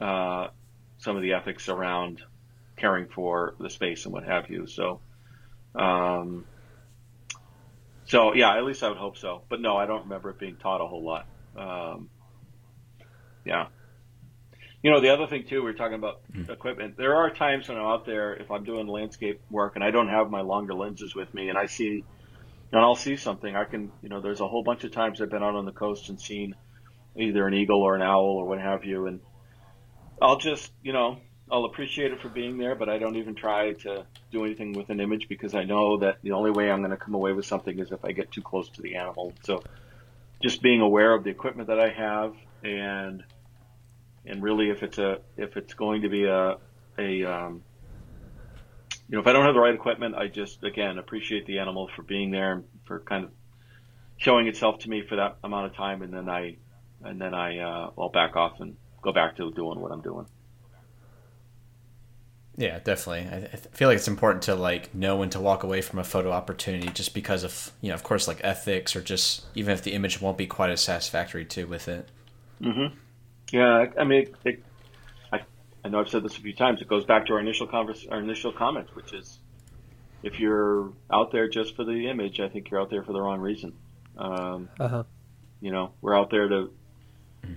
uh, 0.00 0.48
some 0.98 1.16
of 1.16 1.22
the 1.22 1.34
ethics 1.34 1.68
around 1.68 2.22
caring 2.76 3.08
for 3.08 3.54
the 3.58 3.70
space 3.70 4.04
and 4.04 4.12
what 4.12 4.24
have 4.24 4.50
you. 4.50 4.66
So, 4.66 5.00
um, 5.74 6.44
so 8.06 8.34
yeah, 8.34 8.56
at 8.56 8.64
least 8.64 8.82
I 8.82 8.88
would 8.88 8.98
hope 8.98 9.16
so. 9.16 9.42
But 9.48 9.60
no, 9.60 9.76
I 9.76 9.86
don't 9.86 10.02
remember 10.02 10.30
it 10.30 10.38
being 10.38 10.56
taught 10.56 10.80
a 10.82 10.86
whole 10.86 11.04
lot. 11.04 11.26
Um, 11.56 12.10
yeah. 13.44 13.66
You 14.82 14.90
know, 14.90 15.00
the 15.00 15.10
other 15.10 15.26
thing 15.26 15.44
too, 15.46 15.62
We're 15.62 15.74
talking 15.74 15.94
about 15.94 16.20
mm-hmm. 16.32 16.50
equipment. 16.50 16.96
There 16.96 17.14
are 17.16 17.30
times 17.30 17.68
when 17.68 17.76
I'm 17.76 17.84
out 17.84 18.06
there, 18.06 18.34
if 18.34 18.50
I'm 18.50 18.64
doing 18.64 18.86
landscape 18.86 19.40
work 19.50 19.74
and 19.74 19.84
I 19.84 19.90
don't 19.90 20.08
have 20.08 20.30
my 20.30 20.40
longer 20.40 20.74
lenses 20.74 21.14
with 21.14 21.32
me, 21.34 21.50
and 21.50 21.58
I 21.58 21.66
see, 21.66 22.04
and 22.72 22.80
I'll 22.80 22.94
see 22.94 23.16
something. 23.16 23.54
I 23.54 23.64
can, 23.64 23.92
you 24.02 24.08
know, 24.08 24.20
there's 24.22 24.40
a 24.40 24.48
whole 24.48 24.62
bunch 24.62 24.84
of 24.84 24.92
times 24.92 25.20
I've 25.20 25.30
been 25.30 25.42
out 25.42 25.54
on 25.54 25.66
the 25.66 25.72
coast 25.72 26.08
and 26.08 26.18
seen 26.18 26.54
either 27.14 27.46
an 27.46 27.52
eagle 27.52 27.82
or 27.82 27.94
an 27.94 28.02
owl 28.02 28.38
or 28.38 28.46
what 28.46 28.58
have 28.58 28.84
you, 28.84 29.06
and 29.06 29.20
I'll 30.22 30.38
just, 30.38 30.72
you 30.82 30.94
know, 30.94 31.18
I'll 31.52 31.64
appreciate 31.64 32.12
it 32.12 32.20
for 32.20 32.28
being 32.28 32.56
there, 32.56 32.74
but 32.74 32.88
I 32.88 32.98
don't 32.98 33.16
even 33.16 33.34
try 33.34 33.72
to 33.72 34.06
do 34.30 34.44
anything 34.44 34.72
with 34.72 34.88
an 34.88 35.00
image 35.00 35.28
because 35.28 35.54
I 35.54 35.64
know 35.64 35.98
that 35.98 36.18
the 36.22 36.32
only 36.32 36.52
way 36.52 36.70
I'm 36.70 36.78
going 36.78 36.90
to 36.90 36.96
come 36.96 37.14
away 37.14 37.32
with 37.32 37.44
something 37.44 37.78
is 37.78 37.90
if 37.90 38.04
I 38.04 38.12
get 38.12 38.30
too 38.30 38.42
close 38.42 38.68
to 38.70 38.82
the 38.82 38.94
animal. 38.94 39.34
So, 39.42 39.62
just 40.40 40.62
being 40.62 40.80
aware 40.80 41.12
of 41.12 41.24
the 41.24 41.30
equipment 41.30 41.68
that 41.68 41.80
I 41.80 41.90
have 41.90 42.34
and 42.62 43.24
and 44.26 44.42
really 44.42 44.70
if 44.70 44.82
it's 44.82 44.98
a 44.98 45.18
if 45.36 45.56
it's 45.56 45.74
going 45.74 46.02
to 46.02 46.08
be 46.08 46.24
a 46.24 46.56
a 46.98 47.24
um, 47.24 47.62
you 49.08 49.16
know 49.16 49.20
if 49.20 49.26
I 49.26 49.32
don't 49.32 49.44
have 49.44 49.54
the 49.54 49.60
right 49.60 49.74
equipment, 49.74 50.14
I 50.14 50.28
just 50.28 50.62
again 50.62 50.98
appreciate 50.98 51.46
the 51.46 51.58
animal 51.58 51.88
for 51.94 52.02
being 52.02 52.30
there 52.30 52.52
and 52.52 52.64
for 52.84 53.00
kind 53.00 53.24
of 53.24 53.30
showing 54.16 54.46
itself 54.46 54.80
to 54.80 54.90
me 54.90 55.02
for 55.08 55.16
that 55.16 55.38
amount 55.42 55.66
of 55.66 55.76
time, 55.76 56.02
and 56.02 56.12
then 56.12 56.28
I 56.28 56.56
and 57.02 57.20
then 57.20 57.34
I 57.34 57.58
uh, 57.58 57.90
I'll 57.98 58.10
back 58.10 58.36
off 58.36 58.60
and 58.60 58.76
go 59.02 59.12
back 59.12 59.36
to 59.36 59.50
doing 59.52 59.80
what 59.80 59.92
I'm 59.92 60.02
doing. 60.02 60.26
Yeah, 62.56 62.78
definitely. 62.80 63.48
I, 63.54 63.56
feel 63.56 63.88
like 63.88 63.96
it's 63.96 64.08
important 64.08 64.42
to 64.42 64.54
like 64.54 64.94
know 64.94 65.16
when 65.16 65.30
to 65.30 65.40
walk 65.40 65.62
away 65.62 65.80
from 65.80 65.98
a 65.98 66.04
photo 66.04 66.30
opportunity, 66.30 66.88
just 66.88 67.14
because 67.14 67.42
of 67.42 67.72
you 67.80 67.88
know, 67.88 67.94
of 67.94 68.02
course, 68.02 68.28
like 68.28 68.40
ethics 68.44 68.94
or 68.94 69.00
just 69.00 69.46
even 69.54 69.72
if 69.72 69.82
the 69.82 69.92
image 69.92 70.20
won't 70.20 70.36
be 70.36 70.46
quite 70.46 70.70
as 70.70 70.82
satisfactory 70.82 71.46
too 71.46 71.66
with 71.66 71.88
it. 71.88 72.08
Mm-hmm. 72.60 72.94
Yeah, 73.52 73.86
I 73.98 74.04
mean, 74.04 74.22
it, 74.22 74.34
it, 74.44 74.64
I, 75.32 75.40
I 75.84 75.88
know 75.88 76.00
I've 76.00 76.08
said 76.08 76.22
this 76.22 76.36
a 76.36 76.40
few 76.40 76.54
times. 76.54 76.80
It 76.80 76.88
goes 76.88 77.04
back 77.04 77.26
to 77.26 77.34
our 77.34 77.40
initial 77.40 77.66
converse, 77.66 78.06
our 78.10 78.20
initial 78.20 78.52
comments, 78.52 78.94
which 78.94 79.12
is, 79.12 79.38
if 80.22 80.38
you're 80.38 80.92
out 81.12 81.32
there 81.32 81.48
just 81.48 81.76
for 81.76 81.84
the 81.84 82.08
image, 82.08 82.40
I 82.40 82.48
think 82.48 82.70
you're 82.70 82.80
out 82.80 82.90
there 82.90 83.02
for 83.02 83.12
the 83.12 83.20
wrong 83.20 83.40
reason. 83.40 83.72
Um, 84.16 84.68
uh-huh. 84.78 85.04
You 85.60 85.72
know, 85.72 85.92
we're 86.00 86.18
out 86.18 86.30
there 86.30 86.48
to 86.48 86.70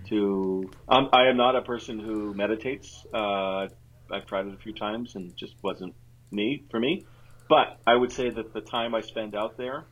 to. 0.09 0.71
Um, 0.87 1.09
I 1.13 1.27
am 1.27 1.37
not 1.37 1.55
a 1.55 1.61
person 1.61 1.99
who 1.99 2.33
meditates. 2.33 3.05
Uh, 3.13 3.67
I've 4.11 4.25
tried 4.25 4.47
it 4.47 4.53
a 4.53 4.57
few 4.57 4.73
times 4.73 5.15
and 5.15 5.35
just 5.35 5.55
wasn't 5.61 5.93
me 6.31 6.63
for 6.71 6.79
me. 6.79 7.05
But 7.49 7.79
I 7.85 7.95
would 7.95 8.11
say 8.11 8.29
that 8.29 8.53
the 8.53 8.61
time 8.61 8.95
I 8.95 9.01
spend 9.01 9.35
out 9.35 9.57
there, 9.57 9.85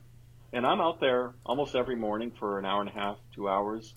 and 0.54 0.66
I'm 0.66 0.82
out 0.82 1.00
there 1.00 1.34
almost 1.46 1.76
every 1.76 1.96
morning 1.96 2.32
for 2.32 2.58
an 2.58 2.66
hour 2.66 2.82
and 2.82 2.90
a 2.90 2.94
half, 2.94 3.18
two 3.36 3.50
hours 3.50 3.94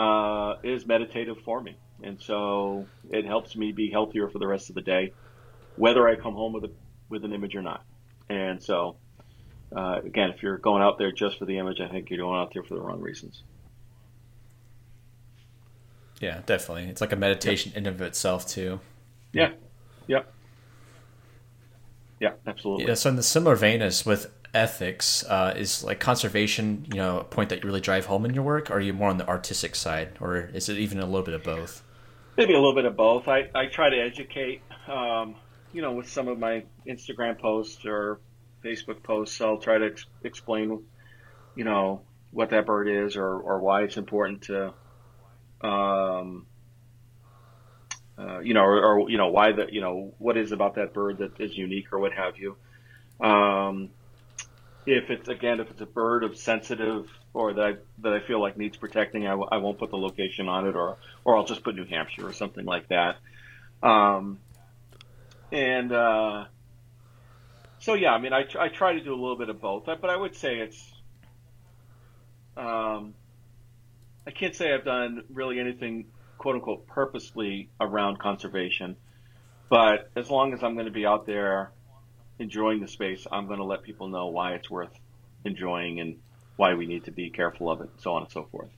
uh, 0.00 0.54
is 0.62 0.86
meditative 0.86 1.36
for 1.44 1.60
me. 1.60 1.76
And 2.02 2.20
so 2.20 2.86
it 3.10 3.26
helps 3.26 3.54
me 3.54 3.72
be 3.72 3.90
healthier 3.90 4.28
for 4.28 4.38
the 4.38 4.46
rest 4.46 4.70
of 4.70 4.74
the 4.74 4.80
day, 4.80 5.12
whether 5.76 6.08
I 6.08 6.16
come 6.16 6.34
home 6.34 6.54
with 6.54 6.64
a, 6.64 6.70
with 7.10 7.24
an 7.24 7.32
image 7.32 7.54
or 7.54 7.62
not. 7.62 7.84
And 8.30 8.62
so, 8.62 8.96
uh, 9.76 10.00
again, 10.04 10.30
if 10.30 10.42
you're 10.42 10.56
going 10.56 10.82
out 10.82 10.96
there 10.96 11.12
just 11.12 11.38
for 11.38 11.44
the 11.44 11.58
image, 11.58 11.80
I 11.80 11.88
think 11.88 12.08
you're 12.08 12.20
going 12.20 12.40
out 12.40 12.52
there 12.54 12.62
for 12.62 12.74
the 12.74 12.80
wrong 12.80 13.00
reasons. 13.00 13.42
Yeah, 16.20 16.40
definitely. 16.46 16.84
It's 16.84 17.00
like 17.00 17.12
a 17.12 17.16
meditation 17.16 17.72
in 17.74 17.86
of 17.86 18.00
itself 18.00 18.46
too. 18.46 18.80
Yeah. 19.32 19.52
Yep. 20.06 20.32
Yeah, 22.20 22.32
absolutely. 22.46 22.86
Yeah, 22.86 22.94
so 22.94 23.10
in 23.10 23.16
the 23.16 23.22
similar 23.22 23.56
vein 23.56 23.82
as 23.82 24.06
with 24.06 24.30
ethics 24.52 25.24
uh, 25.28 25.54
is 25.56 25.84
like 25.84 26.00
conservation 26.00 26.84
you 26.90 26.96
know 26.96 27.20
a 27.20 27.24
point 27.24 27.48
that 27.50 27.62
you 27.62 27.66
really 27.68 27.80
drive 27.80 28.06
home 28.06 28.24
in 28.24 28.34
your 28.34 28.42
work 28.42 28.70
or 28.70 28.74
are 28.74 28.80
you 28.80 28.92
more 28.92 29.08
on 29.08 29.16
the 29.16 29.26
artistic 29.28 29.74
side 29.76 30.10
or 30.20 30.50
is 30.52 30.68
it 30.68 30.76
even 30.78 30.98
a 30.98 31.06
little 31.06 31.22
bit 31.22 31.34
of 31.34 31.44
both? 31.44 31.82
Maybe 32.36 32.52
a 32.52 32.56
little 32.56 32.74
bit 32.74 32.84
of 32.84 32.96
both. 32.96 33.28
I, 33.28 33.50
I 33.54 33.66
try 33.66 33.90
to 33.90 33.96
educate 33.96 34.62
um, 34.88 35.36
you 35.72 35.82
know 35.82 35.92
with 35.92 36.08
some 36.08 36.28
of 36.28 36.38
my 36.38 36.64
instagram 36.86 37.38
posts 37.38 37.84
or 37.84 38.20
facebook 38.64 39.02
posts. 39.02 39.40
I'll 39.40 39.58
try 39.58 39.78
to 39.78 39.86
ex- 39.86 40.06
explain 40.24 40.82
you 41.54 41.64
know 41.64 42.02
what 42.32 42.50
that 42.50 42.66
bird 42.66 42.88
is 42.88 43.16
or, 43.16 43.38
or 43.38 43.60
why 43.60 43.82
it's 43.82 43.96
important 43.96 44.42
to 44.42 44.72
um, 45.62 46.46
uh, 48.18 48.40
you 48.40 48.54
know 48.54 48.62
or, 48.62 48.84
or, 48.84 49.10
you 49.10 49.18
know 49.18 49.28
why 49.28 49.52
the 49.52 49.66
you 49.70 49.80
know 49.80 50.14
what 50.18 50.36
is 50.36 50.52
about 50.52 50.74
that 50.74 50.92
bird 50.92 51.18
that 51.18 51.40
is 51.40 51.56
unique 51.56 51.92
or 51.92 51.98
what 51.98 52.12
have 52.12 52.36
you. 52.38 52.56
Um, 53.20 53.90
if 54.86 55.10
it's 55.10 55.28
again 55.28 55.60
if 55.60 55.70
it's 55.70 55.80
a 55.80 55.86
bird 55.86 56.24
of 56.24 56.36
sensitive 56.36 57.06
or 57.32 57.54
that 57.54 57.64
I, 57.64 57.72
that 57.98 58.12
I 58.12 58.20
feel 58.20 58.40
like 58.40 58.56
needs 58.56 58.76
protecting, 58.76 59.26
I 59.26 59.30
w- 59.30 59.48
I 59.50 59.58
won't 59.58 59.78
put 59.78 59.90
the 59.90 59.96
location 59.96 60.48
on 60.48 60.66
it, 60.66 60.74
or 60.74 60.96
or 61.24 61.36
I'll 61.36 61.44
just 61.44 61.62
put 61.62 61.74
New 61.74 61.86
Hampshire 61.86 62.26
or 62.26 62.32
something 62.32 62.64
like 62.64 62.88
that. 62.88 63.16
Um, 63.82 64.38
and 65.52 65.92
uh, 65.92 66.44
so 67.78 67.94
yeah, 67.94 68.12
I 68.12 68.18
mean, 68.18 68.32
I, 68.32 68.44
I 68.58 68.68
try 68.68 68.94
to 68.94 69.00
do 69.00 69.12
a 69.12 69.20
little 69.20 69.36
bit 69.36 69.48
of 69.48 69.60
both, 69.60 69.86
but 69.86 70.10
I 70.10 70.16
would 70.16 70.34
say 70.36 70.58
it's. 70.58 70.92
Um, 72.56 73.14
I 74.26 74.32
can't 74.32 74.54
say 74.54 74.72
I've 74.72 74.84
done 74.84 75.22
really 75.32 75.58
anything 75.58 76.06
quote 76.36 76.56
unquote 76.56 76.86
purposely 76.86 77.70
around 77.80 78.18
conservation, 78.18 78.96
but 79.68 80.10
as 80.16 80.30
long 80.30 80.52
as 80.52 80.62
I'm 80.62 80.74
going 80.74 80.86
to 80.86 80.92
be 80.92 81.06
out 81.06 81.26
there 81.26 81.72
enjoying 82.40 82.80
the 82.80 82.88
space, 82.88 83.26
I'm 83.30 83.46
going 83.46 83.58
to 83.58 83.64
let 83.64 83.82
people 83.82 84.08
know 84.08 84.26
why 84.26 84.54
it's 84.54 84.70
worth 84.70 84.98
enjoying 85.44 86.00
and 86.00 86.18
why 86.56 86.74
we 86.74 86.86
need 86.86 87.04
to 87.04 87.10
be 87.10 87.30
careful 87.30 87.70
of 87.70 87.80
it, 87.80 87.90
so 87.98 88.14
on 88.14 88.22
and 88.22 88.32
so 88.32 88.44
forth. 88.50 88.70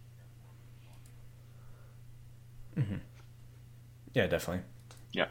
Mm-hmm. 2.77 2.97
Yeah, 4.15 4.27
definitely. 4.27 4.65
Yeah. 5.13 5.27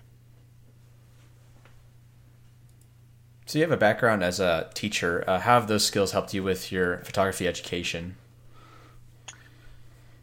So 3.46 3.60
you 3.60 3.64
have 3.64 3.72
a 3.72 3.78
background 3.78 4.24
as 4.24 4.40
a 4.40 4.70
teacher. 4.74 5.24
Uh, 5.28 5.40
how 5.40 5.60
have 5.60 5.68
those 5.68 5.86
skills 5.86 6.14
helped 6.14 6.34
you 6.34 6.44
with 6.44 6.72
your 6.72 7.00
photography 7.00 7.48
education? 7.48 8.16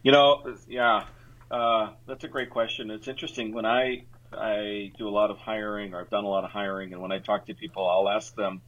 You 0.03 0.13
know, 0.13 0.57
yeah, 0.69 1.05
uh, 1.51 1.91
that's 2.07 2.25
a 2.25 2.29
great 2.29 2.51
question. 2.51 2.91
It's 2.91 3.09
interesting 3.09 3.53
when 3.53 3.67
I 3.67 4.05
I 4.33 4.93
do 4.99 5.09
a 5.09 5.11
lot 5.11 5.31
of 5.31 5.39
hiring, 5.39 5.95
or 5.95 6.01
I've 6.01 6.11
done 6.11 6.25
a 6.25 6.29
lot 6.29 6.45
of 6.45 6.51
hiring, 6.51 6.93
and 6.93 7.01
when 7.01 7.13
I 7.13 7.19
talk 7.19 7.47
to 7.47 7.55
people, 7.55 7.89
I'll 7.89 8.09
ask 8.09 8.35
them, 8.35 8.61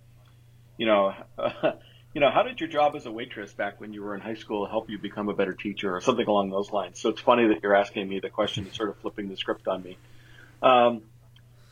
you 0.76 0.86
know, 0.86 1.14
uh, 1.38 1.72
you 2.14 2.20
know, 2.20 2.30
how 2.30 2.42
did 2.42 2.60
your 2.60 2.68
job 2.68 2.96
as 2.96 3.06
a 3.06 3.12
waitress 3.12 3.52
back 3.52 3.80
when 3.80 3.92
you 3.92 4.02
were 4.02 4.14
in 4.14 4.20
high 4.20 4.34
school 4.34 4.66
help 4.66 4.90
you 4.90 4.98
become 4.98 5.28
a 5.28 5.34
better 5.34 5.52
teacher, 5.52 5.94
or 5.94 6.00
something 6.00 6.26
along 6.26 6.50
those 6.50 6.70
lines? 6.70 6.98
So 6.98 7.10
it's 7.10 7.20
funny 7.20 7.46
that 7.48 7.62
you're 7.62 7.74
asking 7.74 8.08
me 8.08 8.20
the 8.20 8.30
question, 8.30 8.70
sort 8.72 8.88
of 8.88 8.96
flipping 8.98 9.28
the 9.28 9.36
script 9.36 9.68
on 9.68 9.82
me. 9.82 9.98
Um, 10.62 11.02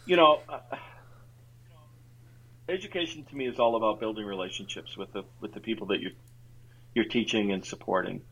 you 0.07 0.16
know, 0.16 0.41
uh, 0.49 0.59
education 2.68 3.24
to 3.24 3.36
me 3.36 3.47
is 3.47 3.59
all 3.59 3.76
about 3.76 4.01
building 4.01 4.24
relationships 4.24 4.97
with 4.97 5.12
the 5.12 5.24
with 5.41 5.53
the 5.53 5.61
people 5.61 5.89
that 5.89 6.01
you 6.01 6.12
you're 6.95 7.07
teaching 7.07 7.53
and 7.53 7.64
supporting, 7.64 8.22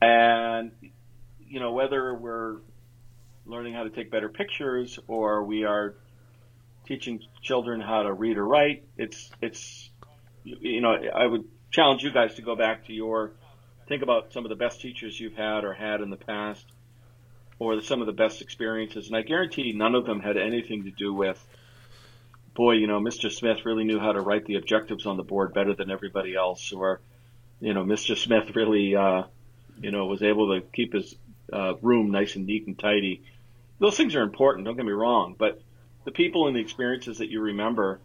and 0.00 0.72
you 1.48 1.60
know, 1.60 1.72
whether 1.72 2.14
we're 2.14 2.58
learning 3.46 3.74
how 3.74 3.84
to 3.84 3.90
take 3.90 4.10
better 4.10 4.28
pictures 4.28 4.98
or 5.06 5.44
we 5.44 5.64
are 5.64 5.94
teaching 6.86 7.20
children 7.42 7.80
how 7.80 8.02
to 8.02 8.12
read 8.12 8.36
or 8.36 8.46
write, 8.46 8.84
it's 8.96 9.30
it's 9.40 9.90
you 10.44 10.80
know, 10.80 10.94
I 10.94 11.26
would 11.26 11.44
challenge 11.70 12.02
you 12.02 12.12
guys 12.12 12.34
to 12.34 12.42
go 12.42 12.54
back 12.54 12.86
to 12.86 12.92
your 12.92 13.32
think 13.88 14.02
about 14.02 14.32
some 14.32 14.44
of 14.44 14.48
the 14.48 14.56
best 14.56 14.80
teachers 14.80 15.18
you've 15.18 15.34
had 15.34 15.64
or 15.64 15.72
had 15.72 16.00
in 16.00 16.10
the 16.10 16.16
past 16.16 16.64
or 17.58 17.80
some 17.82 18.00
of 18.00 18.06
the 18.06 18.12
best 18.12 18.40
experiences 18.40 19.08
and 19.08 19.16
I 19.16 19.22
guarantee 19.22 19.72
none 19.72 19.94
of 19.94 20.06
them 20.06 20.20
had 20.20 20.36
anything 20.36 20.84
to 20.84 20.90
do 20.90 21.12
with 21.12 21.44
boy, 22.54 22.72
you 22.74 22.86
know, 22.86 23.00
Mr. 23.00 23.30
Smith 23.32 23.64
really 23.64 23.84
knew 23.84 23.98
how 23.98 24.12
to 24.12 24.20
write 24.20 24.46
the 24.46 24.54
objectives 24.54 25.06
on 25.06 25.16
the 25.16 25.24
board 25.24 25.52
better 25.52 25.74
than 25.74 25.90
everybody 25.90 26.34
else 26.34 26.72
or 26.72 27.00
you 27.60 27.74
know, 27.74 27.84
Mr. 27.84 28.16
Smith 28.16 28.54
really 28.54 28.96
uh 28.96 29.24
you 29.80 29.90
know, 29.90 30.06
was 30.06 30.22
able 30.22 30.54
to 30.54 30.66
keep 30.68 30.92
his 30.92 31.14
uh, 31.52 31.74
room 31.82 32.10
nice 32.10 32.36
and 32.36 32.46
neat 32.46 32.66
and 32.66 32.78
tidy. 32.78 33.22
Those 33.80 33.96
things 33.96 34.14
are 34.14 34.22
important, 34.22 34.66
don't 34.66 34.76
get 34.76 34.86
me 34.86 34.92
wrong, 34.92 35.34
but 35.38 35.60
the 36.04 36.12
people 36.12 36.46
and 36.46 36.56
the 36.56 36.60
experiences 36.60 37.18
that 37.18 37.30
you 37.30 37.40
remember 37.40 38.00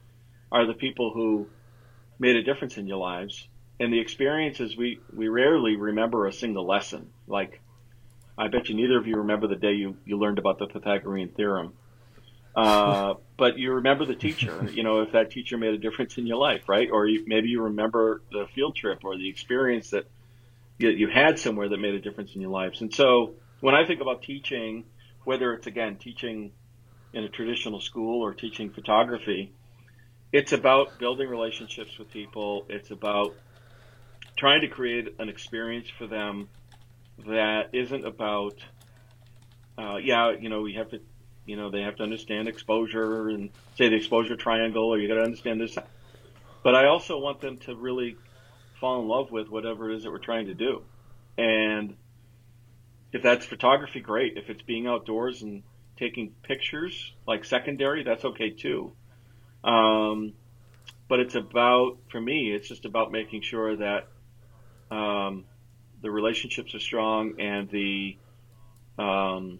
are 0.52 0.66
the 0.66 0.74
people 0.74 1.12
who 1.14 1.48
made 2.18 2.36
a 2.36 2.44
difference 2.44 2.78
in 2.78 2.88
your 2.88 2.98
lives. 2.98 3.48
And 3.80 3.94
the 3.94 4.00
experiences, 4.00 4.76
we, 4.76 5.00
we 5.14 5.30
rarely 5.30 5.76
remember 5.76 6.26
a 6.26 6.34
single 6.34 6.68
lesson. 6.68 7.10
Like, 7.28 7.62
I 8.38 8.48
bet 8.48 8.68
you 8.70 8.76
neither 8.76 8.98
of 8.98 9.08
you 9.08 9.18
remember 9.18 9.48
the 9.48 9.56
day 9.56 9.74
you, 9.74 9.96
you 10.06 10.18
learned 10.18 10.40
about 10.40 10.60
the 10.60 10.68
Pythagorean 10.68 11.30
theorem. 11.30 11.74
Uh, 12.56 13.14
but 13.38 13.58
you 13.58 13.74
remember 13.74 14.06
the 14.06 14.16
teacher, 14.16 14.70
you 14.74 14.84
know, 14.84 15.02
if 15.02 15.14
that 15.14 15.32
teacher 15.32 15.58
made 15.58 15.74
a 15.74 15.78
difference 15.78 16.18
in 16.18 16.28
your 16.28 16.38
life, 16.38 16.68
right? 16.68 16.90
Or 16.92 17.06
you, 17.06 17.24
maybe 17.26 17.48
you 17.48 17.64
remember 17.64 18.22
the 18.32 18.48
field 18.54 18.76
trip 18.76 19.00
or 19.04 19.18
the 19.18 19.30
experience 19.30 19.92
that 19.92 20.10
you, 20.80 20.90
you 20.90 21.08
had 21.08 21.38
somewhere 21.38 21.70
that 21.70 21.78
made 21.78 21.94
a 21.94 22.00
difference 22.00 22.34
in 22.34 22.42
your 22.42 22.50
lives. 22.50 22.82
And 22.82 22.92
so 22.92 23.36
when 23.60 23.76
I 23.76 23.86
think 23.86 24.02
about 24.02 24.24
teaching, 24.24 24.86
whether 25.26 25.54
it's 25.54 25.68
again 25.68 25.98
teaching 25.98 26.52
in 27.14 27.24
a 27.24 27.30
traditional 27.30 27.82
school 27.82 28.24
or 28.24 28.34
teaching 28.34 28.72
photography, 28.72 29.54
it's 30.32 30.54
about 30.54 30.98
building 30.98 31.28
relationships 31.28 31.98
with 32.00 32.10
people. 32.12 32.66
It's 32.70 32.92
about 32.92 33.36
trying 34.38 34.62
to 34.62 34.68
create 34.68 35.16
an 35.20 35.28
experience 35.28 35.90
for 35.98 36.08
them 36.08 36.48
that 37.28 37.70
isn't 37.74 38.06
about, 38.06 38.54
uh, 39.78 39.98
yeah, 39.98 40.32
you 40.40 40.50
know, 40.50 40.62
we 40.62 40.76
have 40.76 40.90
to, 40.92 41.02
you 41.46 41.58
know, 41.58 41.70
they 41.70 41.82
have 41.82 41.98
to 41.98 42.04
understand 42.04 42.48
exposure 42.48 43.28
and 43.30 43.50
say 43.76 43.90
the 43.90 43.96
exposure 43.96 44.38
triangle, 44.38 44.86
or 44.86 44.98
you 44.98 45.08
got 45.08 45.16
to 45.16 45.24
understand 45.24 45.60
this. 45.60 45.78
But 46.64 46.76
I 46.76 46.88
also 46.88 47.20
want 47.20 47.42
them 47.42 47.58
to 47.60 47.76
really 47.76 48.16
fall 48.80 49.02
in 49.02 49.08
love 49.08 49.32
with 49.32 49.50
whatever 49.50 49.90
it 49.90 49.98
is 49.98 50.04
that 50.04 50.12
we're 50.12 50.20
trying 50.20 50.48
to 50.48 50.54
do. 50.54 50.84
And 51.38 51.96
if 53.12 53.24
that's 53.24 53.46
photography, 53.46 54.00
great. 54.00 54.38
If 54.38 54.50
it's 54.50 54.62
being 54.62 54.88
outdoors 54.88 55.42
and 55.42 55.64
taking 55.98 56.32
pictures, 56.44 57.14
like 57.28 57.46
secondary, 57.46 58.04
that's 58.04 58.26
okay 58.26 58.52
too. 58.52 58.94
Um, 59.64 60.34
but 61.08 61.20
it's 61.20 61.36
about, 61.36 61.98
for 62.10 62.22
me, 62.22 62.52
it's 62.52 62.68
just 62.68 62.86
about 62.86 63.12
making 63.12 63.42
sure 63.42 63.76
that 63.78 64.08
um, 64.92 65.46
the 66.02 66.12
relationships 66.12 66.74
are 66.76 66.80
strong 66.80 67.40
and 67.40 67.70
the, 67.70 68.18
um, 68.98 69.60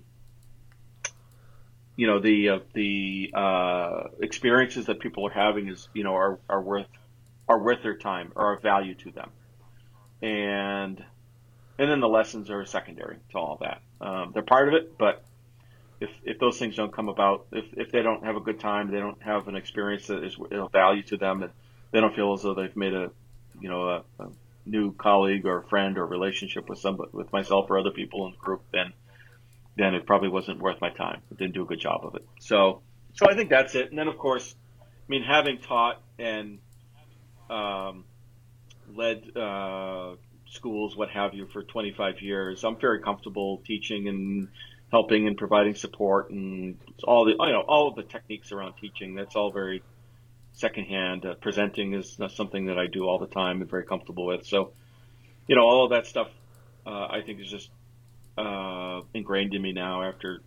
you 1.96 2.08
know, 2.08 2.20
the 2.20 2.50
uh, 2.50 2.60
the 2.74 3.32
uh, 3.34 4.04
experiences 4.22 4.86
that 4.86 5.00
people 5.00 5.28
are 5.28 5.32
having 5.32 5.68
is, 5.68 5.90
you 5.94 6.06
know, 6.06 6.16
are, 6.16 6.40
are 6.48 6.62
worth 6.62 6.88
are 7.50 7.60
worth 7.60 7.82
their 7.82 7.98
time 7.98 8.32
or 8.36 8.54
of 8.54 8.62
value 8.62 8.94
to 8.94 9.12
them. 9.12 9.32
And 10.22 11.04
and 11.80 11.90
then 11.90 12.00
the 12.00 12.08
lessons 12.08 12.50
are 12.50 12.66
secondary 12.66 13.18
to 13.32 13.38
all 13.38 13.58
that. 13.62 13.82
Um, 14.06 14.32
they're 14.34 14.44
part 14.44 14.68
of 14.68 14.76
it, 14.76 14.98
but 14.98 15.24
if 16.00 16.10
if 16.24 16.40
those 16.40 16.60
things 16.60 16.76
don't 16.76 16.94
come 16.94 17.10
about, 17.10 17.48
if 17.52 17.66
if 17.74 17.92
they 17.92 18.02
don't 18.02 18.24
have 18.24 18.36
a 18.36 18.42
good 18.42 18.60
time, 18.60 18.92
they 18.92 19.00
don't 19.00 19.22
have 19.24 19.48
an 19.48 19.56
experience 19.56 20.08
that 20.08 20.24
is 20.24 20.38
of 20.52 20.72
value 20.72 21.04
to 21.04 21.18
them, 21.18 21.44
and 21.44 21.52
they 21.92 22.00
don't 22.00 22.16
feel 22.16 22.34
as 22.34 22.44
though 22.44 22.54
they've 22.54 22.76
made 22.76 22.94
a 22.94 23.10
you 23.60 23.70
know 23.70 23.90
a, 23.90 24.24
a 24.24 24.28
new 24.66 24.94
colleague 24.94 25.46
or 25.46 25.64
friend 25.64 25.98
or 25.98 26.06
relationship 26.06 26.70
with 26.70 26.80
somebody 26.80 27.10
with 27.14 27.32
myself 27.34 27.70
or 27.70 27.80
other 27.80 27.92
people 27.92 28.26
in 28.28 28.32
the 28.32 28.38
group, 28.38 28.62
then 28.72 28.94
then 29.78 29.96
it 29.96 30.06
probably 30.06 30.30
wasn't 30.30 30.60
worth 30.60 30.80
my 30.82 30.90
time. 30.90 31.22
It 31.32 31.38
didn't 31.38 31.54
do 31.54 31.64
a 31.64 31.66
good 31.66 31.80
job 31.80 32.02
of 32.04 32.16
it. 32.16 32.28
So 32.40 32.82
so 33.14 33.30
I 33.30 33.36
think 33.36 33.50
that's 33.50 33.74
it. 33.74 33.90
And 33.90 33.98
then 33.98 34.08
of 34.08 34.18
course, 34.18 34.54
I 34.82 34.84
mean, 35.08 35.24
having 35.24 35.60
taught 35.60 36.02
and 36.18 36.60
um, 37.50 38.06
led 38.94 39.36
uh, 39.36 40.16
schools, 40.50 40.96
what 40.96 41.10
have 41.10 41.34
you, 41.34 41.48
for 41.48 41.64
25 41.64 42.22
years. 42.22 42.64
I'm 42.64 42.78
very 42.78 43.02
comfortable 43.02 43.62
teaching 43.66 44.08
and 44.08 44.48
helping 44.92 45.28
and 45.28 45.38
providing 45.38 45.76
support 45.76 46.32
and 46.32 46.78
all 47.04 47.26
the 47.26 47.32
you 47.32 47.38
know 47.38 47.62
all 47.62 47.88
of 47.88 47.96
the 47.96 48.04
techniques 48.04 48.52
around 48.52 48.74
teaching. 48.74 49.16
That's 49.16 49.36
all 49.36 49.52
very 49.52 49.84
secondhand. 50.54 51.26
Uh, 51.26 51.36
presenting 51.36 51.94
is 51.94 52.18
something 52.30 52.66
that 52.68 52.78
I 52.78 52.88
do 52.88 53.08
all 53.08 53.20
the 53.20 53.28
time 53.28 53.62
and 53.62 53.70
very 53.70 53.86
comfortable 53.86 54.26
with. 54.26 54.46
So, 54.46 54.74
you 55.48 55.56
know, 55.56 55.62
all 55.62 55.86
of 55.86 55.92
that 55.92 56.06
stuff 56.08 56.30
uh, 56.86 57.08
I 57.10 57.22
think 57.26 57.40
is 57.40 57.50
just 57.50 57.70
uh, 58.38 59.02
ingrained 59.14 59.54
in 59.54 59.62
me 59.62 59.74
now 59.74 60.04
after 60.04 60.42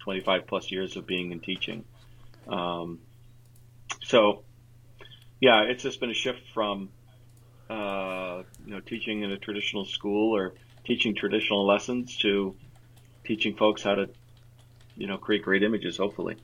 25 0.00 0.46
plus 0.46 0.70
years 0.70 0.96
of 0.96 1.06
being 1.06 1.32
in 1.32 1.40
teaching. 1.40 1.84
Um, 2.48 2.98
so 4.02 4.42
yeah, 5.42 5.62
it's 5.62 5.82
just 5.82 5.98
been 5.98 6.10
a 6.10 6.14
shift 6.14 6.42
from 6.54 6.88
uh, 7.68 8.44
you 8.64 8.72
know 8.72 8.80
teaching 8.80 9.22
in 9.22 9.32
a 9.32 9.36
traditional 9.36 9.84
school 9.84 10.34
or 10.36 10.54
teaching 10.84 11.16
traditional 11.16 11.66
lessons 11.66 12.16
to 12.18 12.54
teaching 13.24 13.56
folks 13.56 13.82
how 13.82 13.96
to 13.96 14.08
you 14.96 15.08
know 15.08 15.18
create 15.18 15.42
great 15.42 15.64
images. 15.64 15.96
Hopefully. 15.96 16.36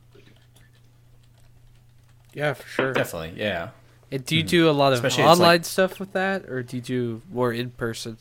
Yeah, 2.35 2.55
for 2.55 2.69
sure. 2.69 2.93
Definitely, 2.93 3.41
yeah. 3.41 3.71
And 4.11 4.25
do 4.25 4.35
you 4.35 4.43
mm-hmm. 4.43 4.49
do 4.49 4.71
a 4.71 4.73
lot 4.73 4.93
of 4.93 4.99
Especially 4.99 5.25
online 5.25 5.49
like... 5.59 5.65
stuff 5.65 6.01
with 6.01 6.13
that, 6.15 6.49
or 6.49 6.65
do 6.65 6.77
you 6.77 6.83
do 6.83 7.23
more 7.31 7.53
in 7.53 7.71
person? 7.71 8.19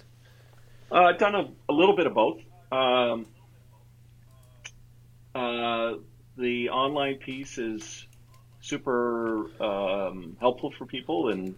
Uh, 0.92 1.06
I've 1.06 1.18
done 1.18 1.34
a, 1.34 1.50
a, 1.70 1.74
little 1.74 1.96
bit 1.96 2.06
of 2.06 2.14
both. 2.14 2.40
Um, 2.72 3.26
uh, 5.34 5.96
the 6.38 6.70
online 6.70 7.16
piece 7.16 7.58
is 7.58 8.06
super 8.68 9.50
um, 9.62 10.38
helpful 10.40 10.72
for 10.78 10.86
people 10.86 11.30
and 11.30 11.56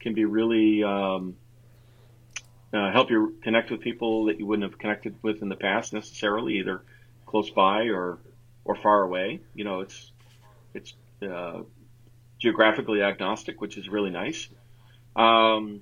can 0.00 0.14
be 0.14 0.24
really 0.24 0.84
um, 0.84 1.36
uh, 2.72 2.92
help 2.92 3.10
you 3.10 3.36
connect 3.42 3.70
with 3.70 3.80
people 3.80 4.26
that 4.26 4.38
you 4.38 4.46
wouldn't 4.46 4.70
have 4.70 4.78
connected 4.78 5.16
with 5.22 5.42
in 5.42 5.48
the 5.48 5.56
past 5.56 5.92
necessarily, 5.92 6.58
either 6.58 6.82
close 7.26 7.50
by 7.50 7.84
or 7.88 8.18
or 8.64 8.76
far 8.76 9.02
away. 9.02 9.40
You 9.54 9.64
know, 9.64 9.80
it's 9.80 10.12
it's 10.74 10.94
uh, 11.22 11.62
geographically 12.38 13.02
agnostic, 13.02 13.60
which 13.60 13.76
is 13.76 13.88
really 13.88 14.10
nice. 14.10 14.48
Um, 15.14 15.80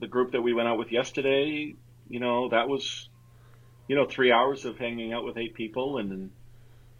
the 0.00 0.06
group 0.06 0.32
that 0.32 0.42
we 0.42 0.54
went 0.54 0.68
out 0.68 0.78
with 0.78 0.90
yesterday, 0.90 1.74
you 2.08 2.20
know, 2.20 2.48
that 2.48 2.68
was, 2.68 3.08
you 3.86 3.96
know, 3.96 4.06
three 4.06 4.32
hours 4.32 4.64
of 4.64 4.78
hanging 4.78 5.12
out 5.12 5.24
with 5.24 5.36
eight 5.36 5.54
people 5.54 5.98
and 5.98 6.30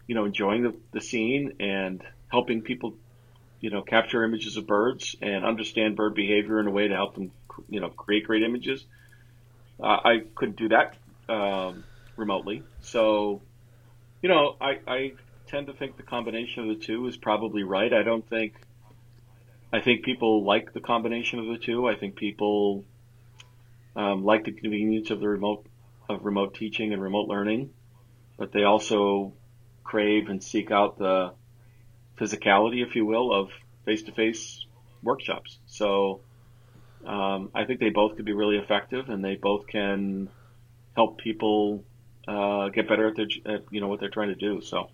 you 0.09 0.15
know, 0.15 0.25
enjoying 0.25 0.63
the, 0.63 0.73
the 0.91 1.01
scene 1.01 1.53
and 1.59 2.01
helping 2.29 2.63
people, 2.63 2.95
you 3.59 3.69
know, 3.69 3.83
capture 3.83 4.23
images 4.23 4.57
of 4.57 4.65
birds 4.65 5.15
and 5.21 5.45
understand 5.45 5.95
bird 5.95 6.15
behavior 6.15 6.59
in 6.59 6.65
a 6.65 6.71
way 6.71 6.87
to 6.87 6.95
help 6.95 7.13
them, 7.13 7.31
you 7.69 7.79
know, 7.79 7.89
create 7.89 8.25
great 8.25 8.41
images. 8.41 8.83
Uh, 9.79 9.99
I 10.03 10.23
couldn't 10.33 10.57
do 10.57 10.69
that 10.69 10.95
um, 11.31 11.83
remotely. 12.15 12.63
So, 12.81 13.43
you 14.23 14.29
know, 14.29 14.55
I, 14.59 14.79
I 14.87 15.13
tend 15.45 15.67
to 15.67 15.73
think 15.73 15.95
the 15.95 16.01
combination 16.01 16.67
of 16.67 16.79
the 16.79 16.83
two 16.83 17.05
is 17.05 17.15
probably 17.15 17.61
right. 17.61 17.93
I 17.93 18.01
don't 18.01 18.27
think, 18.27 18.55
I 19.71 19.79
think 19.79 20.03
people 20.03 20.43
like 20.43 20.73
the 20.73 20.81
combination 20.81 21.37
of 21.37 21.45
the 21.45 21.59
two. 21.59 21.87
I 21.87 21.93
think 21.93 22.15
people 22.15 22.83
um, 23.95 24.23
like 24.23 24.43
the 24.43 24.53
convenience 24.53 25.11
of 25.11 25.19
the 25.19 25.29
remote, 25.29 25.67
of 26.09 26.25
remote 26.25 26.55
teaching 26.55 26.93
and 26.93 26.99
remote 26.99 27.27
learning, 27.27 27.69
but 28.37 28.51
they 28.51 28.63
also 28.63 29.33
crave 29.83 30.29
and 30.29 30.43
seek 30.43 30.71
out 30.71 30.97
the 30.97 31.33
physicality, 32.17 32.85
if 32.85 32.95
you 32.95 33.05
will, 33.05 33.33
of 33.33 33.49
face-to-face 33.85 34.65
workshops. 35.01 35.57
So 35.67 36.21
um, 37.05 37.49
I 37.55 37.65
think 37.65 37.79
they 37.79 37.89
both 37.89 38.15
could 38.15 38.25
be 38.25 38.33
really 38.33 38.57
effective, 38.57 39.09
and 39.09 39.23
they 39.23 39.35
both 39.35 39.67
can 39.67 40.29
help 40.95 41.17
people 41.17 41.83
uh, 42.27 42.69
get 42.69 42.87
better 42.87 43.07
at 43.07 43.15
their, 43.15 43.27
at, 43.45 43.63
you 43.71 43.81
know, 43.81 43.87
what 43.87 43.99
they're 43.99 44.09
trying 44.09 44.29
to 44.29 44.35
do. 44.35 44.61
So 44.61 44.89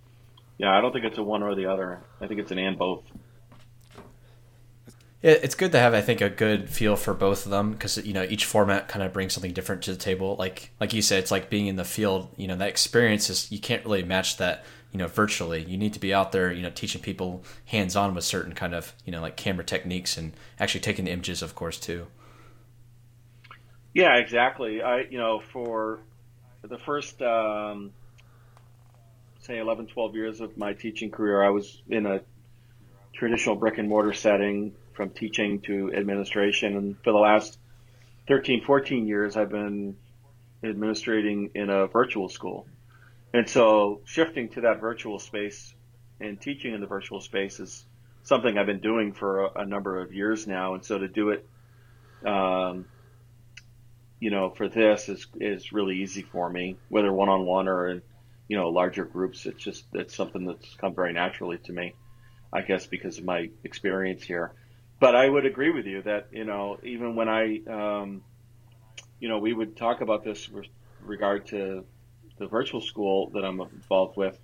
yeah, 0.58 0.72
I 0.76 0.82
don't 0.82 0.94
think 0.94 1.06
it's 1.06 1.18
a 1.18 1.24
one 1.24 1.44
or 1.44 1.56
the 1.56 1.66
other. 1.66 2.00
I 2.22 2.28
think 2.28 2.40
it's 2.40 2.52
an 2.52 2.60
and 2.60 2.78
both 2.78 3.04
it's 5.26 5.56
good 5.56 5.72
to 5.72 5.80
have 5.80 5.96
I 5.96 6.02
think 6.02 6.22
a 6.22 6.30
good 6.30 6.70
feel 6.70 6.96
for 6.96 7.14
both 7.16 7.46
of 7.46 7.52
them 7.52 7.72
because 7.72 7.98
you 7.98 8.14
know 8.14 8.24
each 8.30 8.46
format 8.46 8.88
kind 8.88 9.04
of 9.04 9.12
brings 9.12 9.34
something 9.34 9.54
different 9.54 9.82
to 9.84 9.92
the 9.92 9.98
table. 9.98 10.36
Like 10.38 10.70
like 10.80 10.94
you 10.94 11.02
said, 11.02 11.20
it's 11.20 11.32
like 11.32 11.50
being 11.50 11.66
in 11.66 11.78
the 11.78 11.84
field. 11.84 12.30
You 12.38 12.48
know 12.48 12.56
that 12.58 12.70
experience 12.70 13.30
is 13.32 13.52
you 13.52 13.60
can't 13.60 13.84
really 13.84 14.04
match 14.04 14.38
that 14.38 14.64
you 14.92 15.00
know 15.00 15.08
virtually. 15.08 15.64
You 15.64 15.78
need 15.78 15.94
to 15.94 16.00
be 16.00 16.14
out 16.14 16.32
there 16.32 16.52
you 16.52 16.62
know 16.62 16.70
teaching 16.70 17.02
people 17.02 17.44
hands 17.66 17.96
on 17.96 18.14
with 18.14 18.24
certain 18.24 18.54
kind 18.54 18.76
of 18.76 18.94
you 19.04 19.12
know 19.12 19.20
like 19.20 19.36
camera 19.36 19.66
techniques 19.66 20.16
and 20.16 20.34
actually 20.60 20.82
taking 20.82 21.06
the 21.06 21.12
images, 21.12 21.42
of 21.42 21.56
course, 21.56 21.80
too. 21.80 22.06
Yeah, 23.96 24.18
exactly. 24.18 24.84
I 24.84 25.02
you 25.02 25.18
know 25.18 25.42
for 25.52 26.02
the 26.62 26.78
first, 26.78 27.22
um, 27.22 27.92
say, 29.42 29.60
11, 29.60 29.88
12 29.88 30.16
years 30.16 30.42
of 30.42 30.58
my 30.58 30.74
teaching 30.74 31.12
career, 31.12 31.44
I 31.44 31.50
was 31.50 31.82
in 31.90 32.06
a 32.06 32.22
traditional 33.14 33.56
brick 33.56 33.78
and 33.78 33.88
mortar 33.88 34.14
setting 34.14 34.74
from 34.96 35.10
teaching 35.10 35.62
to 35.62 35.94
administration. 35.94 36.76
And 36.76 36.96
for 37.04 37.12
the 37.12 37.20
last 37.20 37.60
13, 38.28 38.64
14 38.66 39.08
years, 39.08 39.38
I've 39.38 39.52
been 39.52 39.96
administrating 40.64 41.52
in 41.54 41.70
a 41.70 41.88
virtual 41.88 42.30
school. 42.30 42.68
And 43.34 43.50
so 43.50 44.02
shifting 44.06 44.50
to 44.50 44.62
that 44.62 44.80
virtual 44.80 45.20
space 45.20 45.74
and 46.20 46.40
teaching 46.40 46.74
in 46.74 46.82
the 46.82 46.88
virtual 46.88 47.20
space 47.20 47.60
is 47.60 47.86
something 48.24 48.58
I've 48.58 48.66
been 48.66 48.80
doing 48.80 49.14
for 49.14 49.46
a, 49.46 49.62
a 49.62 49.66
number 49.66 50.02
of 50.02 50.14
years 50.14 50.48
now. 50.48 50.74
And 50.74 50.84
so 50.84 50.98
to 50.98 51.08
do 51.08 51.30
it, 51.30 51.48
um, 52.26 52.86
you 54.20 54.32
know, 54.32 54.50
for 54.50 54.70
this 54.70 55.10
is, 55.10 55.28
is 55.36 55.74
really 55.74 56.02
easy 56.02 56.22
for 56.22 56.50
me, 56.50 56.78
whether 56.90 57.12
one 57.12 57.30
on 57.30 57.46
one 57.46 57.68
or 57.68 57.90
in, 57.90 58.02
you 58.48 58.58
know, 58.58 58.70
larger 58.70 59.06
groups. 59.06 59.46
It's 59.46 59.62
just, 59.62 59.86
it's 59.94 60.16
something 60.16 60.46
that's 60.46 60.74
come 60.76 60.96
very 60.96 61.14
naturally 61.14 61.58
to 61.66 61.74
me, 61.74 61.94
I 62.54 62.62
guess, 62.62 62.88
because 62.88 63.18
of 63.18 63.26
my 63.26 63.50
experience 63.64 64.24
here. 64.24 64.54
But 65.00 65.16
I 65.16 65.28
would 65.28 65.46
agree 65.46 65.72
with 65.72 65.86
you 65.86 66.02
that, 66.04 66.28
you 66.32 66.46
know, 66.46 66.80
even 66.84 67.16
when 67.16 67.28
I, 67.28 67.62
um, 67.68 68.24
you 69.20 69.28
know, 69.28 69.40
we 69.40 69.54
would 69.54 69.76
talk 69.76 70.02
about 70.02 70.24
this 70.24 70.48
with 70.50 70.68
regard 71.02 71.48
to 71.48 71.84
the 72.38 72.48
virtual 72.48 72.82
school 72.82 73.30
that 73.32 73.44
I'm 73.44 73.60
involved 73.60 74.18
with. 74.18 74.38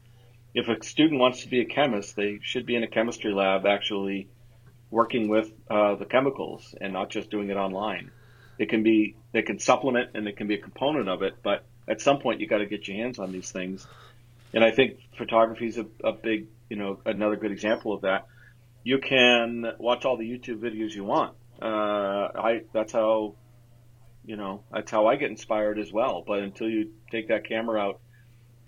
If 0.53 0.67
a 0.67 0.83
student 0.83 1.19
wants 1.19 1.43
to 1.43 1.49
be 1.49 1.61
a 1.61 1.65
chemist, 1.65 2.15
they 2.15 2.39
should 2.41 2.65
be 2.65 2.75
in 2.75 2.83
a 2.83 2.87
chemistry 2.87 3.33
lab 3.33 3.65
actually 3.65 4.27
working 4.89 5.29
with 5.29 5.49
uh, 5.69 5.95
the 5.95 6.05
chemicals 6.05 6.75
and 6.79 6.91
not 6.91 7.09
just 7.09 7.29
doing 7.29 7.49
it 7.49 7.55
online. 7.55 8.11
It 8.59 8.69
can 8.69 8.83
be, 8.83 9.15
they 9.31 9.41
can 9.41 9.59
supplement 9.59 10.11
and 10.13 10.27
it 10.27 10.35
can 10.35 10.47
be 10.47 10.55
a 10.55 10.61
component 10.61 11.07
of 11.07 11.23
it, 11.23 11.35
but 11.41 11.63
at 11.87 12.01
some 12.01 12.19
point 12.19 12.41
you 12.41 12.47
got 12.47 12.57
to 12.57 12.65
get 12.65 12.87
your 12.87 12.97
hands 12.97 13.17
on 13.17 13.31
these 13.31 13.49
things. 13.51 13.87
And 14.53 14.63
I 14.63 14.71
think 14.71 14.99
photography 15.17 15.67
is 15.67 15.77
a, 15.77 15.85
a 16.03 16.11
big, 16.11 16.47
you 16.69 16.75
know, 16.75 16.99
another 17.05 17.37
good 17.37 17.53
example 17.53 17.93
of 17.93 18.01
that. 18.01 18.27
You 18.83 18.99
can 18.99 19.73
watch 19.77 20.05
all 20.05 20.17
the 20.17 20.29
YouTube 20.29 20.59
videos 20.59 20.93
you 20.93 21.03
want. 21.03 21.35
Uh, 21.61 21.65
I, 21.65 22.61
that's 22.73 22.91
how 22.91 23.35
you 24.25 24.35
know, 24.35 24.63
that's 24.71 24.91
how 24.91 25.07
I 25.07 25.15
get 25.15 25.31
inspired 25.31 25.79
as 25.79 25.91
well. 25.91 26.23
But 26.25 26.39
until 26.39 26.69
you 26.69 26.91
take 27.11 27.29
that 27.29 27.47
camera 27.47 27.79
out 27.79 27.99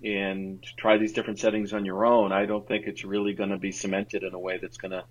and 0.04 0.64
try 0.78 0.98
these 0.98 1.14
different 1.14 1.40
settings 1.40 1.74
on 1.74 1.86
your 1.86 2.06
own, 2.06 2.32
I 2.32 2.46
don't 2.46 2.68
think 2.68 2.88
it's 2.88 3.04
really 3.04 3.34
going 3.34 3.52
to 3.52 3.58
be 3.58 3.72
cemented 3.72 4.24
in 4.24 4.34
a 4.34 4.40
way 4.40 4.58
that's 4.58 4.78
going 4.78 4.92
to 4.92 5.06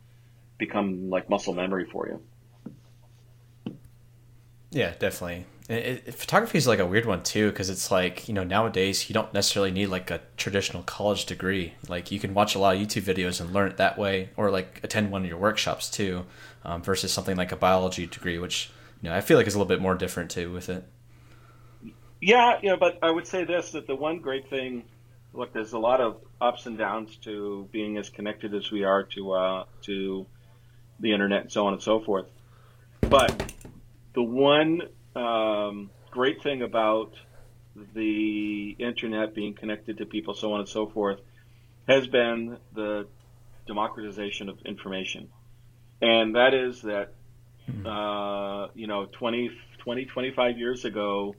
become 0.58 1.10
like 1.10 1.30
muscle 1.30 1.54
memory 1.54 1.86
for 1.86 2.08
you. 2.08 3.74
Yeah, 4.70 4.94
definitely. 4.98 5.46
Photography 5.68 6.58
is 6.58 6.66
like 6.66 6.80
a 6.80 6.86
weird 6.86 7.06
one 7.06 7.22
too 7.22 7.50
because 7.50 7.70
it's 7.70 7.90
like 7.90 8.26
you 8.26 8.34
know 8.34 8.42
nowadays 8.42 9.08
you 9.08 9.14
don't 9.14 9.32
necessarily 9.32 9.70
need 9.70 9.86
like 9.86 10.10
a 10.10 10.20
traditional 10.36 10.82
college 10.82 11.24
degree. 11.24 11.74
Like 11.88 12.10
you 12.10 12.18
can 12.18 12.34
watch 12.34 12.54
a 12.54 12.58
lot 12.58 12.74
of 12.74 12.82
YouTube 12.82 13.02
videos 13.02 13.40
and 13.40 13.52
learn 13.52 13.70
it 13.70 13.76
that 13.76 13.96
way, 13.96 14.30
or 14.36 14.50
like 14.50 14.80
attend 14.82 15.12
one 15.12 15.22
of 15.22 15.28
your 15.28 15.38
workshops 15.38 15.88
too, 15.88 16.26
um, 16.64 16.82
versus 16.82 17.12
something 17.12 17.36
like 17.36 17.52
a 17.52 17.56
biology 17.56 18.06
degree, 18.06 18.38
which 18.38 18.70
you 19.02 19.08
know, 19.08 19.14
I 19.14 19.20
feel 19.20 19.36
like 19.36 19.46
is 19.46 19.54
a 19.54 19.58
little 19.58 19.68
bit 19.68 19.80
more 19.80 19.94
different 19.94 20.30
too 20.30 20.52
with 20.52 20.68
it. 20.68 20.84
Yeah, 22.20 22.58
yeah, 22.62 22.76
but 22.76 22.98
I 23.02 23.10
would 23.10 23.26
say 23.26 23.44
this 23.44 23.70
that 23.72 23.86
the 23.86 23.96
one 23.96 24.18
great 24.18 24.48
thing, 24.50 24.84
look, 25.32 25.52
there's 25.52 25.72
a 25.72 25.78
lot 25.78 26.00
of 26.00 26.20
ups 26.40 26.66
and 26.66 26.76
downs 26.76 27.16
to 27.18 27.68
being 27.70 27.98
as 27.98 28.10
connected 28.10 28.54
as 28.54 28.70
we 28.70 28.82
are 28.82 29.04
to 29.04 29.32
uh, 29.32 29.64
to 29.82 30.26
the 30.98 31.12
internet 31.12 31.42
and 31.42 31.52
so 31.52 31.66
on 31.66 31.72
and 31.72 31.82
so 31.82 32.00
forth. 32.00 32.26
But 33.00 33.52
the 34.14 34.22
one 34.22 34.82
um, 35.16 35.90
great 36.10 36.42
thing 36.42 36.62
about 36.62 37.14
the 37.94 38.76
internet 38.78 39.34
being 39.34 39.54
connected 39.54 39.98
to 39.98 40.06
people, 40.06 40.34
so 40.34 40.52
on 40.52 40.60
and 40.60 40.68
so 40.68 40.86
forth, 40.86 41.20
has 41.88 42.06
been 42.06 42.58
the 42.74 43.06
democratization 43.66 44.48
of 44.48 44.58
information. 44.64 45.28
And 46.00 46.34
that 46.36 46.52
is 46.54 46.82
that 46.82 47.14
Mm-hmm. 47.70 47.86
Uh, 47.86 48.68
you 48.74 48.86
know, 48.86 49.06
20, 49.06 49.50
20, 49.78 50.04
25 50.06 50.58
years 50.58 50.84
ago, 50.84 51.34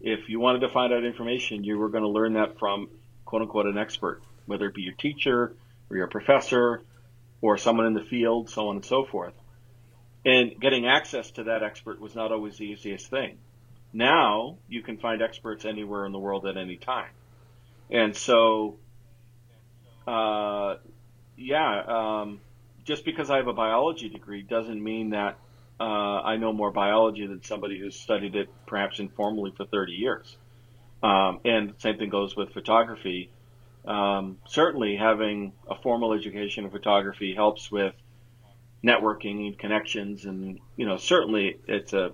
if 0.00 0.28
you 0.28 0.40
wanted 0.40 0.60
to 0.60 0.68
find 0.68 0.92
out 0.92 1.04
information, 1.04 1.64
you 1.64 1.78
were 1.78 1.88
going 1.88 2.04
to 2.04 2.08
learn 2.08 2.34
that 2.34 2.58
from 2.58 2.88
quote 3.24 3.42
unquote 3.42 3.66
an 3.66 3.78
expert, 3.78 4.22
whether 4.46 4.66
it 4.66 4.74
be 4.74 4.82
your 4.82 4.94
teacher 4.94 5.56
or 5.90 5.96
your 5.96 6.06
professor 6.06 6.82
or 7.40 7.56
someone 7.56 7.86
in 7.86 7.94
the 7.94 8.04
field, 8.04 8.50
so 8.50 8.68
on 8.68 8.76
and 8.76 8.84
so 8.84 9.04
forth. 9.04 9.34
And 10.24 10.60
getting 10.60 10.86
access 10.86 11.30
to 11.32 11.44
that 11.44 11.62
expert 11.62 12.00
was 12.00 12.14
not 12.14 12.32
always 12.32 12.58
the 12.58 12.64
easiest 12.64 13.08
thing. 13.08 13.38
Now 13.92 14.58
you 14.68 14.82
can 14.82 14.98
find 14.98 15.22
experts 15.22 15.64
anywhere 15.64 16.04
in 16.04 16.12
the 16.12 16.18
world 16.18 16.46
at 16.46 16.56
any 16.56 16.76
time. 16.76 17.10
And 17.90 18.14
so, 18.14 18.76
uh, 20.06 20.76
yeah, 21.36 21.82
um, 21.86 22.40
just 22.84 23.04
because 23.04 23.30
I 23.30 23.36
have 23.36 23.46
a 23.46 23.52
biology 23.52 24.08
degree 24.08 24.42
doesn't 24.42 24.82
mean 24.82 25.10
that 25.10 25.38
uh, 25.80 25.84
I 25.84 26.36
know 26.36 26.52
more 26.52 26.72
biology 26.72 27.26
than 27.26 27.42
somebody 27.42 27.78
who's 27.78 27.98
studied 27.98 28.34
it 28.34 28.48
perhaps 28.66 28.98
informally 28.98 29.52
for 29.56 29.64
30 29.64 29.92
years. 29.92 30.36
Um, 31.02 31.40
and 31.44 31.74
same 31.78 31.98
thing 31.98 32.08
goes 32.10 32.36
with 32.36 32.52
photography. 32.52 33.30
Um, 33.86 34.38
certainly, 34.48 34.96
having 34.96 35.52
a 35.70 35.76
formal 35.80 36.12
education 36.12 36.64
in 36.64 36.70
photography 36.70 37.34
helps 37.34 37.70
with 37.70 37.94
networking 38.84 39.46
and 39.46 39.58
connections, 39.58 40.24
and 40.24 40.60
you 40.76 40.86
know, 40.86 40.96
certainly 40.96 41.58
it's 41.66 41.92
a 41.92 42.12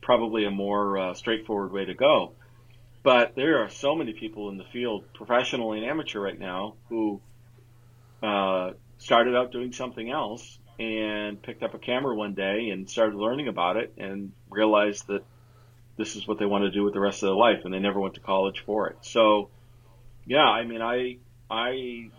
probably 0.00 0.44
a 0.44 0.50
more 0.50 0.98
uh, 0.98 1.14
straightforward 1.14 1.72
way 1.72 1.84
to 1.84 1.94
go. 1.94 2.32
But 3.02 3.34
there 3.34 3.62
are 3.62 3.68
so 3.68 3.94
many 3.94 4.12
people 4.12 4.48
in 4.48 4.56
the 4.56 4.64
field, 4.64 5.04
professional 5.12 5.72
and 5.72 5.84
amateur, 5.84 6.20
right 6.20 6.38
now, 6.38 6.74
who 6.88 7.20
uh, 8.22 8.72
started 8.98 9.36
out 9.36 9.52
doing 9.52 9.72
something 9.72 10.10
else 10.10 10.58
and 10.78 11.40
picked 11.42 11.62
up 11.62 11.74
a 11.74 11.78
camera 11.78 12.14
one 12.14 12.34
day 12.34 12.70
and 12.70 12.88
started 12.88 13.16
learning 13.16 13.48
about 13.48 13.76
it 13.76 13.92
and 13.98 14.32
realized 14.50 15.06
that 15.08 15.22
this 15.96 16.16
is 16.16 16.26
what 16.26 16.38
they 16.38 16.46
want 16.46 16.64
to 16.64 16.70
do 16.70 16.82
with 16.82 16.94
the 16.94 17.00
rest 17.00 17.22
of 17.22 17.28
their 17.28 17.36
life 17.36 17.60
and 17.64 17.72
they 17.72 17.78
never 17.78 18.00
went 18.00 18.14
to 18.14 18.20
college 18.20 18.62
for 18.66 18.88
it. 18.88 18.96
So 19.02 19.50
yeah, 20.26 20.44
I 20.44 20.64
mean 20.64 20.82
I 20.82 21.18
I 21.50 21.70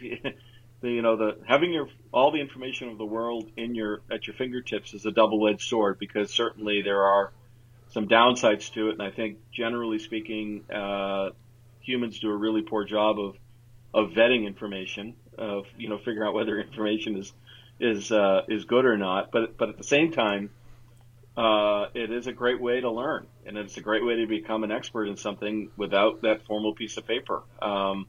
you 0.00 1.02
know 1.02 1.16
the 1.16 1.36
having 1.46 1.72
your 1.72 1.88
all 2.12 2.30
the 2.30 2.40
information 2.40 2.88
of 2.88 2.98
the 2.98 3.04
world 3.04 3.50
in 3.56 3.74
your 3.74 4.02
at 4.10 4.26
your 4.26 4.34
fingertips 4.34 4.94
is 4.94 5.06
a 5.06 5.10
double-edged 5.10 5.66
sword 5.66 5.98
because 5.98 6.32
certainly 6.32 6.82
there 6.82 7.02
are 7.02 7.32
some 7.90 8.08
downsides 8.08 8.72
to 8.72 8.88
it 8.88 8.92
and 8.92 9.02
I 9.02 9.10
think 9.10 9.38
generally 9.52 9.98
speaking 9.98 10.64
uh, 10.70 11.30
humans 11.80 12.18
do 12.20 12.30
a 12.30 12.36
really 12.36 12.62
poor 12.62 12.84
job 12.84 13.18
of 13.18 13.36
of 13.94 14.10
vetting 14.10 14.46
information 14.46 15.14
of 15.38 15.66
you 15.76 15.88
know 15.88 15.98
figuring 15.98 16.26
out 16.28 16.34
whether 16.34 16.58
information 16.60 17.16
is 17.16 17.32
is 17.80 18.12
uh, 18.12 18.42
is 18.48 18.64
good 18.64 18.84
or 18.84 18.96
not. 18.96 19.30
But 19.32 19.56
but 19.58 19.70
at 19.70 19.78
the 19.78 19.84
same 19.84 20.12
time, 20.12 20.50
uh, 21.36 21.86
it 21.94 22.10
is 22.10 22.26
a 22.26 22.32
great 22.32 22.60
way 22.60 22.80
to 22.80 22.90
learn, 22.90 23.26
and 23.44 23.58
it's 23.58 23.76
a 23.76 23.80
great 23.80 24.04
way 24.04 24.16
to 24.16 24.26
become 24.26 24.64
an 24.64 24.70
expert 24.70 25.06
in 25.06 25.16
something 25.16 25.70
without 25.76 26.22
that 26.22 26.46
formal 26.46 26.74
piece 26.74 26.96
of 26.96 27.06
paper. 27.06 27.42
Um, 27.60 28.06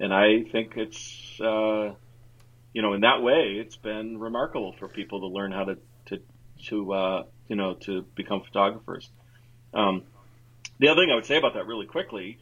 and 0.00 0.12
I 0.12 0.42
think 0.42 0.76
it's 0.76 1.40
uh, 1.40 1.94
you 2.74 2.82
know 2.82 2.92
in 2.92 3.00
that 3.00 3.22
way 3.22 3.56
it's 3.58 3.76
been 3.76 4.18
remarkable 4.18 4.74
for 4.78 4.88
people 4.88 5.20
to 5.20 5.26
learn 5.28 5.52
how 5.52 5.64
to 5.64 5.78
to 6.06 6.18
to 6.66 6.92
uh, 6.92 7.22
you 7.48 7.56
know 7.56 7.74
to 7.74 8.02
become 8.14 8.42
photographers. 8.42 9.08
Um, 9.72 10.02
the 10.78 10.88
other 10.88 11.00
thing 11.00 11.10
I 11.10 11.14
would 11.14 11.24
say 11.24 11.38
about 11.38 11.54
that 11.54 11.66
really 11.66 11.86
quickly 11.86 12.38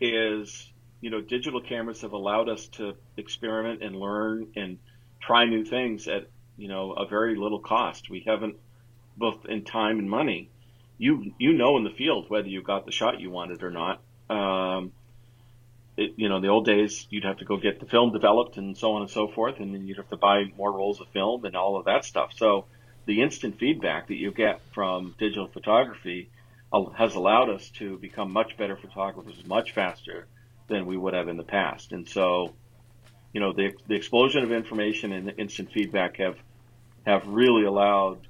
is 0.00 0.72
you 1.02 1.10
know, 1.10 1.20
digital 1.20 1.60
cameras 1.60 2.00
have 2.00 2.12
allowed 2.12 2.48
us 2.48 2.68
to 2.68 2.94
experiment 3.18 3.82
and 3.82 3.94
learn 3.94 4.46
and 4.56 4.78
try 5.20 5.44
new 5.44 5.64
things 5.64 6.06
at, 6.08 6.28
you 6.56 6.68
know, 6.68 6.92
a 6.92 7.06
very 7.06 7.34
little 7.34 7.58
cost. 7.58 8.08
We 8.08 8.22
haven't, 8.24 8.56
both 9.16 9.44
in 9.46 9.64
time 9.64 9.98
and 9.98 10.08
money, 10.08 10.48
you, 10.98 11.34
you 11.38 11.54
know, 11.54 11.76
in 11.76 11.84
the 11.84 11.90
field 11.90 12.30
whether 12.30 12.46
you 12.46 12.62
got 12.62 12.86
the 12.86 12.92
shot 12.92 13.20
you 13.20 13.30
wanted 13.30 13.64
or 13.64 13.72
not. 13.72 14.00
Um, 14.30 14.92
it, 15.96 16.14
you 16.16 16.28
know, 16.28 16.40
the 16.40 16.48
old 16.48 16.64
days, 16.64 17.06
you'd 17.10 17.24
have 17.24 17.38
to 17.38 17.44
go 17.44 17.56
get 17.56 17.80
the 17.80 17.86
film 17.86 18.12
developed 18.12 18.56
and 18.56 18.76
so 18.76 18.92
on 18.92 19.02
and 19.02 19.10
so 19.10 19.28
forth, 19.28 19.60
and 19.60 19.74
then 19.74 19.86
you'd 19.86 19.98
have 19.98 20.08
to 20.10 20.16
buy 20.16 20.44
more 20.56 20.72
rolls 20.72 21.00
of 21.00 21.08
film 21.08 21.44
and 21.44 21.56
all 21.56 21.76
of 21.76 21.84
that 21.84 22.04
stuff. 22.04 22.32
So 22.36 22.66
the 23.06 23.22
instant 23.22 23.58
feedback 23.58 24.08
that 24.08 24.16
you 24.16 24.32
get 24.32 24.60
from 24.72 25.14
digital 25.18 25.48
photography 25.48 26.30
has 26.96 27.14
allowed 27.14 27.50
us 27.50 27.68
to 27.70 27.98
become 27.98 28.32
much 28.32 28.56
better 28.56 28.76
photographers 28.76 29.44
much 29.46 29.72
faster 29.72 30.26
than 30.68 30.86
we 30.86 30.96
would 30.96 31.12
have 31.12 31.28
in 31.28 31.36
the 31.36 31.42
past. 31.42 31.92
And 31.92 32.08
so, 32.08 32.54
you 33.32 33.40
know, 33.40 33.52
the, 33.52 33.72
the 33.86 33.94
explosion 33.94 34.42
of 34.42 34.52
information 34.52 35.12
and 35.12 35.28
the 35.28 35.36
instant 35.36 35.70
feedback 35.72 36.16
have 36.16 36.36
have 37.04 37.26
really 37.26 37.64
allowed 37.64 38.26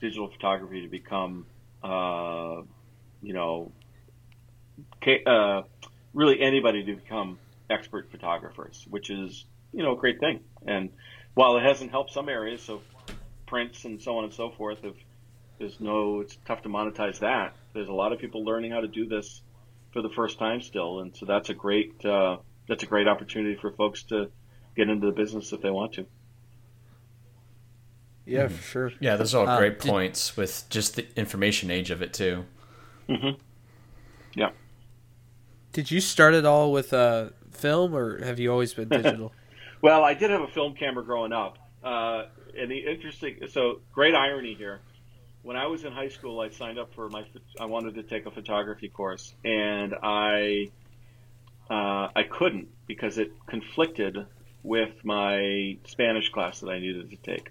digital 0.00 0.28
photography 0.28 0.82
to 0.82 0.88
become, 0.88 1.46
uh, 1.82 2.62
you 3.22 3.32
know, 3.32 3.70
uh, 5.26 5.62
really 6.16 6.40
anybody 6.40 6.82
to 6.82 6.96
become 6.96 7.38
expert 7.70 8.10
photographers, 8.10 8.86
which 8.90 9.10
is 9.10 9.44
you 9.72 9.84
know 9.84 9.92
a 9.92 9.96
great 9.96 10.18
thing. 10.18 10.40
And 10.66 10.90
while 11.34 11.56
it 11.58 11.62
hasn't 11.62 11.92
helped 11.92 12.12
some 12.12 12.28
areas, 12.28 12.62
so 12.62 12.80
prints 13.46 13.84
and 13.84 14.02
so 14.02 14.18
on 14.18 14.24
and 14.24 14.32
so 14.32 14.50
forth, 14.50 14.78
if 14.82 14.94
there's 15.58 15.78
no, 15.78 16.20
it's 16.20 16.36
tough 16.44 16.62
to 16.62 16.68
monetize 16.68 17.20
that. 17.20 17.54
There's 17.74 17.88
a 17.88 17.92
lot 17.92 18.12
of 18.12 18.18
people 18.18 18.44
learning 18.44 18.72
how 18.72 18.80
to 18.80 18.88
do 18.88 19.06
this 19.06 19.42
for 19.92 20.02
the 20.02 20.10
first 20.10 20.38
time 20.38 20.60
still, 20.60 21.00
and 21.00 21.14
so 21.14 21.26
that's 21.26 21.50
a 21.50 21.54
great 21.54 22.04
uh, 22.04 22.38
that's 22.66 22.82
a 22.82 22.86
great 22.86 23.06
opportunity 23.06 23.56
for 23.60 23.70
folks 23.70 24.02
to 24.04 24.30
get 24.74 24.88
into 24.88 25.06
the 25.06 25.12
business 25.12 25.52
if 25.52 25.60
they 25.60 25.70
want 25.70 25.92
to. 25.94 26.06
Yeah, 28.24 28.48
for 28.48 28.62
sure. 28.62 28.92
Yeah, 28.98 29.16
those 29.16 29.34
are 29.34 29.46
all 29.46 29.58
great 29.58 29.74
um, 29.74 29.88
points 29.88 30.30
did, 30.30 30.36
with 30.38 30.64
just 30.68 30.96
the 30.96 31.06
information 31.16 31.70
age 31.70 31.90
of 31.90 32.02
it 32.02 32.12
too. 32.12 32.44
Mm-hmm. 33.08 33.40
Yeah. 34.34 34.50
Did 35.76 35.90
you 35.90 36.00
start 36.00 36.32
it 36.32 36.46
all 36.46 36.72
with 36.72 36.94
uh, 36.94 37.28
film, 37.50 37.94
or 37.94 38.24
have 38.24 38.38
you 38.38 38.50
always 38.50 38.72
been 38.72 38.88
digital? 39.02 39.30
well, 39.82 40.04
I 40.04 40.14
did 40.14 40.30
have 40.30 40.40
a 40.40 40.46
film 40.46 40.74
camera 40.74 41.04
growing 41.04 41.34
up, 41.34 41.58
uh, 41.84 42.22
and 42.58 42.70
the 42.70 42.78
interesting 42.78 43.40
so 43.50 43.80
great 43.92 44.14
irony 44.14 44.54
here. 44.54 44.80
When 45.42 45.54
I 45.54 45.66
was 45.66 45.84
in 45.84 45.92
high 45.92 46.08
school, 46.08 46.40
I 46.40 46.48
signed 46.48 46.78
up 46.78 46.94
for 46.94 47.10
my. 47.10 47.26
I 47.60 47.66
wanted 47.66 47.96
to 47.96 48.04
take 48.04 48.24
a 48.24 48.30
photography 48.30 48.88
course, 48.88 49.34
and 49.44 49.94
I 50.02 50.70
uh, 51.68 52.08
I 52.16 52.22
couldn't 52.22 52.68
because 52.86 53.18
it 53.18 53.32
conflicted 53.46 54.16
with 54.62 55.04
my 55.04 55.76
Spanish 55.84 56.30
class 56.30 56.60
that 56.60 56.70
I 56.70 56.78
needed 56.78 57.10
to 57.10 57.16
take. 57.16 57.50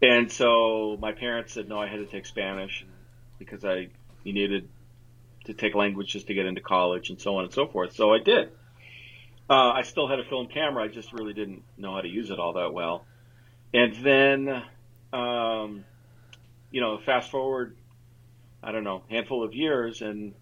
And 0.00 0.30
so 0.30 0.96
my 1.00 1.10
parents 1.10 1.54
said 1.54 1.68
no, 1.68 1.80
I 1.80 1.88
had 1.88 1.96
to 1.96 2.06
take 2.06 2.24
Spanish 2.24 2.86
because 3.40 3.64
I 3.64 3.88
you 4.22 4.32
needed 4.32 4.68
to 5.44 5.54
take 5.54 5.74
languages 5.74 6.24
to 6.24 6.34
get 6.34 6.46
into 6.46 6.60
college 6.60 7.10
and 7.10 7.20
so 7.20 7.36
on 7.36 7.44
and 7.44 7.52
so 7.52 7.66
forth. 7.66 7.94
So 7.94 8.12
I 8.12 8.18
did. 8.18 8.50
Uh, 9.50 9.72
I 9.72 9.82
still 9.82 10.08
had 10.08 10.18
a 10.18 10.24
film 10.24 10.46
camera. 10.46 10.84
I 10.84 10.88
just 10.88 11.12
really 11.12 11.34
didn't 11.34 11.62
know 11.76 11.94
how 11.94 12.00
to 12.00 12.08
use 12.08 12.30
it 12.30 12.38
all 12.38 12.54
that 12.54 12.72
well. 12.72 13.04
And 13.74 13.94
then, 14.04 14.62
um, 15.12 15.84
you 16.70 16.80
know, 16.80 16.98
fast 17.04 17.30
forward, 17.30 17.76
I 18.62 18.72
don't 18.72 18.84
know, 18.84 19.02
handful 19.10 19.42
of 19.42 19.54
years, 19.54 20.00
and 20.00 20.34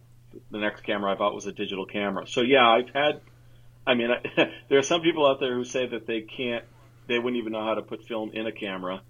the 0.50 0.58
next 0.58 0.82
camera 0.82 1.12
I 1.12 1.14
bought 1.14 1.34
was 1.34 1.46
a 1.46 1.52
digital 1.52 1.86
camera. 1.86 2.26
So 2.26 2.42
yeah, 2.42 2.68
I've 2.68 2.90
had. 2.90 3.20
I 3.86 3.94
mean, 3.94 4.10
I, 4.10 4.20
there 4.68 4.78
are 4.78 4.82
some 4.82 5.00
people 5.00 5.26
out 5.26 5.40
there 5.40 5.54
who 5.54 5.64
say 5.64 5.86
that 5.86 6.06
they 6.06 6.20
can't, 6.20 6.64
they 7.06 7.18
wouldn't 7.18 7.40
even 7.40 7.52
know 7.52 7.64
how 7.64 7.74
to 7.74 7.82
put 7.82 8.06
film 8.06 8.30
in 8.32 8.46
a 8.46 8.52
camera. 8.52 9.02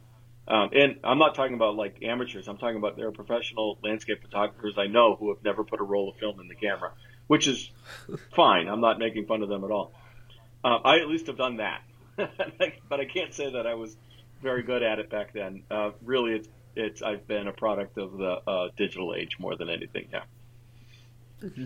Um, 0.51 0.70
and 0.72 0.98
I'm 1.05 1.18
not 1.18 1.36
talking 1.36 1.55
about 1.55 1.76
like 1.76 2.03
amateurs. 2.03 2.48
I'm 2.48 2.59
talking 2.59 2.76
about 2.76 2.96
there 2.96 3.07
are 3.07 3.12
professional 3.12 3.78
landscape 3.84 4.20
photographers 4.20 4.74
I 4.76 4.88
know 4.88 5.14
who 5.14 5.32
have 5.32 5.44
never 5.44 5.62
put 5.62 5.80
a 5.80 5.84
roll 5.84 6.11
of 6.11 6.16
film 6.16 6.40
in 6.40 6.48
the 6.48 6.57
camera, 6.57 6.90
which 7.28 7.46
is 7.46 7.70
fine. 8.34 8.66
I'm 8.66 8.80
not 8.80 8.98
making 8.98 9.26
fun 9.26 9.44
of 9.44 9.48
them 9.48 9.62
at 9.62 9.70
all. 9.70 9.92
Uh, 10.64 10.78
I 10.84 10.98
at 10.98 11.09
least 11.09 11.28
have 11.28 11.38
done 11.38 11.59
that, 11.59 11.82
but 12.16 12.98
I 13.01 13.05
can't 13.05 13.32
say 13.32 13.53
that 13.53 13.64
I 13.64 13.74
was 13.74 13.96
very 14.42 14.64
good 14.64 14.82
at 14.82 14.98
it 14.98 15.09
back 15.09 15.32
then. 15.32 15.62
Uh, 15.70 15.92
really, 16.03 16.32
it's, 16.34 16.48
it's 16.74 17.01
I've 17.01 17.26
been 17.28 17.46
a 17.46 17.53
product 17.53 17.96
of 17.96 18.18
the 18.18 18.40
uh, 18.46 18.68
digital 18.76 19.14
age 19.14 19.38
more 19.38 19.55
than 19.55 19.70
anything. 19.70 20.09
Yeah. 20.12 20.22
Mm-hmm. 21.44 21.64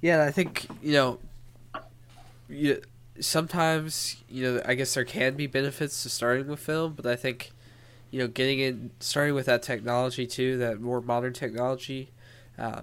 Yeah, 0.00 0.24
I 0.24 0.30
think 0.30 0.66
you 0.82 0.92
know, 0.92 1.18
you 2.48 2.80
sometimes 3.20 4.22
you 4.28 4.42
know 4.42 4.62
I 4.64 4.74
guess 4.74 4.94
there 4.94 5.04
can 5.04 5.34
be 5.34 5.46
benefits 5.46 6.02
to 6.02 6.08
starting 6.08 6.48
with 6.48 6.60
film, 6.60 6.94
but 6.94 7.06
I 7.06 7.16
think 7.16 7.52
you 8.10 8.18
know 8.18 8.28
getting 8.28 8.58
in 8.60 8.90
starting 9.00 9.34
with 9.34 9.46
that 9.46 9.62
technology 9.62 10.26
too, 10.26 10.58
that 10.58 10.80
more 10.80 11.00
modern 11.00 11.32
technology, 11.32 12.10
uh, 12.58 12.82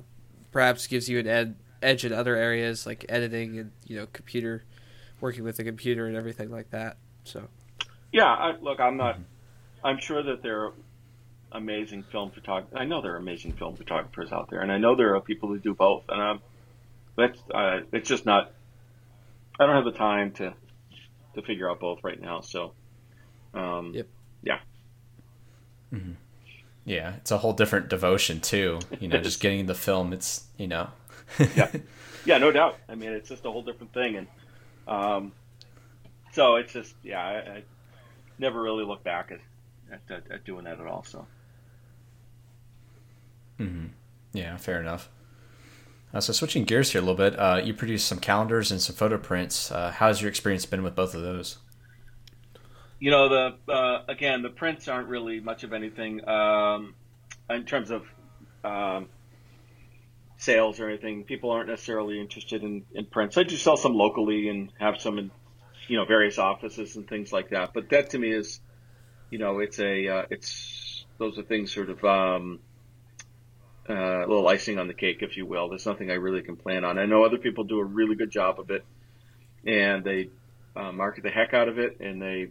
perhaps 0.51 0.87
gives 0.87 1.09
you 1.09 1.19
an 1.19 1.27
ed- 1.27 1.55
edge 1.81 2.05
in 2.05 2.13
other 2.13 2.35
areas 2.35 2.85
like 2.85 3.05
editing 3.09 3.59
and 3.59 3.71
you 3.85 3.95
know 3.95 4.07
computer 4.13 4.63
working 5.21 5.43
with 5.43 5.57
the 5.57 5.63
computer 5.63 6.05
and 6.07 6.15
everything 6.15 6.51
like 6.51 6.69
that. 6.71 6.97
So 7.23 7.47
yeah, 8.11 8.25
I, 8.25 8.55
look, 8.61 8.79
I'm 8.79 8.97
not. 8.97 9.17
I'm 9.83 9.97
sure 9.97 10.23
that 10.23 10.41
there 10.43 10.61
are 10.65 10.73
amazing 11.51 12.03
film 12.03 12.31
photographers. 12.31 12.77
I 12.79 12.85
know 12.85 13.01
there 13.01 13.13
are 13.13 13.17
amazing 13.17 13.53
film 13.53 13.75
photographers 13.75 14.31
out 14.31 14.49
there, 14.49 14.61
and 14.61 14.71
I 14.71 14.77
know 14.77 14.95
there 14.95 15.15
are 15.15 15.21
people 15.21 15.49
who 15.49 15.59
do 15.59 15.73
both. 15.73 16.03
And 16.09 16.21
I'm, 16.21 16.39
that's 17.15 17.39
uh, 17.53 17.81
it's 17.91 18.07
just 18.07 18.25
not 18.25 18.51
I 19.59 19.65
don't 19.65 19.75
have 19.75 19.85
the 19.85 19.97
time 19.97 20.31
to 20.33 20.53
to 21.35 21.41
figure 21.41 21.69
out 21.69 21.79
both 21.79 22.03
right 22.03 22.19
now. 22.19 22.41
So, 22.41 22.73
um, 23.53 23.91
yep. 23.93 24.07
yeah. 24.43 24.59
Mm-hmm. 25.91 26.13
Yeah, 26.85 27.15
it's 27.15 27.31
a 27.31 27.37
whole 27.37 27.53
different 27.53 27.89
devotion 27.89 28.39
too. 28.39 28.79
You 28.99 29.07
know, 29.07 29.17
just 29.21 29.39
getting 29.39 29.65
the 29.65 29.75
film. 29.75 30.13
It's 30.13 30.45
you 30.57 30.67
know. 30.67 30.89
yeah, 31.55 31.71
yeah, 32.25 32.37
no 32.37 32.51
doubt. 32.51 32.77
I 32.89 32.95
mean, 32.95 33.11
it's 33.11 33.29
just 33.29 33.45
a 33.45 33.51
whole 33.51 33.63
different 33.63 33.93
thing, 33.93 34.17
and 34.17 34.27
um, 34.87 35.31
so 36.31 36.55
it's 36.55 36.73
just 36.73 36.95
yeah, 37.03 37.19
I, 37.19 37.33
I 37.33 37.63
never 38.37 38.61
really 38.61 38.85
look 38.85 39.03
back 39.03 39.31
at, 39.31 40.01
at, 40.09 40.31
at 40.31 40.45
doing 40.45 40.65
that 40.65 40.79
at 40.79 40.87
all. 40.87 41.03
So. 41.03 41.25
Mm-hmm. 43.59 43.85
Yeah, 44.33 44.57
fair 44.57 44.81
enough. 44.81 45.09
Uh, 46.13 46.21
so 46.21 46.31
switching 46.31 46.63
gears 46.63 46.91
here 46.91 47.01
a 47.01 47.03
little 47.03 47.17
bit, 47.17 47.37
uh, 47.39 47.59
you 47.63 47.73
produce 47.73 48.03
some 48.03 48.19
calendars 48.19 48.71
and 48.71 48.79
some 48.79 48.95
photo 48.95 49.17
prints. 49.17 49.71
Uh, 49.71 49.91
how's 49.91 50.21
your 50.21 50.29
experience 50.29 50.65
been 50.65 50.83
with 50.83 50.95
both 50.95 51.15
of 51.15 51.23
those? 51.23 51.57
You 52.99 53.09
know, 53.09 53.29
the 53.29 53.73
uh, 53.73 54.03
again, 54.07 54.43
the 54.43 54.49
prints 54.49 54.87
aren't 54.87 55.09
really 55.09 55.39
much 55.39 55.63
of 55.63 55.73
anything 55.73 56.27
um, 56.27 56.93
in 57.49 57.65
terms 57.65 57.89
of 57.91 58.05
um, 58.63 59.09
sales 60.37 60.79
or 60.79 60.87
anything. 60.87 61.23
People 61.23 61.49
aren't 61.49 61.67
necessarily 61.67 62.21
interested 62.21 62.63
in, 62.63 62.85
in 62.93 63.05
prints. 63.05 63.37
I 63.37 63.43
do 63.43 63.57
sell 63.57 63.75
some 63.75 63.95
locally 63.95 64.49
and 64.49 64.71
have 64.79 65.01
some 65.01 65.17
in 65.17 65.31
you 65.87 65.97
know 65.97 66.05
various 66.05 66.37
offices 66.37 66.95
and 66.95 67.07
things 67.07 67.33
like 67.33 67.49
that. 67.49 67.73
But 67.73 67.89
that 67.89 68.11
to 68.11 68.19
me 68.19 68.31
is, 68.31 68.61
you 69.31 69.39
know, 69.39 69.59
it's 69.59 69.79
a 69.79 70.07
uh, 70.07 70.25
it's 70.29 71.05
those 71.17 71.39
are 71.39 71.43
things 71.43 71.73
sort 71.73 71.89
of. 71.89 72.03
Um, 72.05 72.59
uh, 73.89 73.93
a 73.93 74.27
little 74.27 74.47
icing 74.47 74.79
on 74.79 74.87
the 74.87 74.93
cake, 74.93 75.17
if 75.21 75.37
you 75.37 75.45
will. 75.45 75.69
There's 75.69 75.85
nothing 75.85 76.09
I 76.09 76.15
really 76.15 76.41
can 76.41 76.55
plan 76.55 76.85
on. 76.85 76.97
I 76.97 77.05
know 77.05 77.23
other 77.23 77.37
people 77.37 77.63
do 77.63 77.79
a 77.79 77.83
really 77.83 78.15
good 78.15 78.31
job 78.31 78.59
of 78.59 78.69
it, 78.71 78.85
and 79.65 80.03
they 80.03 80.29
uh, 80.75 80.91
market 80.91 81.23
the 81.23 81.29
heck 81.29 81.53
out 81.53 81.67
of 81.67 81.79
it, 81.79 81.99
and 81.99 82.21
they 82.21 82.49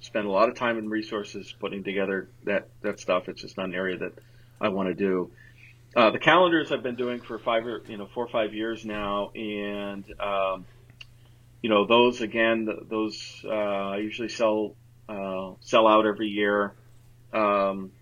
spend 0.00 0.26
a 0.26 0.30
lot 0.30 0.48
of 0.48 0.54
time 0.54 0.78
and 0.78 0.90
resources 0.90 1.52
putting 1.58 1.82
together 1.82 2.28
that 2.44 2.68
that 2.82 3.00
stuff. 3.00 3.28
It's 3.28 3.42
just 3.42 3.56
not 3.56 3.66
an 3.66 3.74
area 3.74 3.98
that 3.98 4.12
I 4.60 4.68
want 4.68 4.88
to 4.88 4.94
do. 4.94 5.30
Uh, 5.96 6.10
the 6.10 6.18
calendars 6.18 6.70
I've 6.70 6.82
been 6.82 6.96
doing 6.96 7.20
for 7.20 7.38
five 7.38 7.66
or 7.66 7.82
you 7.88 7.96
know 7.96 8.06
four 8.06 8.24
or 8.24 8.28
five 8.28 8.54
years 8.54 8.84
now, 8.84 9.30
and 9.34 10.04
um, 10.20 10.64
you 11.62 11.70
know 11.70 11.86
those 11.86 12.20
again, 12.20 12.68
those 12.88 13.44
uh, 13.44 13.48
I 13.48 13.98
usually 13.98 14.28
sell 14.28 14.74
uh, 15.08 15.52
sell 15.60 15.88
out 15.88 16.06
every 16.06 16.28
year. 16.28 16.72
Um, 17.32 17.92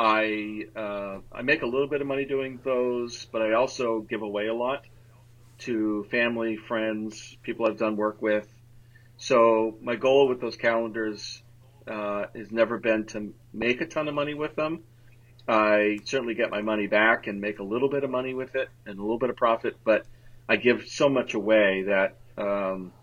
I 0.00 0.64
uh, 0.74 1.18
I 1.30 1.42
make 1.42 1.60
a 1.60 1.66
little 1.66 1.86
bit 1.86 2.00
of 2.00 2.06
money 2.06 2.24
doing 2.24 2.58
those, 2.64 3.26
but 3.30 3.42
I 3.42 3.52
also 3.52 4.00
give 4.00 4.22
away 4.22 4.46
a 4.46 4.54
lot 4.54 4.86
to 5.58 6.04
family, 6.10 6.56
friends, 6.56 7.36
people 7.42 7.66
I've 7.66 7.76
done 7.76 7.96
work 7.96 8.22
with. 8.22 8.48
So 9.18 9.76
my 9.82 9.96
goal 9.96 10.26
with 10.26 10.40
those 10.40 10.56
calendars 10.56 11.42
uh, 11.86 12.24
has 12.34 12.50
never 12.50 12.78
been 12.78 13.04
to 13.08 13.34
make 13.52 13.82
a 13.82 13.86
ton 13.86 14.08
of 14.08 14.14
money 14.14 14.32
with 14.32 14.56
them. 14.56 14.84
I 15.46 15.98
certainly 16.04 16.34
get 16.34 16.50
my 16.50 16.62
money 16.62 16.86
back 16.86 17.26
and 17.26 17.38
make 17.38 17.58
a 17.58 17.62
little 17.62 17.90
bit 17.90 18.02
of 18.02 18.08
money 18.08 18.32
with 18.32 18.56
it 18.56 18.70
and 18.86 18.98
a 18.98 19.02
little 19.02 19.18
bit 19.18 19.28
of 19.28 19.36
profit, 19.36 19.76
but 19.84 20.06
I 20.48 20.56
give 20.56 20.88
so 20.88 21.10
much 21.10 21.34
away 21.34 21.84
that 21.88 22.16
um, 22.38 22.94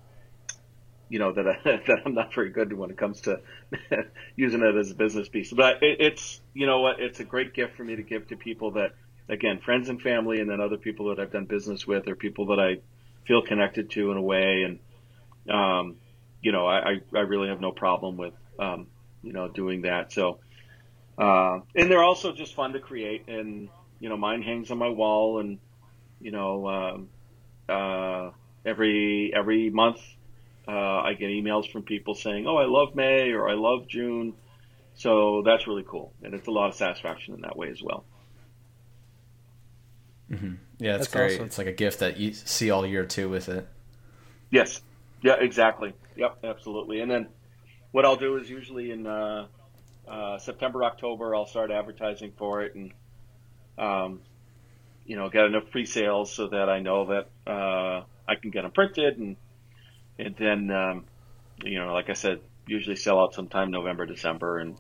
you 1.10 1.20
know 1.20 1.32
that 1.32 1.48
I, 1.48 1.58
that 1.88 2.02
I'm 2.06 2.14
not 2.14 2.34
very 2.34 2.50
good 2.50 2.74
when 2.74 2.92
it 2.92 2.98
comes 2.98 3.22
to 3.22 3.42
using 4.36 4.62
it 4.62 4.76
as 4.76 4.92
a 4.92 4.96
business 4.96 5.30
piece. 5.30 5.52
But 5.52 5.84
it, 5.84 5.98
it's 6.00 6.42
you 6.54 6.66
know 6.66 6.82
what, 6.82 7.00
it's 7.00 7.20
a 7.20 7.24
great 7.24 7.54
gift 7.54 7.76
for 7.76 7.84
me 7.84 7.96
to 7.96 8.04
give 8.04 8.28
to 8.30 8.36
people 8.36 8.72
that 8.72 8.92
again, 9.30 9.60
friends 9.60 9.90
and 9.90 10.02
family, 10.02 10.40
and 10.40 10.50
then 10.50 10.62
other 10.62 10.78
people 10.78 11.10
that 11.10 11.22
I've 11.22 11.32
done 11.32 11.46
business 11.46 11.86
with, 11.86 12.08
or 12.08 12.16
people 12.16 12.48
that 12.48 12.60
I 12.60 12.82
feel 13.26 13.42
connected 13.42 13.92
to 13.92 14.12
in 14.12 14.18
a 14.18 14.22
way. 14.22 14.64
And 14.64 15.54
um, 15.54 15.96
you 16.42 16.52
know, 16.52 16.66
I, 16.66 17.02
I 17.14 17.20
really 17.20 17.50
have 17.50 17.62
no 17.62 17.72
problem 17.72 18.18
with 18.18 18.34
um, 18.60 18.88
you 19.24 19.34
know 19.34 19.48
doing 19.48 19.84
that. 19.84 20.12
So 20.14 20.40
uh, 21.18 21.60
and 21.76 21.90
they're 21.90 22.04
also 22.04 22.34
just 22.34 22.56
fun 22.56 22.74
to 22.74 22.80
create. 22.80 23.28
And 23.28 23.70
you 24.00 24.10
know, 24.10 24.18
mine 24.18 24.44
hangs 24.44 24.72
on 24.72 24.78
my 24.78 24.90
wall, 24.90 25.40
and 25.40 25.60
you 26.20 26.32
know. 26.32 26.68
Um, 26.68 27.10
uh, 27.70 28.32
every 28.66 29.32
every 29.36 29.70
month 29.70 30.00
uh, 30.68 30.72
I 30.72 31.14
get 31.14 31.30
emails 31.30 31.72
from 31.72 31.84
people 31.84 32.16
saying, 32.16 32.48
"Oh, 32.48 32.58
I 32.58 32.66
love 32.66 32.96
May" 32.96 33.32
or 33.32 33.50
"I 33.50 33.54
love 33.54 33.88
June," 33.88 34.34
so 34.96 35.42
that's 35.46 35.68
really 35.68 35.86
cool, 35.88 36.14
and 36.24 36.34
it's 36.34 36.48
a 36.48 36.52
lot 36.52 36.70
of 36.70 36.76
satisfaction 36.76 37.36
in 37.36 37.42
that 37.42 37.58
way 37.58 37.70
as 37.70 37.82
well. 37.82 38.06
Mm-hmm. 40.32 40.56
Yeah, 40.80 40.98
that's, 40.98 41.08
that's 41.08 41.16
great. 41.16 41.34
Awesome. 41.36 41.46
It's 41.46 41.58
like 41.58 41.68
a 41.68 41.74
gift 41.74 42.00
that 42.00 42.18
you 42.18 42.34
see 42.34 42.70
all 42.70 42.86
year 42.86 43.06
too 43.06 43.30
with 43.30 43.50
it. 43.50 43.68
Yes. 44.52 44.82
Yeah. 45.22 45.36
Exactly. 45.40 45.94
Yep. 46.16 46.40
Absolutely. 46.44 47.00
And 47.00 47.10
then 47.10 47.28
what 47.92 48.06
I'll 48.06 48.18
do 48.18 48.36
is 48.36 48.50
usually 48.50 48.92
in 48.92 49.08
uh, 49.08 49.48
uh, 50.08 50.38
September, 50.38 50.84
October, 50.84 51.34
I'll 51.34 51.48
start 51.48 51.72
advertising 51.72 52.34
for 52.38 52.64
it 52.64 52.76
and. 52.76 52.94
Um, 53.78 54.22
you 55.06 55.16
know, 55.16 55.30
get 55.30 55.46
enough 55.46 55.72
pre-sales 55.72 56.34
so 56.34 56.48
that 56.48 56.68
I 56.68 56.80
know 56.80 57.06
that 57.06 57.30
uh, 57.50 58.04
I 58.28 58.36
can 58.36 58.52
get 58.52 58.64
them 58.64 58.72
printed 58.72 59.18
and 59.18 59.38
and 60.20 60.36
then 60.36 60.72
um, 60.72 61.06
you 61.64 61.80
know, 61.80 61.94
like 61.94 62.10
I 62.10 62.14
said, 62.14 62.40
usually 62.68 62.96
sell 62.96 63.20
out 63.20 63.34
sometime 63.34 63.72
November, 63.72 64.06
December, 64.06 64.60
and 64.60 64.78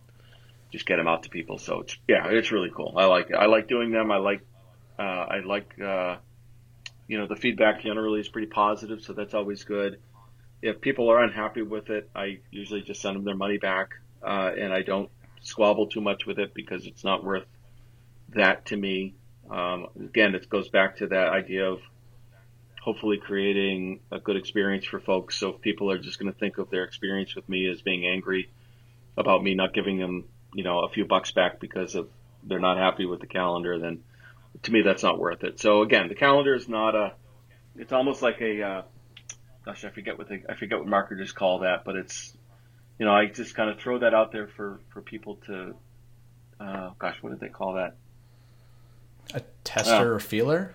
just 0.71 0.85
get 0.85 0.97
them 0.97 1.07
out 1.07 1.23
to 1.23 1.29
people. 1.29 1.57
So 1.57 1.81
it's 1.81 1.97
yeah, 2.07 2.27
it's 2.27 2.51
really 2.51 2.71
cool. 2.75 2.93
I 2.97 3.05
like 3.05 3.29
it. 3.29 3.35
I 3.35 3.45
like 3.45 3.67
doing 3.67 3.91
them. 3.91 4.11
I 4.11 4.17
like 4.17 4.41
uh, 4.99 5.01
I 5.01 5.39
like 5.39 5.79
uh, 5.79 6.17
you 7.07 7.17
know 7.17 7.27
the 7.27 7.35
feedback 7.35 7.81
generally 7.81 8.19
is 8.19 8.27
pretty 8.27 8.47
positive, 8.47 9.01
so 9.01 9.13
that's 9.13 9.33
always 9.33 9.63
good. 9.63 9.99
If 10.61 10.81
people 10.81 11.09
are 11.11 11.23
unhappy 11.23 11.61
with 11.61 11.89
it, 11.89 12.09
I 12.15 12.39
usually 12.51 12.81
just 12.81 13.01
send 13.01 13.15
them 13.15 13.23
their 13.23 13.35
money 13.35 13.57
back, 13.57 13.91
uh, 14.23 14.51
and 14.59 14.73
I 14.73 14.81
don't 14.81 15.09
squabble 15.41 15.87
too 15.87 16.01
much 16.01 16.25
with 16.25 16.39
it 16.39 16.53
because 16.53 16.85
it's 16.87 17.03
not 17.03 17.23
worth 17.23 17.45
that 18.29 18.65
to 18.67 18.77
me. 18.77 19.13
Um, 19.49 19.87
again, 20.03 20.35
it 20.35 20.49
goes 20.49 20.67
back 20.67 20.97
to 20.97 21.07
that 21.07 21.29
idea 21.29 21.71
of 21.71 21.79
hopefully 22.87 23.17
creating 23.17 23.99
a 24.13 24.17
good 24.17 24.37
experience 24.37 24.85
for 24.85 24.97
folks. 25.01 25.37
So 25.37 25.49
if 25.49 25.59
people 25.59 25.91
are 25.91 25.97
just 25.97 26.19
going 26.19 26.31
to 26.31 26.39
think 26.39 26.57
of 26.57 26.69
their 26.69 26.85
experience 26.85 27.35
with 27.35 27.49
me 27.49 27.69
as 27.69 27.81
being 27.81 28.07
angry 28.07 28.49
about 29.17 29.43
me 29.43 29.55
not 29.55 29.73
giving 29.73 29.97
them, 29.97 30.23
you 30.53 30.63
know, 30.63 30.85
a 30.85 30.87
few 30.87 31.03
bucks 31.03 31.31
back 31.31 31.59
because 31.59 31.95
of 31.95 32.07
they're 32.43 32.61
not 32.61 32.77
happy 32.77 33.05
with 33.05 33.19
the 33.19 33.27
calendar, 33.27 33.77
then 33.77 34.03
to 34.63 34.71
me 34.71 34.83
that's 34.83 35.03
not 35.03 35.19
worth 35.19 35.43
it. 35.43 35.59
So 35.59 35.81
again, 35.81 36.07
the 36.07 36.15
calendar 36.15 36.55
is 36.55 36.69
not 36.69 36.95
a. 36.95 37.11
It's 37.75 37.91
almost 37.91 38.21
like 38.21 38.39
a. 38.39 38.63
Uh, 38.63 38.81
gosh, 39.65 39.83
I 39.83 39.89
forget 39.89 40.17
what 40.17 40.29
the, 40.29 40.43
I 40.47 40.55
forget 40.55 40.79
what 40.79 40.87
marketers 40.87 41.33
call 41.33 41.59
that, 41.59 41.83
but 41.83 41.97
it's, 41.97 42.37
you 42.97 43.05
know, 43.05 43.11
I 43.11 43.25
just 43.25 43.53
kind 43.53 43.69
of 43.69 43.81
throw 43.81 43.99
that 43.99 44.13
out 44.13 44.31
there 44.31 44.47
for 44.47 44.79
for 44.93 45.01
people 45.01 45.35
to. 45.47 45.75
Uh, 46.57 46.91
gosh, 46.97 47.17
what 47.19 47.31
did 47.31 47.41
they 47.41 47.49
call 47.49 47.73
that? 47.73 47.97
A 49.33 49.41
tester 49.65 50.13
or 50.13 50.21
feeler? 50.21 50.73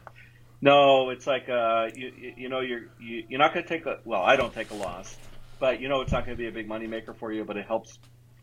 No, 0.63 1.11
it's 1.11 1.27
like 1.27 1.49
uh, 1.49 1.89
you, 1.95 2.35
you 2.37 2.49
know 2.49 2.61
you're 2.61 2.85
you, 3.01 3.25
you're 3.29 3.41
not 3.41 3.53
going 3.53 3.67
to 3.67 3.69
take 3.69 3.85
a 3.85 3.99
well, 4.05 4.23
I 4.23 4.37
don't 4.37 4.55
take 4.55 4.71
a 4.71 4.75
loss, 4.75 5.15
but 5.59 5.81
you 5.81 5.89
know 5.89 6.03
it's 6.03 6.13
not 6.13 6.25
going 6.25 6.37
to 6.37 6.41
be 6.41 6.49
a 6.49 6.53
big 6.53 6.69
money 6.69 6.87
maker 6.87 7.13
for 7.13 7.33
you, 7.33 7.45
but 7.45 7.57
it 7.57 7.67
helps, 7.67 7.99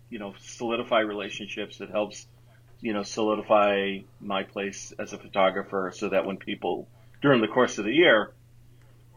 you 0.10 0.20
know, 0.20 0.34
solidify 0.42 1.00
relationships. 1.00 1.80
It 1.80 1.90
helps, 1.90 2.28
you 2.82 2.92
know, 2.92 3.04
solidify 3.04 4.00
my 4.20 4.44
place 4.44 4.94
as 5.00 5.14
a 5.14 5.18
photographer, 5.18 5.94
so 5.96 6.10
that 6.10 6.26
when 6.26 6.36
people 6.36 6.90
during 7.22 7.40
the 7.40 7.48
course 7.48 7.78
of 7.78 7.86
the 7.86 7.94
year 7.94 8.34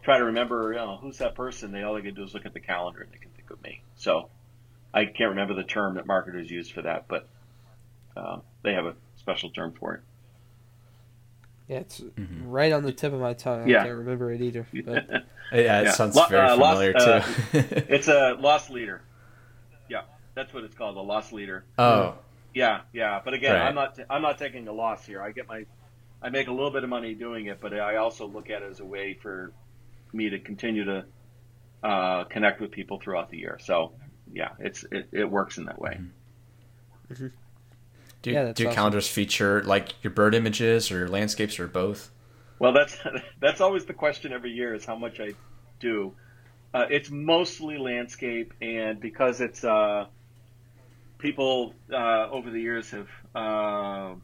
try 0.05 0.18
to 0.18 0.26
remember, 0.26 0.72
you 0.72 0.78
know, 0.78 0.96
who's 0.96 1.18
that 1.18 1.34
person, 1.34 1.72
they 1.72 1.82
all 1.82 1.94
they 1.94 2.03
can 2.03 2.14
do 2.14 2.22
is 2.22 2.34
look 2.34 2.46
at 2.46 2.55
the 2.55 2.61
calendar 2.61 3.00
and 3.00 3.11
they 3.11 3.18
can 3.18 3.30
think 3.32 3.50
of 3.50 3.61
me. 3.64 3.82
So 3.96 4.30
I 4.94 5.07
can't 5.07 5.30
remember 5.30 5.55
the 5.55 5.64
term 5.64 5.96
that 5.96 6.07
marketers 6.07 6.48
use 6.48 6.68
for 6.68 6.82
that, 6.82 7.07
but 7.09 7.28
uh, 8.16 8.38
they 8.62 8.74
have 8.74 8.84
a 8.84 8.94
special 9.16 9.50
term 9.50 9.72
for 9.72 9.94
it. 9.94 10.00
Yeah, 11.68 11.78
it's 11.78 12.00
mm-hmm. 12.00 12.48
right 12.48 12.72
on 12.72 12.82
the 12.82 12.92
tip 12.92 13.12
of 13.12 13.20
my 13.20 13.34
tongue. 13.34 13.68
Yeah. 13.68 13.82
I 13.82 13.84
can't 13.86 13.98
remember 13.98 14.32
it 14.32 14.40
either. 14.40 14.66
But... 14.84 15.08
yeah, 15.52 15.80
it 15.80 15.84
yeah. 15.84 15.92
sounds 15.92 16.16
Lo- 16.16 16.26
very 16.28 16.48
uh, 16.48 16.56
familiar 16.56 16.92
lost, 16.92 17.06
uh, 17.06 17.20
too. 17.20 17.58
Uh, 17.58 17.80
it's 17.88 18.08
a 18.08 18.36
loss 18.40 18.70
leader. 18.70 19.02
Yeah, 19.88 20.02
that's 20.34 20.52
what 20.54 20.64
it's 20.64 20.74
called, 20.74 20.96
a 20.96 21.00
loss 21.00 21.32
leader. 21.32 21.64
Oh. 21.78 22.14
Yeah, 22.54 22.80
yeah. 22.92 23.20
But 23.24 23.34
again, 23.34 23.54
right. 23.54 23.66
I'm 23.66 23.74
not 23.74 23.98
I'm 24.10 24.22
not 24.22 24.38
taking 24.38 24.68
a 24.68 24.72
loss 24.72 25.06
here. 25.06 25.22
I 25.22 25.32
get 25.32 25.48
my 25.48 25.64
I 26.22 26.30
make 26.30 26.48
a 26.48 26.52
little 26.52 26.70
bit 26.70 26.84
of 26.84 26.90
money 26.90 27.14
doing 27.14 27.46
it, 27.46 27.60
but 27.60 27.72
I 27.74 27.96
also 27.96 28.26
look 28.26 28.50
at 28.50 28.62
it 28.62 28.70
as 28.70 28.80
a 28.80 28.84
way 28.84 29.14
for 29.14 29.52
me 30.12 30.30
to 30.30 30.38
continue 30.38 30.84
to 30.84 31.04
uh, 31.82 32.24
connect 32.24 32.60
with 32.60 32.70
people 32.70 33.00
throughout 33.00 33.30
the 33.30 33.38
year. 33.38 33.58
So 33.60 33.92
yeah, 34.32 34.50
it's 34.58 34.84
it, 34.90 35.08
it 35.12 35.24
works 35.24 35.58
in 35.58 35.64
that 35.64 35.80
way. 35.80 35.98
Mm-hmm. 37.10 37.26
Do, 38.23 38.31
yeah, 38.31 38.53
do 38.53 38.66
awesome. 38.66 38.75
calendars 38.75 39.09
feature 39.09 39.62
like 39.64 39.95
your 40.03 40.12
bird 40.12 40.35
images 40.35 40.91
or 40.91 40.99
your 40.99 41.09
landscapes 41.09 41.59
or 41.59 41.66
both? 41.66 42.11
Well, 42.59 42.73
that's 42.73 42.97
that's 43.41 43.61
always 43.61 43.85
the 43.85 43.95
question 43.95 44.33
every 44.33 44.53
year 44.53 44.75
is 44.75 44.85
how 44.85 44.97
much 44.97 45.20
I 45.20 45.33
do. 45.81 46.14
Uh, 46.73 46.87
it's 46.89 47.11
mostly 47.11 47.77
landscape, 47.77 48.55
and 48.62 48.99
because 49.01 49.41
it's 49.41 49.62
uh, 49.64 50.07
people 51.18 51.75
uh, 51.93 52.31
over 52.31 52.51
the 52.51 52.61
years 52.61 52.91
have 52.91 53.09
uh, 53.35 54.14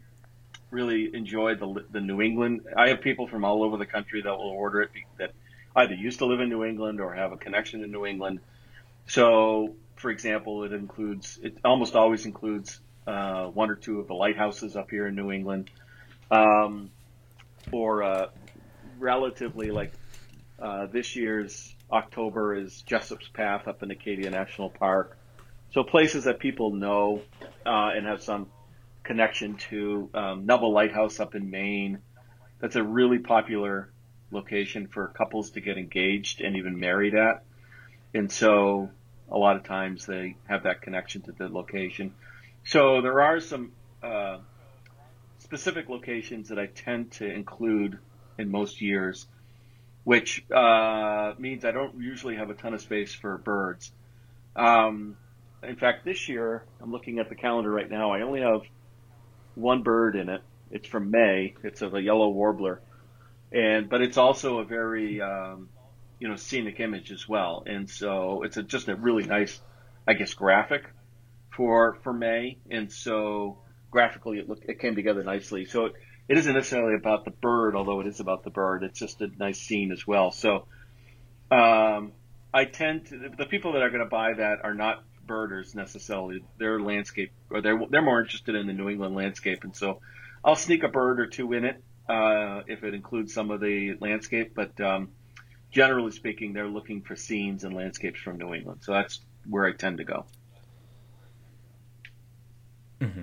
really 0.71 1.15
enjoyed 1.15 1.59
the 1.59 1.85
the 1.91 2.01
New 2.01 2.23
England. 2.23 2.63
I 2.77 2.89
have 2.91 3.01
people 3.01 3.27
from 3.27 3.45
all 3.45 3.65
over 3.65 3.77
the 3.77 3.87
country 3.87 4.23
that 4.23 4.31
will 4.31 4.51
order 4.51 4.83
it 4.83 4.91
that 5.19 5.33
either 5.75 5.95
used 5.95 6.21
to 6.21 6.27
live 6.27 6.41
in 6.41 6.49
New 6.49 6.65
England 6.65 7.01
or 7.01 7.13
have 7.15 7.33
a 7.33 7.37
connection 7.37 7.83
in 7.83 7.91
New 7.91 8.07
England. 8.07 8.39
So, 9.07 9.75
for 9.97 10.11
example, 10.11 10.63
it 10.63 10.73
includes 10.73 11.41
it 11.43 11.59
almost 11.65 11.97
always 11.97 12.25
includes 12.25 12.81
uh, 13.09 13.47
one 13.47 13.71
or 13.71 13.75
two 13.75 14.01
of 14.01 14.07
the 14.07 14.15
lighthouses 14.15 14.77
up 14.77 14.91
here 14.91 15.07
in 15.07 15.15
New 15.15 15.33
England, 15.33 15.71
um, 16.31 16.91
or 17.73 18.03
uh, 18.03 18.27
relatively 18.99 19.71
like 19.71 19.93
uh, 20.61 20.87
this 20.87 21.17
year's 21.17 21.75
October 21.91 22.55
is 22.55 22.83
Jesup's 22.83 23.29
Path 23.29 23.67
up 23.67 23.83
in 23.83 23.91
Acadia 23.91 24.31
National 24.31 24.69
Park. 24.69 25.17
So 25.73 25.85
places 25.85 26.25
that 26.25 26.39
people 26.39 26.75
know 26.75 27.23
uh, 27.65 27.91
and 27.95 28.07
have 28.07 28.23
some 28.23 28.49
connection 29.05 29.57
to. 29.71 30.11
Um, 30.13 30.47
Nubble 30.47 30.73
Lighthouse 30.73 31.19
up 31.19 31.35
in 31.35 31.51
Maine. 31.51 32.01
That's 32.61 32.77
a 32.77 32.83
really 32.83 33.19
popular 33.19 33.91
location 34.31 34.87
for 34.87 35.09
couples 35.09 35.51
to 35.53 35.61
get 35.61 35.79
engaged 35.79 36.43
and 36.43 36.57
even 36.57 36.79
married 36.79 37.15
at. 37.15 37.43
And 38.13 38.31
so 38.31 38.91
a 39.31 39.39
lot 39.39 39.57
of 39.57 39.65
times 39.65 40.05
they 40.05 40.37
have 40.47 40.65
that 40.65 40.83
connection 40.83 41.23
to 41.23 41.33
the 41.33 41.49
location. 41.49 42.15
So 42.69 43.01
there 43.01 43.23
are 43.23 43.41
some 43.41 43.73
uh, 44.03 44.41
specific 45.39 45.89
locations 45.89 46.51
that 46.51 46.59
I 46.59 46.67
tend 46.67 47.13
to 47.13 47.25
include 47.25 47.99
in 48.37 48.51
most 48.51 48.83
years, 48.83 49.27
which 50.05 50.45
uh, 50.51 51.33
means 51.39 51.65
I 51.65 51.71
don't 51.71 51.99
usually 51.99 52.37
have 52.37 52.51
a 52.51 52.55
ton 52.55 52.75
of 52.75 52.83
space 52.83 53.15
for 53.15 53.39
birds. 53.39 53.91
Um, 54.55 55.17
in 55.63 55.77
fact, 55.77 56.05
this 56.05 56.29
year 56.29 56.63
I'm 56.83 56.93
looking 56.93 57.21
at 57.21 57.31
the 57.31 57.35
calendar 57.35 57.71
right 57.71 57.91
now. 57.91 58.13
I 58.13 58.21
only 58.21 58.43
have 58.43 58.61
one 59.55 59.83
bird 59.83 60.15
in 60.15 60.29
it. 60.29 60.43
It's 60.71 60.87
from 60.87 61.11
May. 61.11 61.55
It's 61.65 61.81
of 61.81 61.95
a 61.95 62.03
yellow 62.03 62.29
warbler, 62.29 62.83
and 63.51 63.89
but 63.89 64.03
it's 64.03 64.19
also 64.19 64.59
a 64.59 64.65
very 64.67 65.23
um, 65.23 65.71
you 66.19 66.29
know 66.29 66.37
scenic 66.37 66.81
image 66.81 67.13
as 67.13 67.27
well. 67.27 67.63
And 67.65 67.89
so 67.89 68.43
it's 68.43 68.59
a, 68.59 68.63
just 68.63 68.89
a 68.89 68.95
really 68.95 69.25
nice, 69.25 69.59
I 70.07 70.13
guess, 70.13 70.35
graphic 70.35 70.85
for 71.59 71.99
for 72.05 72.13
May, 72.13 72.57
and 72.71 72.91
so 72.91 73.59
graphically 73.91 74.39
it 74.39 74.49
looked 74.49 74.65
it 74.69 74.79
came 74.79 74.95
together 74.95 75.25
nicely. 75.25 75.65
So 75.65 75.87
it, 75.87 75.93
it 76.29 76.39
isn't 76.39 76.55
necessarily 76.55 76.95
about 76.95 77.25
the 77.25 77.33
bird, 77.33 77.75
although 77.75 78.01
it 78.01 78.07
is 78.07 78.21
about 78.21 78.45
the 78.45 78.51
bird. 78.51 78.85
It's 78.85 78.99
just 78.99 79.21
a 79.21 79.29
nice 79.37 79.59
scene 79.59 79.91
as 79.91 80.07
well. 80.07 80.31
So 80.31 80.69
um, 81.51 82.13
I 82.55 82.65
tend 82.65 83.07
to 83.07 83.31
the 83.37 83.47
people 83.47 83.73
that 83.73 83.83
are 83.83 83.91
going 83.91 84.05
to 84.05 84.09
buy 84.09 84.35
that 84.35 84.59
are 84.63 84.73
not 84.73 85.03
birders 85.27 85.75
necessarily. 85.75 86.45
They're 86.59 86.81
landscape 86.81 87.33
or 87.51 87.61
they're 87.61 87.81
they're 87.91 88.03
more 88.03 88.21
interested 88.21 88.55
in 88.55 88.69
the 88.69 88.73
New 88.73 88.89
England 88.89 89.17
landscape, 89.17 89.65
and 89.65 89.75
so 89.75 90.01
I'll 90.45 90.57
sneak 90.57 90.85
a 90.85 90.89
bird 90.89 91.19
or 91.19 91.27
two 91.27 91.53
in 91.55 91.65
it 91.65 91.83
uh, 92.09 92.63
if 92.69 92.85
it 92.85 92.95
includes 92.95 93.35
some 93.35 93.51
of 93.51 93.61
the 93.61 93.97
landscape. 94.01 94.55
But 94.55 94.81
um, 94.81 95.09
generally 95.73 96.13
speaking, 96.13 96.53
they're 96.53 96.69
looking 96.69 97.03
for 97.03 97.17
scenes 97.17 97.65
and 97.65 97.75
landscapes 97.75 98.21
from 98.21 98.39
New 98.39 98.55
England. 98.55 98.83
So 98.85 98.93
that's 98.93 99.19
where 99.45 99.67
I 99.67 99.73
tend 99.73 99.99
to 99.99 100.05
go. 100.05 100.25
Mm-hmm. 103.01 103.23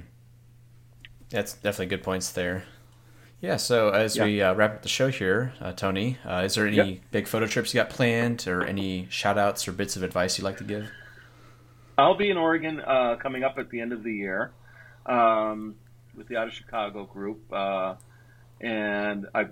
That's 1.29 1.53
definitely 1.53 1.87
good 1.87 2.03
points 2.03 2.31
there. 2.31 2.65
Yeah, 3.41 3.57
so 3.57 3.89
as 3.89 4.15
yeah. 4.15 4.23
we 4.23 4.41
uh, 4.41 4.53
wrap 4.55 4.75
up 4.75 4.81
the 4.81 4.89
show 4.89 5.09
here, 5.09 5.53
uh, 5.59 5.73
Tony, 5.73 6.17
uh, 6.25 6.43
is 6.45 6.55
there 6.55 6.65
any 6.65 6.77
yep. 6.77 6.99
big 7.11 7.27
photo 7.27 7.45
trips 7.45 7.73
you 7.73 7.79
got 7.79 7.89
planned 7.89 8.47
or 8.47 8.63
any 8.63 9.07
shout 9.09 9.37
outs 9.37 9.67
or 9.67 9.71
bits 9.71 9.95
of 9.95 10.03
advice 10.03 10.37
you'd 10.37 10.45
like 10.45 10.57
to 10.57 10.63
give? 10.63 10.89
I'll 11.97 12.15
be 12.15 12.29
in 12.29 12.37
Oregon 12.37 12.81
uh, 12.81 13.17
coming 13.17 13.43
up 13.43 13.57
at 13.57 13.69
the 13.69 13.81
end 13.81 13.93
of 13.93 14.03
the 14.03 14.13
year 14.13 14.51
um, 15.05 15.75
with 16.15 16.27
the 16.27 16.37
Out 16.37 16.47
of 16.47 16.53
Chicago 16.53 17.05
group. 17.05 17.51
Uh, 17.51 17.95
and 18.61 19.27
I, 19.35 19.47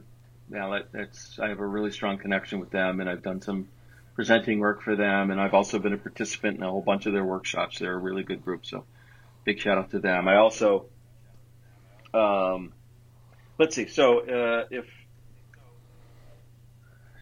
yeah, 0.51 0.79
that's, 0.91 1.37
I 1.39 1.49
have 1.49 1.59
a 1.59 1.65
really 1.65 1.91
strong 1.91 2.17
connection 2.17 2.59
with 2.59 2.71
them, 2.71 2.99
and 2.99 3.09
I've 3.09 3.21
done 3.21 3.41
some 3.41 3.67
presenting 4.15 4.59
work 4.59 4.81
for 4.81 4.95
them, 4.95 5.31
and 5.31 5.39
I've 5.39 5.53
also 5.53 5.79
been 5.79 5.93
a 5.93 5.97
participant 5.97 6.57
in 6.57 6.63
a 6.63 6.69
whole 6.69 6.81
bunch 6.81 7.05
of 7.05 7.13
their 7.13 7.25
workshops. 7.25 7.79
They're 7.79 7.93
a 7.93 7.97
really 7.97 8.23
good 8.23 8.43
group, 8.43 8.65
so 8.65 8.85
big 9.43 9.59
shout 9.59 9.77
out 9.77 9.91
to 9.91 9.99
them. 9.99 10.27
I 10.27 10.37
also, 10.37 10.85
um, 12.13 12.73
let's 13.57 13.75
see. 13.75 13.87
So 13.87 14.19
uh, 14.19 14.65
if 14.71 14.85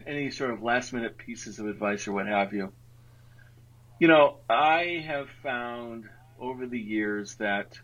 any 0.06 0.30
sort 0.30 0.50
of 0.50 0.62
last 0.62 0.92
minute 0.92 1.16
pieces 1.18 1.58
of 1.58 1.66
advice 1.66 2.06
or 2.06 2.12
what 2.12 2.26
have 2.26 2.52
you, 2.52 2.72
you 3.98 4.08
know, 4.08 4.38
I 4.48 5.04
have 5.06 5.28
found 5.42 6.08
over 6.40 6.66
the 6.66 6.78
years 6.78 7.36
that 7.36 7.78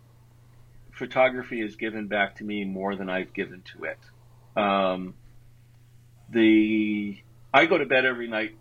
photography 0.93 1.61
has 1.62 1.76
given 1.76 2.09
back 2.09 2.36
to 2.36 2.45
me 2.45 2.64
more 2.64 2.97
than 2.97 3.09
I've 3.09 3.32
given 3.32 3.62
to 3.72 3.84
it. 3.84 4.61
Um, 4.61 5.14
the 6.30 7.22
I 7.55 7.66
go 7.66 7.78
to 7.78 7.86
bed 7.86 8.05
every 8.05 8.28
night. 8.28 8.57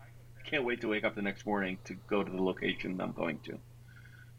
I 0.00 0.48
can't 0.48 0.64
wait 0.64 0.80
to 0.80 0.88
wake 0.88 1.04
up 1.04 1.14
the 1.14 1.22
next 1.22 1.46
morning 1.46 1.78
to 1.84 1.94
go 1.94 2.24
to 2.24 2.30
the 2.30 2.42
location 2.42 3.00
I'm 3.00 3.12
going 3.12 3.38
to 3.44 3.58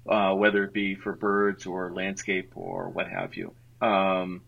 uh, 0.07 0.33
whether 0.33 0.63
it 0.63 0.73
be 0.73 0.95
for 0.95 1.13
birds 1.13 1.65
or 1.65 1.91
landscape 1.91 2.53
or 2.55 2.89
what 2.89 3.07
have 3.07 3.35
you. 3.35 3.53
Um, 3.81 4.41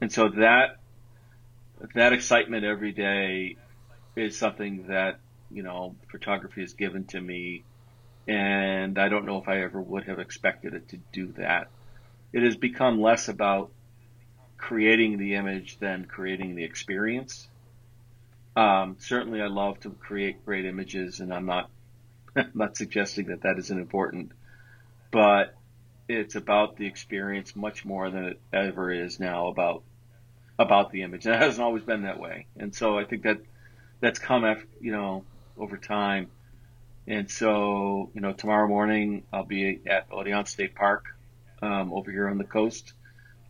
and 0.00 0.12
so 0.12 0.28
that 0.28 0.78
that 1.94 2.12
excitement 2.12 2.64
every 2.64 2.92
day 2.92 3.56
is 4.14 4.36
something 4.36 4.86
that 4.88 5.18
you 5.50 5.62
know 5.62 5.96
photography 6.10 6.60
has 6.60 6.74
given 6.74 7.04
to 7.06 7.20
me 7.20 7.64
and 8.26 8.98
I 8.98 9.08
don't 9.08 9.26
know 9.26 9.38
if 9.38 9.48
I 9.48 9.62
ever 9.62 9.80
would 9.80 10.04
have 10.04 10.18
expected 10.18 10.74
it 10.74 10.88
to 10.90 10.98
do 11.12 11.32
that. 11.38 11.68
It 12.32 12.42
has 12.42 12.56
become 12.56 13.00
less 13.00 13.28
about 13.28 13.72
creating 14.56 15.18
the 15.18 15.34
image 15.34 15.78
than 15.78 16.04
creating 16.04 16.54
the 16.54 16.64
experience. 16.64 17.48
Um, 18.54 18.96
certainly, 19.00 19.40
I 19.42 19.48
love 19.48 19.80
to 19.80 19.90
create 19.90 20.44
great 20.44 20.66
images, 20.66 21.20
and 21.20 21.32
I'm 21.32 21.46
not 21.46 21.68
I'm 22.36 22.52
not 22.54 22.76
suggesting 22.76 23.26
that 23.26 23.42
that 23.42 23.58
isn't 23.58 23.78
important, 23.78 24.32
but 25.12 25.54
it's 26.08 26.34
about 26.34 26.76
the 26.76 26.86
experience 26.86 27.54
much 27.54 27.84
more 27.84 28.10
than 28.10 28.24
it 28.24 28.40
ever 28.52 28.90
is 28.90 29.20
now 29.20 29.46
about 29.46 29.84
about 30.58 30.90
the 30.90 31.02
image. 31.02 31.24
And 31.26 31.36
it 31.36 31.40
hasn't 31.40 31.62
always 31.62 31.84
been 31.84 32.02
that 32.02 32.18
way, 32.18 32.46
and 32.56 32.74
so 32.74 32.98
I 32.98 33.04
think 33.04 33.22
that 33.22 33.38
that's 34.00 34.18
come 34.18 34.44
after 34.44 34.66
you 34.80 34.90
know 34.90 35.24
over 35.56 35.76
time. 35.76 36.28
And 37.06 37.28
so, 37.28 38.10
you 38.14 38.20
know, 38.20 38.32
tomorrow 38.32 38.68
morning 38.68 39.24
I'll 39.32 39.44
be 39.44 39.80
at 39.86 40.08
Odiorne 40.10 40.46
State 40.46 40.74
Park 40.74 41.06
um, 41.60 41.92
over 41.92 42.10
here 42.10 42.28
on 42.28 42.38
the 42.38 42.44
coast. 42.44 42.92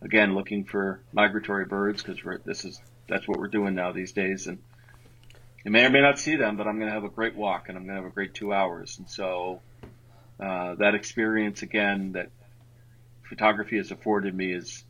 Again, 0.01 0.35
looking 0.35 0.65
for 0.65 1.01
migratory 1.13 1.65
birds 1.65 2.01
because 2.01 2.19
this 2.45 2.65
is 2.65 2.81
that's 3.07 3.27
what 3.27 3.37
we're 3.37 3.47
doing 3.47 3.75
now 3.75 3.91
these 3.91 4.11
days. 4.11 4.47
And 4.47 4.59
I 5.65 5.69
may 5.69 5.85
or 5.85 5.89
may 5.89 6.01
not 6.01 6.19
see 6.19 6.35
them, 6.35 6.57
but 6.57 6.67
I'm 6.67 6.77
going 6.77 6.89
to 6.89 6.93
have 6.93 7.03
a 7.03 7.09
great 7.09 7.35
walk 7.35 7.69
and 7.69 7.77
I'm 7.77 7.85
going 7.85 7.95
to 7.95 8.01
have 8.01 8.11
a 8.11 8.13
great 8.13 8.33
two 8.33 8.53
hours. 8.53 8.97
And 8.97 9.09
so 9.09 9.61
uh, 10.43 10.75
that 10.75 10.93
experience 10.93 11.61
again 11.61 12.11
that 12.13 12.29
photography 13.23 13.77
has 13.77 13.91
afforded 13.91 14.35
me 14.35 14.51
is 14.51 14.83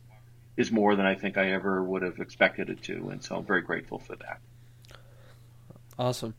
is 0.56 0.70
more 0.70 0.94
than 0.96 1.06
I 1.06 1.14
think 1.14 1.36
I 1.36 1.50
ever 1.52 1.82
would 1.82 2.02
have 2.02 2.18
expected 2.18 2.70
it 2.70 2.82
to, 2.84 3.10
and 3.10 3.22
so 3.22 3.36
I'm 3.36 3.44
very 3.44 3.62
grateful 3.62 3.98
for 3.98 4.16
that. 4.16 4.40
Awesome. 5.98 6.34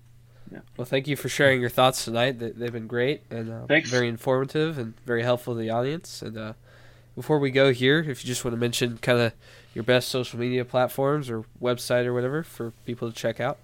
Yeah. 0.52 0.60
Well, 0.78 0.86
thank 0.86 1.08
you 1.08 1.16
for 1.16 1.28
sharing 1.28 1.60
your 1.60 1.70
thoughts 1.70 2.06
tonight. 2.06 2.40
They've 2.40 2.72
been 2.72 2.88
great 2.88 3.24
and 3.30 3.52
uh, 3.52 3.66
Thanks. 3.68 3.90
very 3.90 4.08
informative 4.08 4.78
and 4.78 4.94
very 5.06 5.24
helpful 5.24 5.54
to 5.54 5.60
the 5.60 5.70
audience. 5.70 6.22
And 6.22 6.38
uh, 6.38 6.54
before 7.16 7.40
we 7.40 7.52
go 7.52 7.74
here, 7.74 8.00
if 8.00 8.24
you 8.24 8.28
just 8.28 8.46
want 8.46 8.54
to 8.54 8.60
mention 8.60 8.98
kind 9.00 9.20
of 9.20 9.34
your 9.74 9.84
best 9.84 10.10
social 10.10 10.40
media 10.40 10.64
platforms 10.64 11.30
or 11.30 11.46
website 11.62 12.06
or 12.06 12.14
whatever 12.14 12.44
for 12.44 12.72
people 12.86 13.10
to 13.10 13.16
check 13.16 13.40
out. 13.40 13.58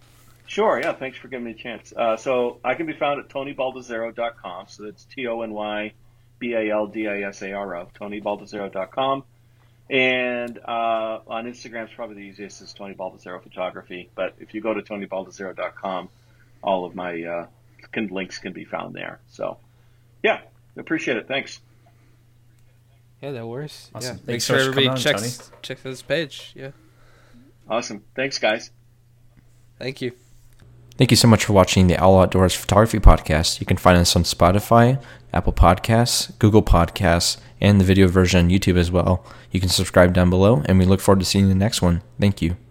Sure, 0.46 0.80
yeah, 0.82 0.94
thanks 0.94 1.18
for 1.18 1.28
giving 1.28 1.46
me 1.46 1.52
a 1.52 1.56
chance. 1.56 1.94
Uh, 1.96 2.18
so 2.18 2.60
I 2.64 2.74
can 2.76 2.86
be 2.86 2.94
found 2.94 3.20
at 3.20 3.30
tonybaldisaro.com. 3.30 4.66
So 4.68 4.84
that's 4.84 5.06
T 5.06 5.28
O 5.28 5.42
N 5.42 5.52
Y 5.54 5.94
B 6.40 6.54
A 6.54 6.72
L 6.72 6.88
D 6.88 7.08
I 7.08 7.22
S 7.22 7.42
A 7.42 7.54
R 7.54 7.76
O, 7.78 7.88
tonybaldisaro.com. 8.00 9.24
And 9.90 10.58
uh, 10.58 11.20
on 11.28 11.46
Instagram 11.46 11.86
is 11.86 11.94
probably 11.94 12.16
the 12.16 12.22
easiest 12.22 12.62
is 12.62 12.74
Tony 12.74 12.94
Baldisaro 12.94 13.44
Photography. 13.44 14.10
But 14.16 14.36
if 14.40 14.54
you 14.54 14.62
go 14.62 14.74
to 14.74 14.82
tonybaldisaro.com, 14.82 16.10
all 16.64 16.86
of 16.86 16.96
my 16.96 17.24
uh, 17.24 17.48
links 18.10 18.38
can 18.38 18.54
be 18.54 18.64
found 18.64 18.96
there. 18.96 19.20
So, 19.32 19.58
yeah, 20.24 20.42
appreciate 20.78 21.18
it. 21.18 21.28
Thanks. 21.28 21.60
Yeah, 23.22 23.32
that 23.32 23.46
works. 23.46 23.92
Awesome. 23.94 24.18
Yeah. 24.18 24.24
Thanks 24.26 24.28
Make 24.28 24.42
sure 24.42 24.60
so 24.60 24.64
for 24.64 24.70
everybody 24.70 24.86
coming 24.88 24.98
on, 24.98 25.22
checks 25.22 25.38
Tony. 25.38 25.58
checks 25.62 25.84
this 25.84 26.02
page. 26.02 26.54
Yeah. 26.56 26.72
Awesome. 27.70 28.04
Thanks, 28.16 28.40
guys. 28.40 28.72
Thank 29.78 30.02
you. 30.02 30.14
Thank 30.98 31.10
you 31.10 31.18
so 31.18 31.28
much 31.28 31.46
for 31.46 31.54
watching 31.54 31.88
the 31.88 31.98
Owl 31.98 32.20
Outdoors 32.22 32.54
Photography 32.54 33.00
Podcast. 33.00 33.60
You 33.60 33.66
can 33.66 33.78
find 33.78 33.98
us 33.98 34.16
on 34.16 34.24
Spotify, 34.24 35.02
Apple 35.34 35.54
Podcasts, 35.54 36.38
Google 36.38 36.62
Podcasts, 36.62 37.38
and 37.60 37.80
the 37.80 37.86
video 37.86 38.08
version 38.08 38.46
on 38.46 38.52
YouTube 38.52 38.78
as 38.78 38.92
well. 38.92 39.26
You 39.52 39.60
can 39.60 39.70
subscribe 39.70 40.14
down 40.14 40.30
below, 40.30 40.62
and 40.66 40.78
we 40.78 40.86
look 40.86 41.00
forward 41.00 41.22
to 41.22 41.26
seeing 41.26 41.46
you 41.46 41.52
in 41.52 41.58
the 41.58 41.64
next 41.64 41.82
one. 41.82 42.04
Thank 42.20 42.42
you. 42.42 42.58